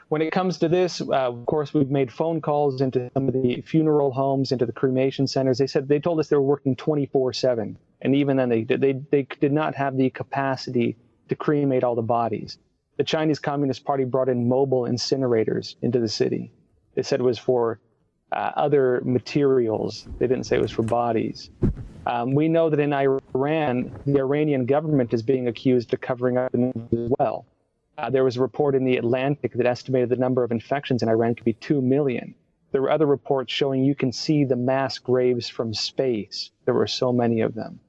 when 0.10 0.22
it 0.22 0.32
comes 0.32 0.58
to 0.60 0.70
this, 0.70 1.01
uh, 1.01 1.05
of 1.05 1.45
course, 1.45 1.74
we've 1.74 1.89
made 1.89 2.12
phone 2.12 2.41
calls 2.41 2.82
into 2.82 3.12
some 3.14 3.28
of 3.28 3.34
the 3.34 3.62
funeral 3.62 4.12
homes, 4.12 4.51
into 4.51 4.66
the 4.66 4.72
cremation 4.72 5.28
centers. 5.28 5.58
They 5.58 5.68
said 5.68 5.88
they 5.88 5.99
told 5.99 6.20
us 6.20 6.30
they 6.30 6.38
were 6.38 6.41
working 6.41 6.76
24 6.76 7.34
7. 7.34 7.78
And 8.01 8.16
even 8.16 8.38
then, 8.38 8.49
they, 8.49 8.64
they, 8.64 8.93
they 9.12 9.28
did 9.39 9.51
not 9.51 9.76
have 9.76 9.97
the 9.97 10.10
capacity 10.10 10.97
to 11.30 11.36
cremate 11.36 11.84
all 11.84 11.95
the 11.95 12.01
bodies. 12.01 12.58
The 12.97 13.03
Chinese 13.03 13.39
Communist 13.39 13.84
Party 13.84 14.05
brought 14.05 14.30
in 14.30 14.47
mobile 14.47 14.84
incinerators 14.84 15.76
into 15.82 15.99
the 15.99 16.08
city. 16.08 16.51
They 16.95 17.03
said 17.03 17.20
it 17.20 17.24
was 17.24 17.38
for 17.38 17.80
uh, 18.32 18.52
other 18.56 19.02
materials. 19.06 20.08
They 20.20 20.28
didn't 20.28 20.46
say 20.46 20.58
it 20.58 20.62
was 20.62 20.72
for 20.72 20.84
bodies. 20.84 21.50
Um, 22.06 22.34
we 22.34 22.48
know 22.48 22.70
that 22.70 22.80
in 22.80 22.94
Iran, 22.94 23.92
the 24.06 24.20
Iranian 24.20 24.66
government 24.66 25.14
is 25.14 25.24
being 25.24 25.48
accused 25.48 25.94
of 25.94 26.02
covering 26.02 26.38
up 26.38 26.54
as 26.54 27.12
well. 27.20 27.46
Uh, 27.98 28.10
there 28.10 28.24
was 28.24 28.38
a 28.38 28.42
report 28.42 28.76
in 28.76 28.86
the 28.86 28.98
Atlantic 28.98 29.54
that 29.54 29.66
estimated 29.66 30.10
the 30.10 30.16
number 30.16 30.44
of 30.44 30.52
infections 30.52 31.02
in 31.02 31.10
Iran 31.10 31.36
could 31.36 31.46
be 31.46 31.54
2 31.54 31.82
million. 31.82 32.36
There 32.72 32.82
were 32.82 32.92
other 32.92 33.06
reports 33.06 33.52
showing 33.52 33.84
you 33.84 33.96
can 33.96 34.12
see 34.12 34.44
the 34.44 34.56
mass 34.56 35.00
graves 35.00 35.50
from 35.50 35.74
space. 35.74 36.52
There 36.66 36.74
were 36.74 36.88
so 36.88 37.12
many 37.12 37.42
of 37.42 37.56
them. 37.56 37.80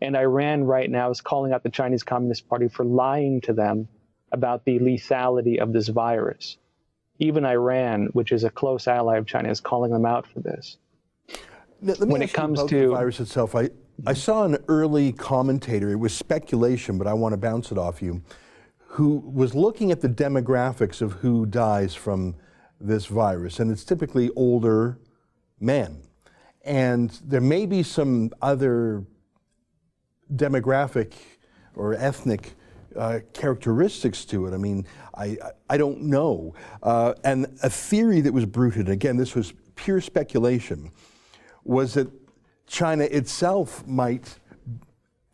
And 0.00 0.16
Iran 0.16 0.64
right 0.64 0.90
now 0.90 1.10
is 1.10 1.20
calling 1.20 1.52
out 1.52 1.62
the 1.62 1.70
Chinese 1.70 2.02
Communist 2.02 2.48
Party 2.48 2.68
for 2.68 2.84
lying 2.84 3.40
to 3.42 3.52
them 3.52 3.88
about 4.32 4.64
the 4.64 4.78
lethality 4.78 5.58
of 5.58 5.72
this 5.72 5.88
virus. 5.88 6.58
Even 7.18 7.44
Iran, 7.44 8.06
which 8.12 8.32
is 8.32 8.44
a 8.44 8.50
close 8.50 8.88
ally 8.88 9.16
of 9.18 9.26
China, 9.26 9.48
is 9.48 9.60
calling 9.60 9.92
them 9.92 10.04
out 10.04 10.26
for 10.26 10.40
this 10.40 10.78
when 11.84 12.22
it 12.22 12.32
comes 12.32 12.62
to 12.64 12.80
the 12.80 12.88
virus 12.88 13.20
itself, 13.20 13.54
I, 13.54 13.70
I 14.06 14.14
saw 14.14 14.44
an 14.44 14.58
early 14.68 15.12
commentator, 15.12 15.90
it 15.90 15.98
was 15.98 16.14
speculation, 16.14 16.98
but 16.98 17.06
I 17.06 17.12
want 17.12 17.32
to 17.32 17.36
bounce 17.36 17.70
it 17.70 17.78
off 17.78 18.00
you, 18.00 18.22
who 18.78 19.18
was 19.18 19.54
looking 19.54 19.92
at 19.92 20.00
the 20.00 20.08
demographics 20.08 21.02
of 21.02 21.12
who 21.12 21.46
dies 21.46 21.94
from 21.94 22.36
this 22.80 23.06
virus. 23.06 23.60
And 23.60 23.70
it's 23.70 23.84
typically 23.84 24.30
older 24.36 24.98
men. 25.60 26.02
And 26.64 27.10
there 27.22 27.40
may 27.40 27.66
be 27.66 27.82
some 27.82 28.30
other 28.40 29.04
demographic 30.34 31.12
or 31.74 31.94
ethnic 31.94 32.54
uh, 32.96 33.20
characteristics 33.32 34.24
to 34.26 34.46
it. 34.46 34.54
I 34.54 34.56
mean, 34.56 34.86
I, 35.16 35.36
I 35.68 35.76
don't 35.76 36.02
know. 36.02 36.54
Uh, 36.82 37.14
and 37.24 37.46
a 37.62 37.70
theory 37.70 38.20
that 38.20 38.32
was 38.32 38.46
bruited, 38.46 38.88
again, 38.88 39.16
this 39.16 39.34
was 39.34 39.52
pure 39.74 40.00
speculation, 40.00 40.90
was 41.64 41.94
that 41.94 42.08
China 42.66 43.04
itself 43.04 43.86
might 43.86 44.38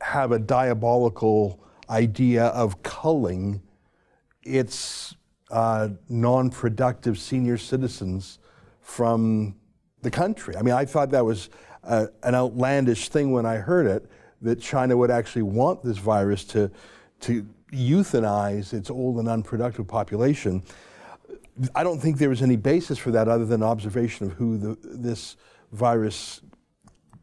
have 0.01 0.33
a 0.33 0.39
diabolical 0.39 1.61
idea 1.89 2.47
of 2.47 2.83
culling 2.83 3.63
its 4.43 5.15
uh, 5.51 5.89
non 6.09 6.51
productive 6.51 7.19
senior 7.19 7.59
citizens 7.59 8.39
from 8.81 9.55
the 10.03 10.11
country. 10.11 10.57
I 10.57 10.63
mean, 10.63 10.75
I 10.75 10.85
thought 10.85 11.11
that 11.11 11.25
was 11.25 11.51
uh, 11.85 12.07
an 12.23 12.35
outlandish 12.35 13.09
thing 13.09 13.33
when 13.33 13.47
I 13.47 13.57
heard 13.57 13.87
it 13.87 14.11
that 14.43 14.61
China 14.61 14.97
would 14.97 15.11
actually 15.11 15.43
want 15.43 15.83
this 15.83 15.99
virus 15.99 16.45
to, 16.45 16.71
to 17.21 17.47
euthanize 17.73 18.73
its 18.73 18.91
old 18.91 19.19
and 19.19 19.29
unproductive 19.29 19.87
population. 19.87 20.63
I 21.75 21.83
don't 21.83 22.01
think 22.01 22.19
there 22.19 22.29
was 22.29 22.43
any 22.43 22.57
basis 22.57 22.99
for 22.99 23.11
that 23.11 23.29
other 23.29 23.45
than 23.45 23.63
observation 23.63 24.27
of 24.27 24.33
who 24.33 24.59
the, 24.59 24.79
this 24.83 25.37
virus 25.73 26.41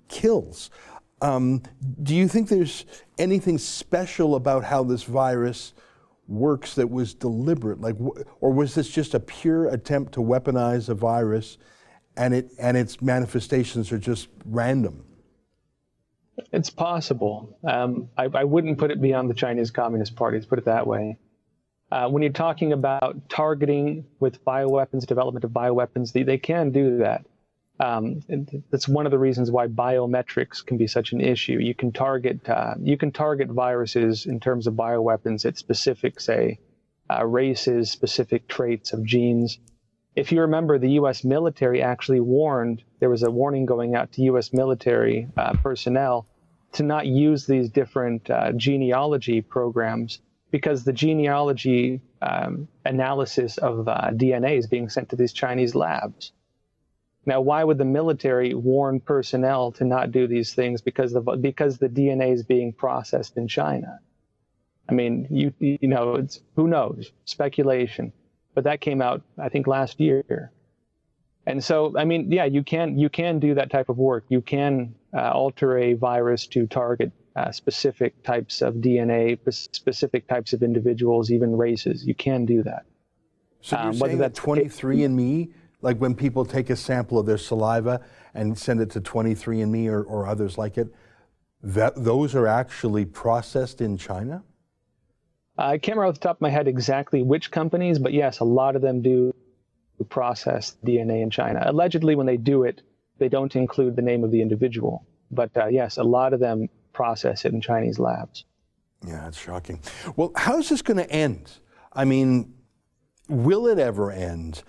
kills. 0.08 0.70
Um, 1.22 1.64
do 2.04 2.16
you 2.16 2.28
think 2.28 2.48
there's 2.48 2.86
anything 3.18 3.58
special 3.58 4.36
about 4.36 4.64
how 4.64 4.84
this 4.84 5.04
virus 5.04 5.74
works 6.28 6.76
that 6.76 6.90
was 6.90 7.14
deliberate? 7.14 7.82
Like, 7.82 7.96
or 8.40 8.52
was 8.52 8.76
this 8.76 8.90
just 8.90 9.14
a 9.16 9.20
pure 9.20 9.68
attempt 9.70 10.14
to 10.14 10.20
weaponize 10.20 10.90
a 10.90 10.94
virus, 10.94 11.58
and 12.16 12.34
it 12.34 12.52
and 12.60 12.78
its 12.78 13.02
manifestations 13.02 13.92
are 13.92 13.98
just 13.98 14.28
random? 14.46 15.04
It's 16.52 16.70
possible. 16.70 17.58
Um, 17.64 18.10
I, 18.18 18.26
I, 18.34 18.44
wouldn't 18.44 18.78
put 18.78 18.92
it 18.92 19.02
beyond 19.02 19.30
the 19.30 19.34
Chinese 19.34 19.72
Communist 19.72 20.16
Party. 20.16 20.38
Let's 20.38 20.46
put 20.46 20.60
it 20.60 20.66
that 20.66 20.86
way. 20.86 21.18
Uh, 21.92 22.10
when 22.10 22.22
you're 22.22 22.32
talking 22.32 22.74
about 22.74 23.30
targeting 23.30 24.06
with 24.20 24.44
bioweapons, 24.46 25.08
development 25.08 25.46
of 25.46 25.52
bioweapons, 25.52 26.12
they, 26.12 26.24
they 26.24 26.38
can 26.38 26.72
do 26.72 26.98
that. 26.98 27.26
Um, 27.80 28.22
that's 28.72 28.88
one 28.88 29.06
of 29.06 29.12
the 29.12 29.20
reasons 29.20 29.52
why 29.52 29.68
biometrics 29.68 30.66
can 30.66 30.78
be 30.78 30.88
such 30.88 31.12
an 31.12 31.22
issue. 31.22 31.60
You 31.60 31.76
can 31.76 31.92
target 31.92 32.48
uh, 32.50 32.74
you 32.82 32.98
can 32.98 33.12
target 33.12 33.50
viruses 33.50 34.26
in 34.26 34.40
terms 34.40 34.66
of 34.66 34.74
bioweapons 34.74 35.46
at 35.46 35.58
specific, 35.58 36.20
say, 36.20 36.60
uh, 37.10 37.24
races, 37.26 37.92
specific 37.92 38.48
traits 38.48 38.94
of 38.94 39.04
genes. 39.04 39.60
If 40.16 40.32
you 40.32 40.42
remember, 40.42 40.80
the 40.80 40.94
U.S. 40.94 41.24
military 41.24 41.84
actually 41.84 42.20
warned 42.20 42.84
there 43.00 43.10
was 43.10 43.24
a 43.24 43.32
warning 43.32 43.66
going 43.66 43.96
out 43.96 44.12
to 44.14 44.24
U.S. 44.24 44.54
military 44.54 45.28
uh, 45.38 45.54
personnel 45.54 46.28
to 46.74 46.84
not 46.84 47.08
use 47.08 47.46
these 47.46 47.70
different 47.70 48.30
uh, 48.30 48.52
genealogy 48.54 49.42
programs 49.42 50.20
because 50.52 50.84
the 50.84 50.94
genealogy 50.94 52.02
um, 52.22 52.68
analysis 52.86 53.58
of 53.58 53.88
uh, 53.88 54.10
DNA 54.12 54.58
is 54.58 54.68
being 54.68 54.90
sent 54.90 55.10
to 55.10 55.16
these 55.16 55.34
Chinese 55.34 55.76
labs. 55.76 56.32
Now, 57.26 57.42
why 57.42 57.64
would 57.64 57.78
the 57.78 57.86
military 57.86 58.54
warn 58.54 59.02
personnel 59.02 59.74
to 59.74 59.84
not 59.84 60.12
do 60.12 60.28
these 60.28 60.54
things? 60.54 60.82
Because 60.82 61.12
the 61.12 61.20
because 61.20 61.78
the 61.78 61.90
DNA 61.90 62.34
is 62.34 62.44
being 62.44 62.72
processed 62.72 63.36
in 63.36 63.50
China. 63.50 64.00
I 64.90 64.94
mean, 64.94 65.28
you 65.30 65.54
you 65.60 65.90
know, 65.90 66.16
it's 66.16 66.40
who 66.56 66.68
knows, 66.70 67.12
speculation. 67.26 68.14
But 68.56 68.64
that 68.64 68.80
came 68.82 69.02
out, 69.02 69.22
I 69.38 69.50
think, 69.50 69.68
last 69.68 70.00
year. 70.00 70.52
And 71.48 71.64
so, 71.64 71.94
I 71.98 72.04
mean, 72.04 72.30
yeah, 72.30 72.44
you 72.44 72.62
can 72.62 73.00
you 73.00 73.08
can 73.08 73.40
do 73.40 73.56
that 73.56 73.72
type 73.72 73.88
of 73.88 73.98
work. 73.98 74.26
You 74.28 74.42
can 74.42 74.94
uh, 75.14 75.32
alter 75.32 75.78
a 75.78 75.94
virus 75.94 76.46
to 76.48 76.68
target 76.68 77.14
uh, 77.38 77.54
specific 77.54 78.22
types 78.22 78.62
of 78.62 78.76
DNA, 78.76 79.40
specific 79.74 80.28
types 80.28 80.52
of 80.52 80.62
individuals, 80.62 81.32
even 81.32 81.56
races. 81.56 82.06
You 82.06 82.16
can 82.16 82.46
do 82.46 82.64
that. 82.64 82.86
So 83.62 83.78
you're 83.78 83.88
um, 83.88 83.94
saying 83.94 84.18
that 84.18 84.34
23andMe 84.34 85.54
like 85.82 85.98
when 85.98 86.16
people 86.16 86.44
take 86.44 86.70
a 86.70 86.76
sample 86.76 87.18
of 87.18 87.26
their 87.26 87.38
saliva 87.38 88.02
and 88.34 88.58
send 88.58 88.82
it 88.82 88.90
to 88.92 89.00
23andMe 89.00 89.88
or, 89.88 90.04
or 90.04 90.28
others 90.28 90.58
like 90.58 90.78
it, 90.78 90.94
that 91.64 91.94
those 91.96 92.36
are 92.36 92.48
actually 92.48 93.06
processed 93.06 93.80
in 93.80 93.98
China? 93.98 94.44
I 95.58 95.78
can't 95.78 95.96
remember 95.96 96.10
off 96.10 96.16
the 96.16 96.20
top 96.20 96.38
of 96.38 96.42
my 96.42 96.50
head 96.50 96.68
exactly 96.68 97.24
which 97.24 97.52
companies, 97.52 98.00
but 98.00 98.12
yes, 98.12 98.40
a 98.40 98.44
lot 98.44 98.76
of 98.76 98.82
them 98.82 99.02
do 99.02 99.34
process 100.06 100.78
DNA 100.86 101.22
in 101.22 101.30
China. 101.30 101.64
Allegedly, 101.66 102.16
when 102.16 102.26
they 102.26 102.38
do 102.38 102.64
it, 102.64 102.82
they 103.18 103.30
don't 103.30 103.56
include 103.56 103.96
the 103.96 104.02
name 104.02 104.24
of 104.24 104.32
the 104.32 104.42
individual. 104.42 105.06
But 105.32 105.56
uh, 105.58 105.68
yes, 105.68 105.98
a 105.98 106.04
lot 106.04 106.34
of 106.34 106.40
them 106.40 106.70
process 106.94 107.46
it 107.46 107.54
in 107.54 107.62
Chinese 107.62 108.00
labs. 108.00 108.46
Yeah, 109.06 109.28
it's 109.28 109.38
shocking. 109.38 109.80
Well, 110.16 110.32
how's 110.36 110.70
this 110.70 110.82
going 110.82 110.98
to 110.98 111.10
end? 111.12 111.52
I 111.94 112.06
mean, 112.06 112.54
will 113.28 113.68
it 113.68 113.80
ever 113.80 114.12
end? 114.12 114.64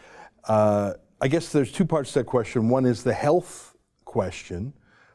Uh, 0.44 0.94
I 1.20 1.28
guess 1.28 1.50
there's 1.50 1.72
two 1.72 1.84
parts 1.84 2.12
to 2.12 2.20
that 2.20 2.24
question. 2.24 2.68
One 2.68 2.86
is 2.86 3.02
the 3.02 3.14
health 3.14 3.76
question, 4.04 4.72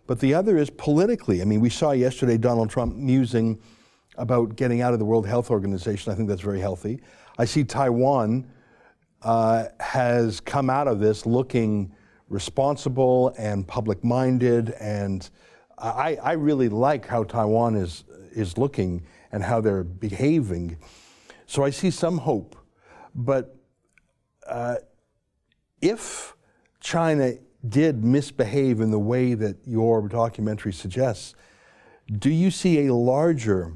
but 0.07 0.19
the 0.19 0.33
other 0.33 0.57
is 0.57 0.69
politically. 0.69 1.41
I 1.41 1.45
mean, 1.45 1.61
we 1.61 1.69
saw 1.69 1.91
yesterday 1.91 2.37
Donald 2.37 2.69
Trump 2.69 2.95
musing 2.95 3.61
about 4.17 4.55
getting 4.55 4.81
out 4.81 4.93
of 4.93 4.99
the 4.99 5.05
World 5.05 5.25
Health 5.25 5.49
Organization. 5.49 6.11
I 6.11 6.15
think 6.15 6.27
that's 6.27 6.41
very 6.41 6.59
healthy. 6.59 7.01
I 7.37 7.45
see 7.45 7.63
Taiwan 7.63 8.47
uh, 9.23 9.65
has 9.79 10.39
come 10.39 10.69
out 10.69 10.87
of 10.87 10.99
this 10.99 11.25
looking 11.25 11.93
responsible 12.29 13.33
and 13.37 13.67
public 13.67 14.03
minded, 14.03 14.71
and 14.79 15.29
I, 15.77 16.17
I 16.21 16.31
really 16.33 16.69
like 16.69 17.05
how 17.05 17.23
Taiwan 17.23 17.75
is, 17.75 18.03
is 18.31 18.57
looking 18.57 19.03
and 19.31 19.43
how 19.43 19.61
they're 19.61 19.83
behaving. 19.83 20.77
So 21.45 21.63
I 21.63 21.69
see 21.69 21.91
some 21.91 22.17
hope. 22.17 22.55
But 23.15 23.55
uh, 24.47 24.77
if 25.81 26.35
China 26.79 27.33
did 27.67 28.03
misbehave 28.03 28.81
in 28.81 28.91
the 28.91 28.99
way 28.99 29.33
that 29.35 29.57
your 29.65 30.07
documentary 30.07 30.73
suggests, 30.73 31.35
do 32.11 32.29
you 32.29 32.51
see 32.51 32.87
a 32.87 32.93
larger 32.93 33.73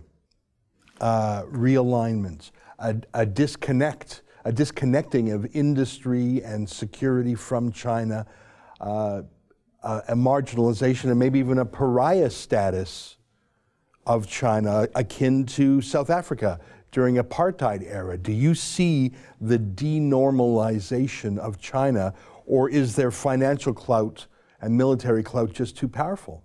uh, 1.00 1.44
realignment, 1.44 2.52
a, 2.80 2.96
a, 3.14 3.26
disconnect, 3.26 4.24
a 4.48 4.52
disconnecting 4.52 5.32
of 5.32 5.46
industry 5.54 6.42
and 6.42 6.70
security 6.70 7.36
from 7.36 7.70
China, 7.70 8.26
uh, 8.80 9.22
uh, 9.84 10.02
a 10.08 10.16
marginalization, 10.16 11.10
and 11.10 11.20
maybe 11.20 11.38
even 11.38 11.58
a 11.58 11.66
pariah 11.66 12.30
status 12.30 13.18
of 14.06 14.26
China, 14.26 14.88
akin 14.96 15.46
to 15.46 15.82
South 15.82 16.10
Africa 16.10 16.62
during 16.94 17.16
apartheid 17.16 17.84
era? 17.86 18.18
Do 18.18 18.32
you 18.32 18.56
see 18.56 19.12
the 19.42 19.60
denormalization 19.60 21.38
of 21.38 21.60
China, 21.60 22.14
or 22.46 22.70
is 22.70 22.96
their 22.96 23.12
financial 23.12 23.74
clout 23.74 24.28
and 24.62 24.78
military 24.78 25.24
clout 25.24 25.52
just 25.52 25.76
too 25.76 25.90
powerful? 25.90 26.42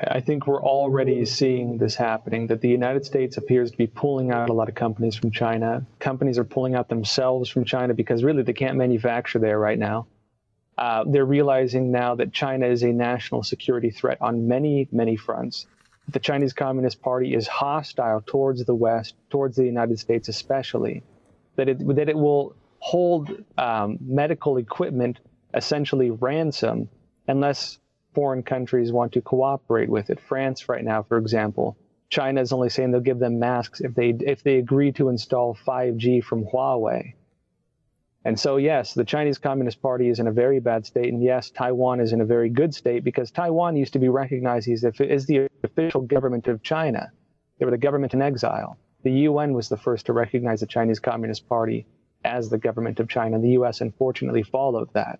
I 0.00 0.20
think 0.20 0.46
we're 0.46 0.62
already 0.62 1.24
seeing 1.24 1.78
this 1.78 1.94
happening, 1.94 2.46
that 2.48 2.60
the 2.60 2.68
United 2.68 3.04
States 3.04 3.36
appears 3.36 3.70
to 3.70 3.76
be 3.76 3.86
pulling 3.86 4.30
out 4.30 4.50
a 4.50 4.52
lot 4.52 4.68
of 4.68 4.74
companies 4.74 5.16
from 5.16 5.30
China. 5.30 5.86
Companies 5.98 6.38
are 6.38 6.44
pulling 6.44 6.74
out 6.74 6.88
themselves 6.88 7.48
from 7.48 7.64
China 7.64 7.94
because 7.94 8.24
really 8.24 8.42
they 8.42 8.52
can't 8.52 8.76
manufacture 8.76 9.38
there 9.38 9.58
right 9.58 9.78
now. 9.78 10.06
Uh, 10.78 11.04
they're 11.06 11.24
realizing 11.24 11.92
now 11.92 12.14
that 12.14 12.32
China 12.32 12.66
is 12.66 12.82
a 12.82 12.92
national 12.92 13.42
security 13.42 13.90
threat 13.90 14.18
on 14.20 14.48
many, 14.48 14.88
many 14.90 15.16
fronts 15.16 15.66
the 16.08 16.18
Chinese 16.18 16.52
Communist 16.52 17.00
Party 17.00 17.34
is 17.34 17.46
hostile 17.46 18.22
towards 18.26 18.64
the 18.64 18.74
West, 18.74 19.14
towards 19.30 19.56
the 19.56 19.64
United 19.64 19.98
States 19.98 20.28
especially, 20.28 21.02
that 21.56 21.68
it, 21.68 21.94
that 21.96 22.08
it 22.08 22.16
will 22.16 22.54
hold 22.78 23.44
um, 23.56 23.98
medical 24.00 24.56
equipment 24.56 25.20
essentially 25.54 26.10
ransom 26.10 26.88
unless 27.28 27.78
foreign 28.14 28.42
countries 28.42 28.92
want 28.92 29.12
to 29.12 29.20
cooperate 29.20 29.88
with 29.88 30.10
it. 30.10 30.20
France, 30.20 30.68
right 30.68 30.84
now, 30.84 31.02
for 31.02 31.18
example, 31.18 31.76
China 32.10 32.40
is 32.40 32.52
only 32.52 32.68
saying 32.68 32.90
they'll 32.90 33.00
give 33.00 33.18
them 33.18 33.38
masks 33.38 33.80
if 33.80 33.94
they 33.94 34.10
if 34.10 34.42
they 34.42 34.58
agree 34.58 34.92
to 34.92 35.08
install 35.08 35.56
5G 35.66 36.22
from 36.22 36.44
Huawei. 36.44 37.14
And 38.24 38.38
so, 38.38 38.56
yes, 38.56 38.94
the 38.94 39.04
Chinese 39.04 39.38
Communist 39.38 39.82
Party 39.82 40.08
is 40.08 40.20
in 40.20 40.28
a 40.28 40.32
very 40.32 40.60
bad 40.60 40.86
state. 40.86 41.12
And 41.12 41.22
yes, 41.22 41.50
Taiwan 41.50 42.00
is 42.00 42.12
in 42.12 42.20
a 42.20 42.24
very 42.24 42.50
good 42.50 42.72
state 42.72 43.02
because 43.02 43.32
Taiwan 43.32 43.76
used 43.76 43.94
to 43.94 43.98
be 43.98 44.08
recognized 44.08 44.68
as, 44.68 44.84
as 44.84 45.26
the 45.26 45.48
official 45.64 46.02
government 46.02 46.46
of 46.46 46.62
China. 46.62 47.10
They 47.58 47.64
were 47.64 47.72
the 47.72 47.78
government 47.78 48.14
in 48.14 48.22
exile. 48.22 48.78
The 49.02 49.12
UN 49.26 49.54
was 49.54 49.68
the 49.68 49.76
first 49.76 50.06
to 50.06 50.12
recognize 50.12 50.60
the 50.60 50.66
Chinese 50.66 51.00
Communist 51.00 51.48
Party 51.48 51.86
as 52.24 52.48
the 52.48 52.58
government 52.58 53.00
of 53.00 53.08
China. 53.08 53.40
The 53.40 53.56
US 53.60 53.80
unfortunately 53.80 54.44
followed 54.44 54.92
that. 54.92 55.18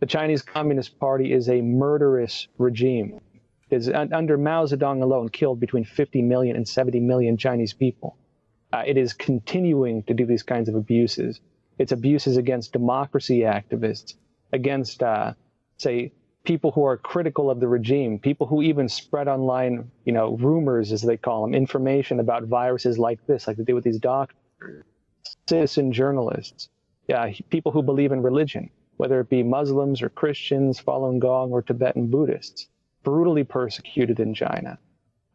The 0.00 0.06
Chinese 0.06 0.42
Communist 0.42 0.98
Party 1.00 1.32
is 1.32 1.48
a 1.48 1.60
murderous 1.60 2.46
regime. 2.56 3.20
Is 3.70 3.88
under 3.90 4.38
Mao 4.38 4.64
Zedong 4.64 5.02
alone 5.02 5.28
killed 5.28 5.60
between 5.60 5.84
50 5.84 6.22
million 6.22 6.56
and 6.56 6.66
70 6.66 7.00
million 7.00 7.36
Chinese 7.36 7.74
people. 7.74 8.16
Uh, 8.72 8.84
it 8.86 8.96
is 8.96 9.12
continuing 9.12 10.02
to 10.04 10.14
do 10.14 10.24
these 10.24 10.42
kinds 10.42 10.68
of 10.68 10.74
abuses. 10.74 11.40
It's 11.78 11.92
abuses 11.92 12.36
against 12.36 12.72
democracy 12.72 13.40
activists, 13.40 14.14
against, 14.52 15.02
uh, 15.02 15.34
say, 15.76 16.12
people 16.44 16.70
who 16.70 16.84
are 16.84 16.96
critical 16.96 17.50
of 17.50 17.60
the 17.60 17.68
regime, 17.68 18.18
people 18.18 18.46
who 18.46 18.62
even 18.62 18.88
spread 18.88 19.28
online, 19.28 19.90
you 20.04 20.12
know, 20.12 20.36
rumors 20.36 20.92
as 20.92 21.02
they 21.02 21.16
call 21.16 21.42
them, 21.42 21.54
information 21.54 22.20
about 22.20 22.44
viruses 22.44 22.98
like 22.98 23.26
this, 23.26 23.46
like 23.46 23.56
they 23.56 23.64
do 23.64 23.74
with 23.74 23.84
these 23.84 23.98
doctors, 23.98 24.84
citizen 25.46 25.92
journalists, 25.92 26.68
yeah, 27.06 27.32
people 27.50 27.72
who 27.72 27.82
believe 27.82 28.12
in 28.12 28.22
religion, 28.22 28.70
whether 28.98 29.20
it 29.20 29.30
be 29.30 29.42
Muslims 29.42 30.02
or 30.02 30.10
Christians, 30.10 30.80
Falun 30.80 31.20
Gong 31.20 31.52
or 31.52 31.62
Tibetan 31.62 32.08
Buddhists, 32.08 32.68
brutally 33.02 33.44
persecuted 33.44 34.20
in 34.20 34.34
China. 34.34 34.78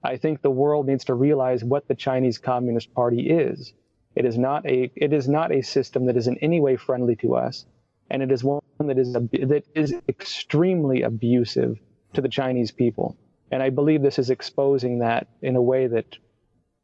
I 0.03 0.17
think 0.17 0.41
the 0.41 0.51
world 0.51 0.85
needs 0.85 1.05
to 1.05 1.13
realize 1.13 1.63
what 1.63 1.87
the 1.87 1.95
Chinese 1.95 2.37
Communist 2.37 2.93
Party 2.93 3.29
is. 3.29 3.73
It 4.15 4.25
is 4.25 4.37
not 4.37 4.65
a 4.65 4.91
it 4.95 5.13
is 5.13 5.27
not 5.27 5.51
a 5.51 5.61
system 5.61 6.05
that 6.05 6.17
is 6.17 6.27
in 6.27 6.37
any 6.39 6.59
way 6.59 6.75
friendly 6.75 7.15
to 7.17 7.35
us, 7.35 7.65
and 8.11 8.21
it 8.21 8.31
is 8.31 8.43
one 8.43 8.61
that 8.79 8.99
is 8.99 9.13
that 9.13 9.63
is 9.73 9.95
extremely 10.07 11.01
abusive 11.01 11.79
to 12.13 12.21
the 12.21 12.29
Chinese 12.29 12.71
people. 12.71 13.17
And 13.49 13.63
I 13.63 13.69
believe 13.69 14.01
this 14.01 14.19
is 14.19 14.29
exposing 14.29 14.99
that 14.99 15.27
in 15.41 15.55
a 15.55 15.61
way 15.61 15.87
that, 15.87 16.17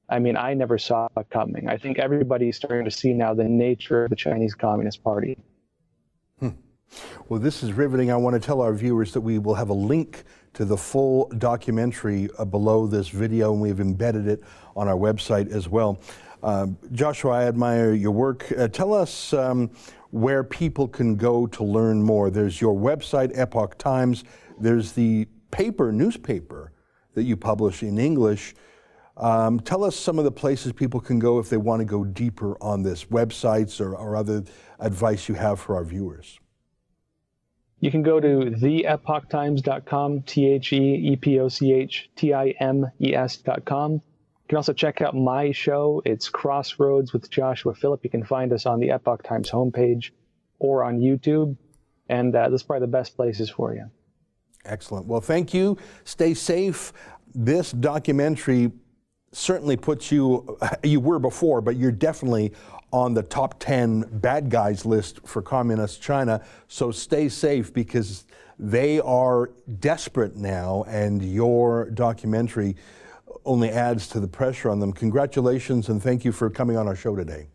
I 0.08 0.20
mean, 0.20 0.38
I 0.38 0.54
never 0.54 0.78
saw 0.78 1.10
coming. 1.30 1.68
I 1.68 1.78
think 1.78 2.00
everybody's 2.00 2.56
starting 2.56 2.86
to 2.86 2.92
see 2.92 3.14
now 3.14 3.34
the 3.34 3.44
nature 3.44 4.06
of 4.06 4.10
the 4.12 4.16
Chinese 4.16 4.56
Communist 4.56 5.04
Party. 5.04 5.38
Well, 7.30 7.40
this 7.40 7.62
is 7.62 7.74
riveting. 7.74 8.12
I 8.12 8.16
want 8.16 8.34
to 8.34 8.40
tell 8.40 8.60
our 8.60 8.74
viewers 8.74 9.14
that 9.14 9.22
we 9.22 9.38
will 9.38 9.54
have 9.54 9.70
a 9.70 9.74
link 9.74 10.24
to 10.54 10.66
the 10.66 10.76
full 10.76 11.30
documentary 11.38 12.28
uh, 12.40 12.46
below 12.46 12.88
this 12.88 13.10
video, 13.10 13.54
and 13.54 13.62
we've 13.62 13.80
embedded 13.80 14.28
it 14.28 14.44
on 14.76 14.88
our 14.88 14.96
website 14.96 15.52
as 15.52 15.70
well. 15.70 16.02
Uh, 16.42 16.68
Joshua, 16.92 17.32
I 17.34 17.44
admire 17.48 17.94
your 17.94 18.14
work. 18.14 18.52
Uh, 18.58 18.68
tell 18.68 18.96
us 18.96 19.32
um, 19.34 19.70
where 20.10 20.44
people 20.44 20.88
can 20.88 21.16
go 21.16 21.46
to 21.46 21.64
learn 21.64 22.02
more. 22.02 22.32
There's 22.32 22.60
your 22.60 22.76
website, 22.76 23.38
Epoch 23.38 23.78
Times. 23.78 24.24
There's 24.60 24.94
the 24.94 25.28
paper, 25.52 25.92
newspaper 25.92 26.72
that 27.14 27.24
you 27.24 27.38
publish 27.38 27.84
in 27.84 28.00
English. 28.00 28.56
Um, 29.18 29.60
tell 29.60 29.84
us 29.84 29.96
some 29.96 30.18
of 30.18 30.26
the 30.26 30.32
places 30.32 30.72
people 30.72 31.00
can 31.00 31.20
go 31.20 31.38
if 31.38 31.48
they 31.50 31.58
want 31.58 31.82
to 31.82 31.86
go 31.86 32.06
deeper 32.06 32.58
on 32.60 32.82
this, 32.82 33.06
websites 33.06 33.80
or, 33.80 33.96
or 33.96 34.16
other 34.16 34.44
advice 34.80 35.30
you 35.30 35.36
have 35.36 35.60
for 35.60 35.76
our 35.76 35.84
viewers. 35.84 36.40
You 37.82 37.92
can 37.92 38.04
go 38.04 38.20
to 38.20 38.28
theepochtimes.com, 38.28 40.24
T 40.24 40.48
H 40.48 40.74
E 40.74 41.12
E 41.12 41.16
P 41.16 41.40
O 41.40 41.48
C 41.48 41.74
H 41.74 42.10
T 42.16 42.34
I 42.34 42.50
M 42.60 42.86
E 43.02 43.16
S.com. 43.16 43.94
You 43.94 44.02
can 44.48 44.58
also 44.58 44.74
check 44.74 45.02
out 45.02 45.16
my 45.16 45.52
show. 45.52 46.02
It's 46.06 46.28
Crossroads 46.28 47.14
with 47.14 47.30
Joshua 47.30 47.74
Phillip. 47.74 48.04
You 48.04 48.10
can 48.10 48.26
find 48.26 48.52
us 48.52 48.66
on 48.66 48.80
the 48.80 48.92
Epoch 48.92 49.24
Times 49.24 49.50
homepage 49.50 50.12
or 50.58 50.84
on 50.84 51.00
YouTube. 51.00 51.56
And 52.10 52.36
uh, 52.36 52.50
that's 52.50 52.64
probably 52.64 52.86
the 52.86 52.92
best 52.92 53.16
places 53.16 53.50
for 53.50 53.74
you. 53.74 53.90
Excellent. 54.66 55.06
Well, 55.06 55.22
thank 55.22 55.54
you. 55.54 55.78
Stay 56.04 56.34
safe. 56.34 56.92
This 57.34 57.72
documentary 57.72 58.72
certainly 59.32 59.78
puts 59.78 60.12
you, 60.12 60.58
you 60.84 61.00
were 61.00 61.20
before, 61.20 61.62
but 61.62 61.78
you're 61.78 61.92
definitely 61.92 62.52
on 62.92 63.14
the 63.14 63.24
top 63.24 63.60
10 63.60 64.02
bad 64.20 64.50
guys 64.50 64.86
list 64.86 65.20
for 65.26 65.42
communist 65.42 66.02
China. 66.02 66.44
So 66.68 66.92
stay 66.92 67.30
safe 67.30 67.74
because 67.74 68.26
they 68.58 69.00
are 69.00 69.52
desperate 69.80 70.36
now, 70.36 70.84
and 70.88 71.24
your 71.24 71.90
documentary 71.92 72.76
only 73.46 73.70
adds 73.70 74.08
to 74.10 74.20
the 74.20 74.28
pressure 74.28 74.70
on 74.70 74.80
them. 74.80 74.92
Congratulations 74.92 75.90
and 75.90 76.02
thank 76.04 76.26
you 76.26 76.32
for 76.32 76.50
coming 76.50 76.76
on 76.76 76.88
our 76.88 76.96
show 76.96 77.16
today. 77.16 77.48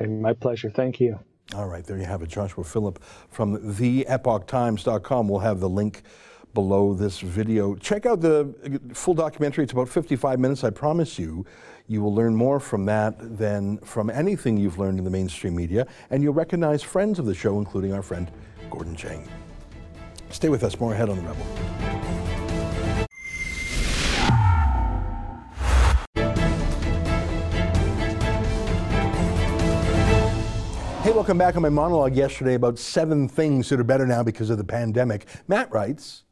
My 0.00 0.32
pleasure. 0.32 0.70
Thank 0.70 1.00
you. 1.00 1.18
All 1.54 1.68
right, 1.68 1.84
there 1.84 1.98
you 1.98 2.06
have 2.06 2.22
it. 2.22 2.30
Joshua 2.30 2.64
Phillip 2.64 3.02
from 3.28 3.58
theepochtimes.com. 3.74 5.28
We'll 5.28 5.40
have 5.40 5.60
the 5.60 5.68
link 5.68 6.02
below 6.54 6.94
this 6.94 7.20
video. 7.20 7.74
Check 7.74 8.06
out 8.06 8.20
the 8.20 8.54
uh, 8.64 8.94
full 8.94 9.14
documentary. 9.14 9.64
It's 9.64 9.72
about 9.72 9.88
55 9.88 10.38
minutes. 10.38 10.64
I 10.64 10.70
promise 10.70 11.18
you, 11.18 11.44
you 11.86 12.00
will 12.00 12.14
learn 12.14 12.34
more 12.34 12.60
from 12.60 12.86
that 12.86 13.14
than 13.38 13.78
from 13.78 14.10
anything 14.10 14.56
you've 14.56 14.78
learned 14.78 14.98
in 14.98 15.04
the 15.04 15.10
mainstream 15.10 15.54
media, 15.54 15.86
and 16.10 16.22
you'll 16.22 16.34
recognize 16.34 16.82
friends 16.82 17.18
of 17.18 17.26
the 17.26 17.34
show, 17.34 17.58
including 17.58 17.92
our 17.92 18.02
friend 18.02 18.30
Gordon 18.70 18.96
Chang. 18.96 19.28
Stay 20.30 20.48
with 20.48 20.64
us. 20.64 20.80
More 20.80 20.92
ahead 20.94 21.10
on 21.10 21.16
The 21.16 21.22
Rebel. 21.22 21.46
Hey, 31.02 31.10
welcome 31.10 31.36
back 31.36 31.56
on 31.56 31.62
my 31.62 31.68
monologue 31.68 32.14
yesterday 32.14 32.54
about 32.54 32.78
seven 32.78 33.28
things 33.28 33.68
that 33.68 33.80
are 33.80 33.84
better 33.84 34.06
now 34.06 34.22
because 34.22 34.50
of 34.50 34.56
the 34.58 34.64
pandemic. 34.64 35.26
Matt 35.48 35.70
writes, 35.72 36.22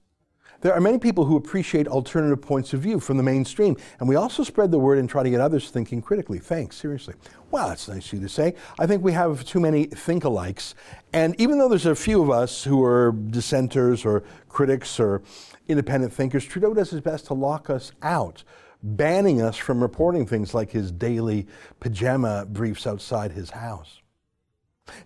there 0.60 0.74
are 0.74 0.80
many 0.80 0.98
people 0.98 1.24
who 1.24 1.36
appreciate 1.36 1.88
alternative 1.88 2.42
points 2.42 2.72
of 2.74 2.80
view 2.80 3.00
from 3.00 3.16
the 3.16 3.22
mainstream, 3.22 3.76
and 3.98 4.08
we 4.08 4.16
also 4.16 4.42
spread 4.42 4.70
the 4.70 4.78
word 4.78 4.98
and 4.98 5.08
try 5.08 5.22
to 5.22 5.30
get 5.30 5.40
others 5.40 5.70
thinking 5.70 6.02
critically. 6.02 6.38
Thanks, 6.38 6.76
seriously. 6.76 7.14
Well, 7.50 7.68
that's 7.68 7.88
nice 7.88 8.06
of 8.08 8.14
you 8.14 8.20
to 8.20 8.28
say. 8.28 8.54
I 8.78 8.86
think 8.86 9.02
we 9.02 9.12
have 9.12 9.44
too 9.44 9.60
many 9.60 9.86
think 9.86 10.24
alikes, 10.24 10.74
and 11.12 11.38
even 11.40 11.58
though 11.58 11.68
there's 11.68 11.86
a 11.86 11.94
few 11.94 12.22
of 12.22 12.30
us 12.30 12.64
who 12.64 12.84
are 12.84 13.12
dissenters 13.12 14.04
or 14.04 14.22
critics 14.48 15.00
or 15.00 15.22
independent 15.68 16.12
thinkers, 16.12 16.44
Trudeau 16.44 16.74
does 16.74 16.90
his 16.90 17.00
best 17.00 17.26
to 17.26 17.34
lock 17.34 17.70
us 17.70 17.92
out, 18.02 18.44
banning 18.82 19.40
us 19.40 19.56
from 19.56 19.82
reporting 19.82 20.26
things 20.26 20.54
like 20.54 20.70
his 20.70 20.90
daily 20.90 21.46
pajama 21.80 22.46
briefs 22.48 22.86
outside 22.86 23.32
his 23.32 23.50
house. 23.50 24.00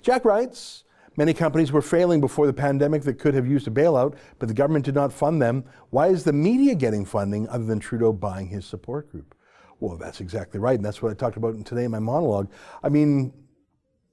Jack 0.02 0.24
writes, 0.24 0.83
Many 1.16 1.32
companies 1.32 1.70
were 1.70 1.82
failing 1.82 2.20
before 2.20 2.46
the 2.46 2.52
pandemic 2.52 3.02
that 3.02 3.18
could 3.18 3.34
have 3.34 3.46
used 3.46 3.68
a 3.68 3.70
bailout, 3.70 4.16
but 4.38 4.48
the 4.48 4.54
government 4.54 4.84
did 4.84 4.94
not 4.94 5.12
fund 5.12 5.40
them. 5.40 5.64
Why 5.90 6.08
is 6.08 6.24
the 6.24 6.32
media 6.32 6.74
getting 6.74 7.04
funding 7.04 7.48
other 7.48 7.64
than 7.64 7.78
Trudeau 7.78 8.12
buying 8.12 8.48
his 8.48 8.66
support 8.66 9.10
group? 9.10 9.34
Well, 9.78 9.96
that's 9.96 10.20
exactly 10.20 10.58
right, 10.58 10.76
and 10.76 10.84
that's 10.84 11.02
what 11.02 11.12
I 11.12 11.14
talked 11.14 11.36
about 11.36 11.64
today 11.64 11.84
in 11.84 11.90
my 11.90 11.98
monologue. 12.00 12.50
I 12.82 12.88
mean, 12.88 13.32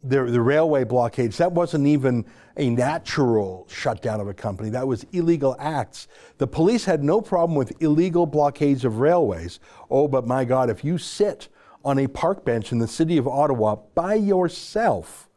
the, 0.03 0.23
the 0.25 0.41
railway 0.41 0.83
blockades, 0.83 1.37
that 1.37 1.51
wasn't 1.51 1.87
even 1.87 2.25
a 2.57 2.69
natural 2.69 3.67
shutdown 3.69 4.19
of 4.19 4.27
a 4.27 4.33
company. 4.33 4.69
That 4.69 4.87
was 4.87 5.05
illegal 5.11 5.55
acts. 5.59 6.07
The 6.37 6.47
police 6.47 6.85
had 6.85 7.03
no 7.03 7.21
problem 7.21 7.55
with 7.55 7.81
illegal 7.81 8.25
blockades 8.25 8.83
of 8.83 8.99
railways. 8.99 9.59
Oh, 9.89 10.07
but 10.07 10.27
my 10.27 10.43
God, 10.45 10.69
if 10.69 10.83
you 10.83 10.97
sit 10.97 11.49
on 11.83 11.99
a 11.99 12.07
park 12.07 12.45
bench 12.45 12.71
in 12.71 12.79
the 12.79 12.87
city 12.87 13.17
of 13.17 13.27
Ottawa 13.27 13.75
by 13.95 14.15
yourself, 14.15 15.29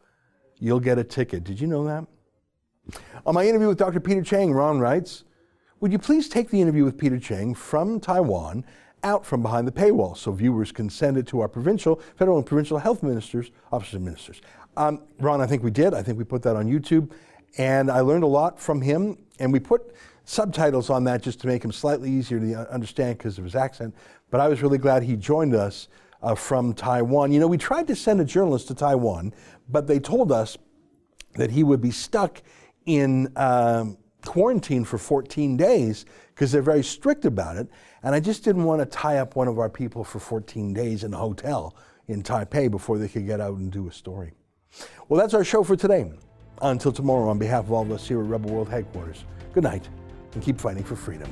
you'll 0.65 0.79
get 0.79 0.97
a 0.97 1.03
ticket. 1.03 1.43
Did 1.43 1.61
you 1.61 1.67
know 1.67 1.85
that? 1.85 2.05
On 3.25 3.35
my 3.35 3.45
interview 3.45 3.67
with 3.67 3.77
Dr. 3.77 3.99
Peter 3.99 4.23
Chang, 4.23 4.51
Ron 4.51 4.79
writes, 4.79 5.23
Would 5.79 5.91
you 5.91 5.99
please 5.99 6.27
take 6.27 6.49
the 6.49 6.59
interview 6.59 6.83
with 6.83 6.97
Peter 6.97 7.19
Chang 7.19 7.53
from 7.53 7.99
Taiwan 7.99 8.65
out 9.03 9.27
from 9.27 9.43
behind 9.43 9.67
the 9.67 9.71
paywall 9.71 10.17
so 10.17 10.31
viewers 10.31 10.71
can 10.71 10.89
send 10.89 11.17
it 11.17 11.27
to 11.27 11.39
our 11.41 11.47
provincial, 11.47 12.01
federal, 12.15 12.37
and 12.37 12.47
provincial 12.47 12.79
health 12.79 13.03
ministers, 13.03 13.51
officers, 13.71 13.93
and 13.93 14.05
ministers? 14.05 14.41
Um, 14.75 15.01
Ron, 15.19 15.39
I 15.39 15.45
think 15.45 15.61
we 15.61 15.69
did. 15.69 15.93
I 15.93 16.01
think 16.01 16.17
we 16.17 16.23
put 16.23 16.41
that 16.41 16.55
on 16.55 16.65
YouTube. 16.65 17.11
And 17.59 17.91
I 17.91 17.99
learned 17.99 18.23
a 18.23 18.27
lot 18.27 18.59
from 18.59 18.81
him. 18.81 19.19
And 19.39 19.53
we 19.53 19.59
put 19.59 19.93
subtitles 20.23 20.89
on 20.89 21.03
that 21.03 21.21
just 21.21 21.39
to 21.41 21.47
make 21.47 21.63
him 21.63 21.71
slightly 21.71 22.09
easier 22.09 22.39
to 22.39 22.73
understand 22.73 23.19
because 23.19 23.37
of 23.37 23.43
his 23.43 23.55
accent. 23.55 23.93
But 24.31 24.41
I 24.41 24.47
was 24.47 24.63
really 24.63 24.79
glad 24.79 25.03
he 25.03 25.15
joined 25.15 25.53
us 25.53 25.89
uh, 26.25 26.33
from 26.33 26.73
Taiwan. 26.73 27.31
You 27.31 27.39
know, 27.39 27.47
we 27.47 27.57
tried 27.57 27.87
to 27.87 27.95
send 27.95 28.19
a 28.19 28.25
journalist 28.25 28.67
to 28.69 28.75
Taiwan, 28.75 29.31
but 29.69 29.85
they 29.85 29.99
told 29.99 30.31
us 30.31 30.57
that 31.35 31.51
he 31.51 31.63
would 31.63 31.81
be 31.81 31.91
stuck 31.91 32.41
in 32.87 33.31
um, 33.35 33.97
quarantine 34.25 34.83
for 34.83 34.97
14 34.97 35.55
days 35.55 36.05
because 36.29 36.51
they're 36.51 36.63
very 36.63 36.83
strict 36.83 37.25
about 37.25 37.57
it. 37.57 37.67
And 38.01 38.15
I 38.15 38.19
just 38.19 38.43
didn't 38.43 38.63
want 38.63 38.81
to 38.81 38.85
tie 38.85 39.17
up 39.17 39.35
one 39.35 39.47
of 39.47 39.59
our 39.59 39.69
people 39.69 40.03
for 40.03 40.19
14 40.19 40.73
days 40.73 41.03
in 41.03 41.13
a 41.13 41.17
hotel 41.17 41.75
in 42.07 42.23
Taipei 42.23 42.71
before 42.71 42.97
they 42.97 43.07
could 43.07 43.27
get 43.27 43.39
out 43.39 43.57
and 43.57 43.71
do 43.71 43.87
a 43.87 43.91
story. 43.91 44.33
Well, 45.07 45.19
that's 45.19 45.35
our 45.35 45.43
show 45.43 45.63
for 45.63 45.75
today. 45.75 46.11
Until 46.61 46.91
tomorrow, 46.91 47.29
on 47.29 47.37
behalf 47.37 47.65
of 47.65 47.71
all 47.71 47.83
of 47.83 47.91
us 47.91 48.07
here 48.07 48.19
at 48.21 48.27
Rebel 48.27 48.49
World 48.49 48.69
Headquarters, 48.69 49.25
good 49.53 49.63
night 49.63 49.87
and 50.33 50.41
keep 50.41 50.59
fighting 50.59 50.83
for 50.83 50.95
freedom. 50.95 51.29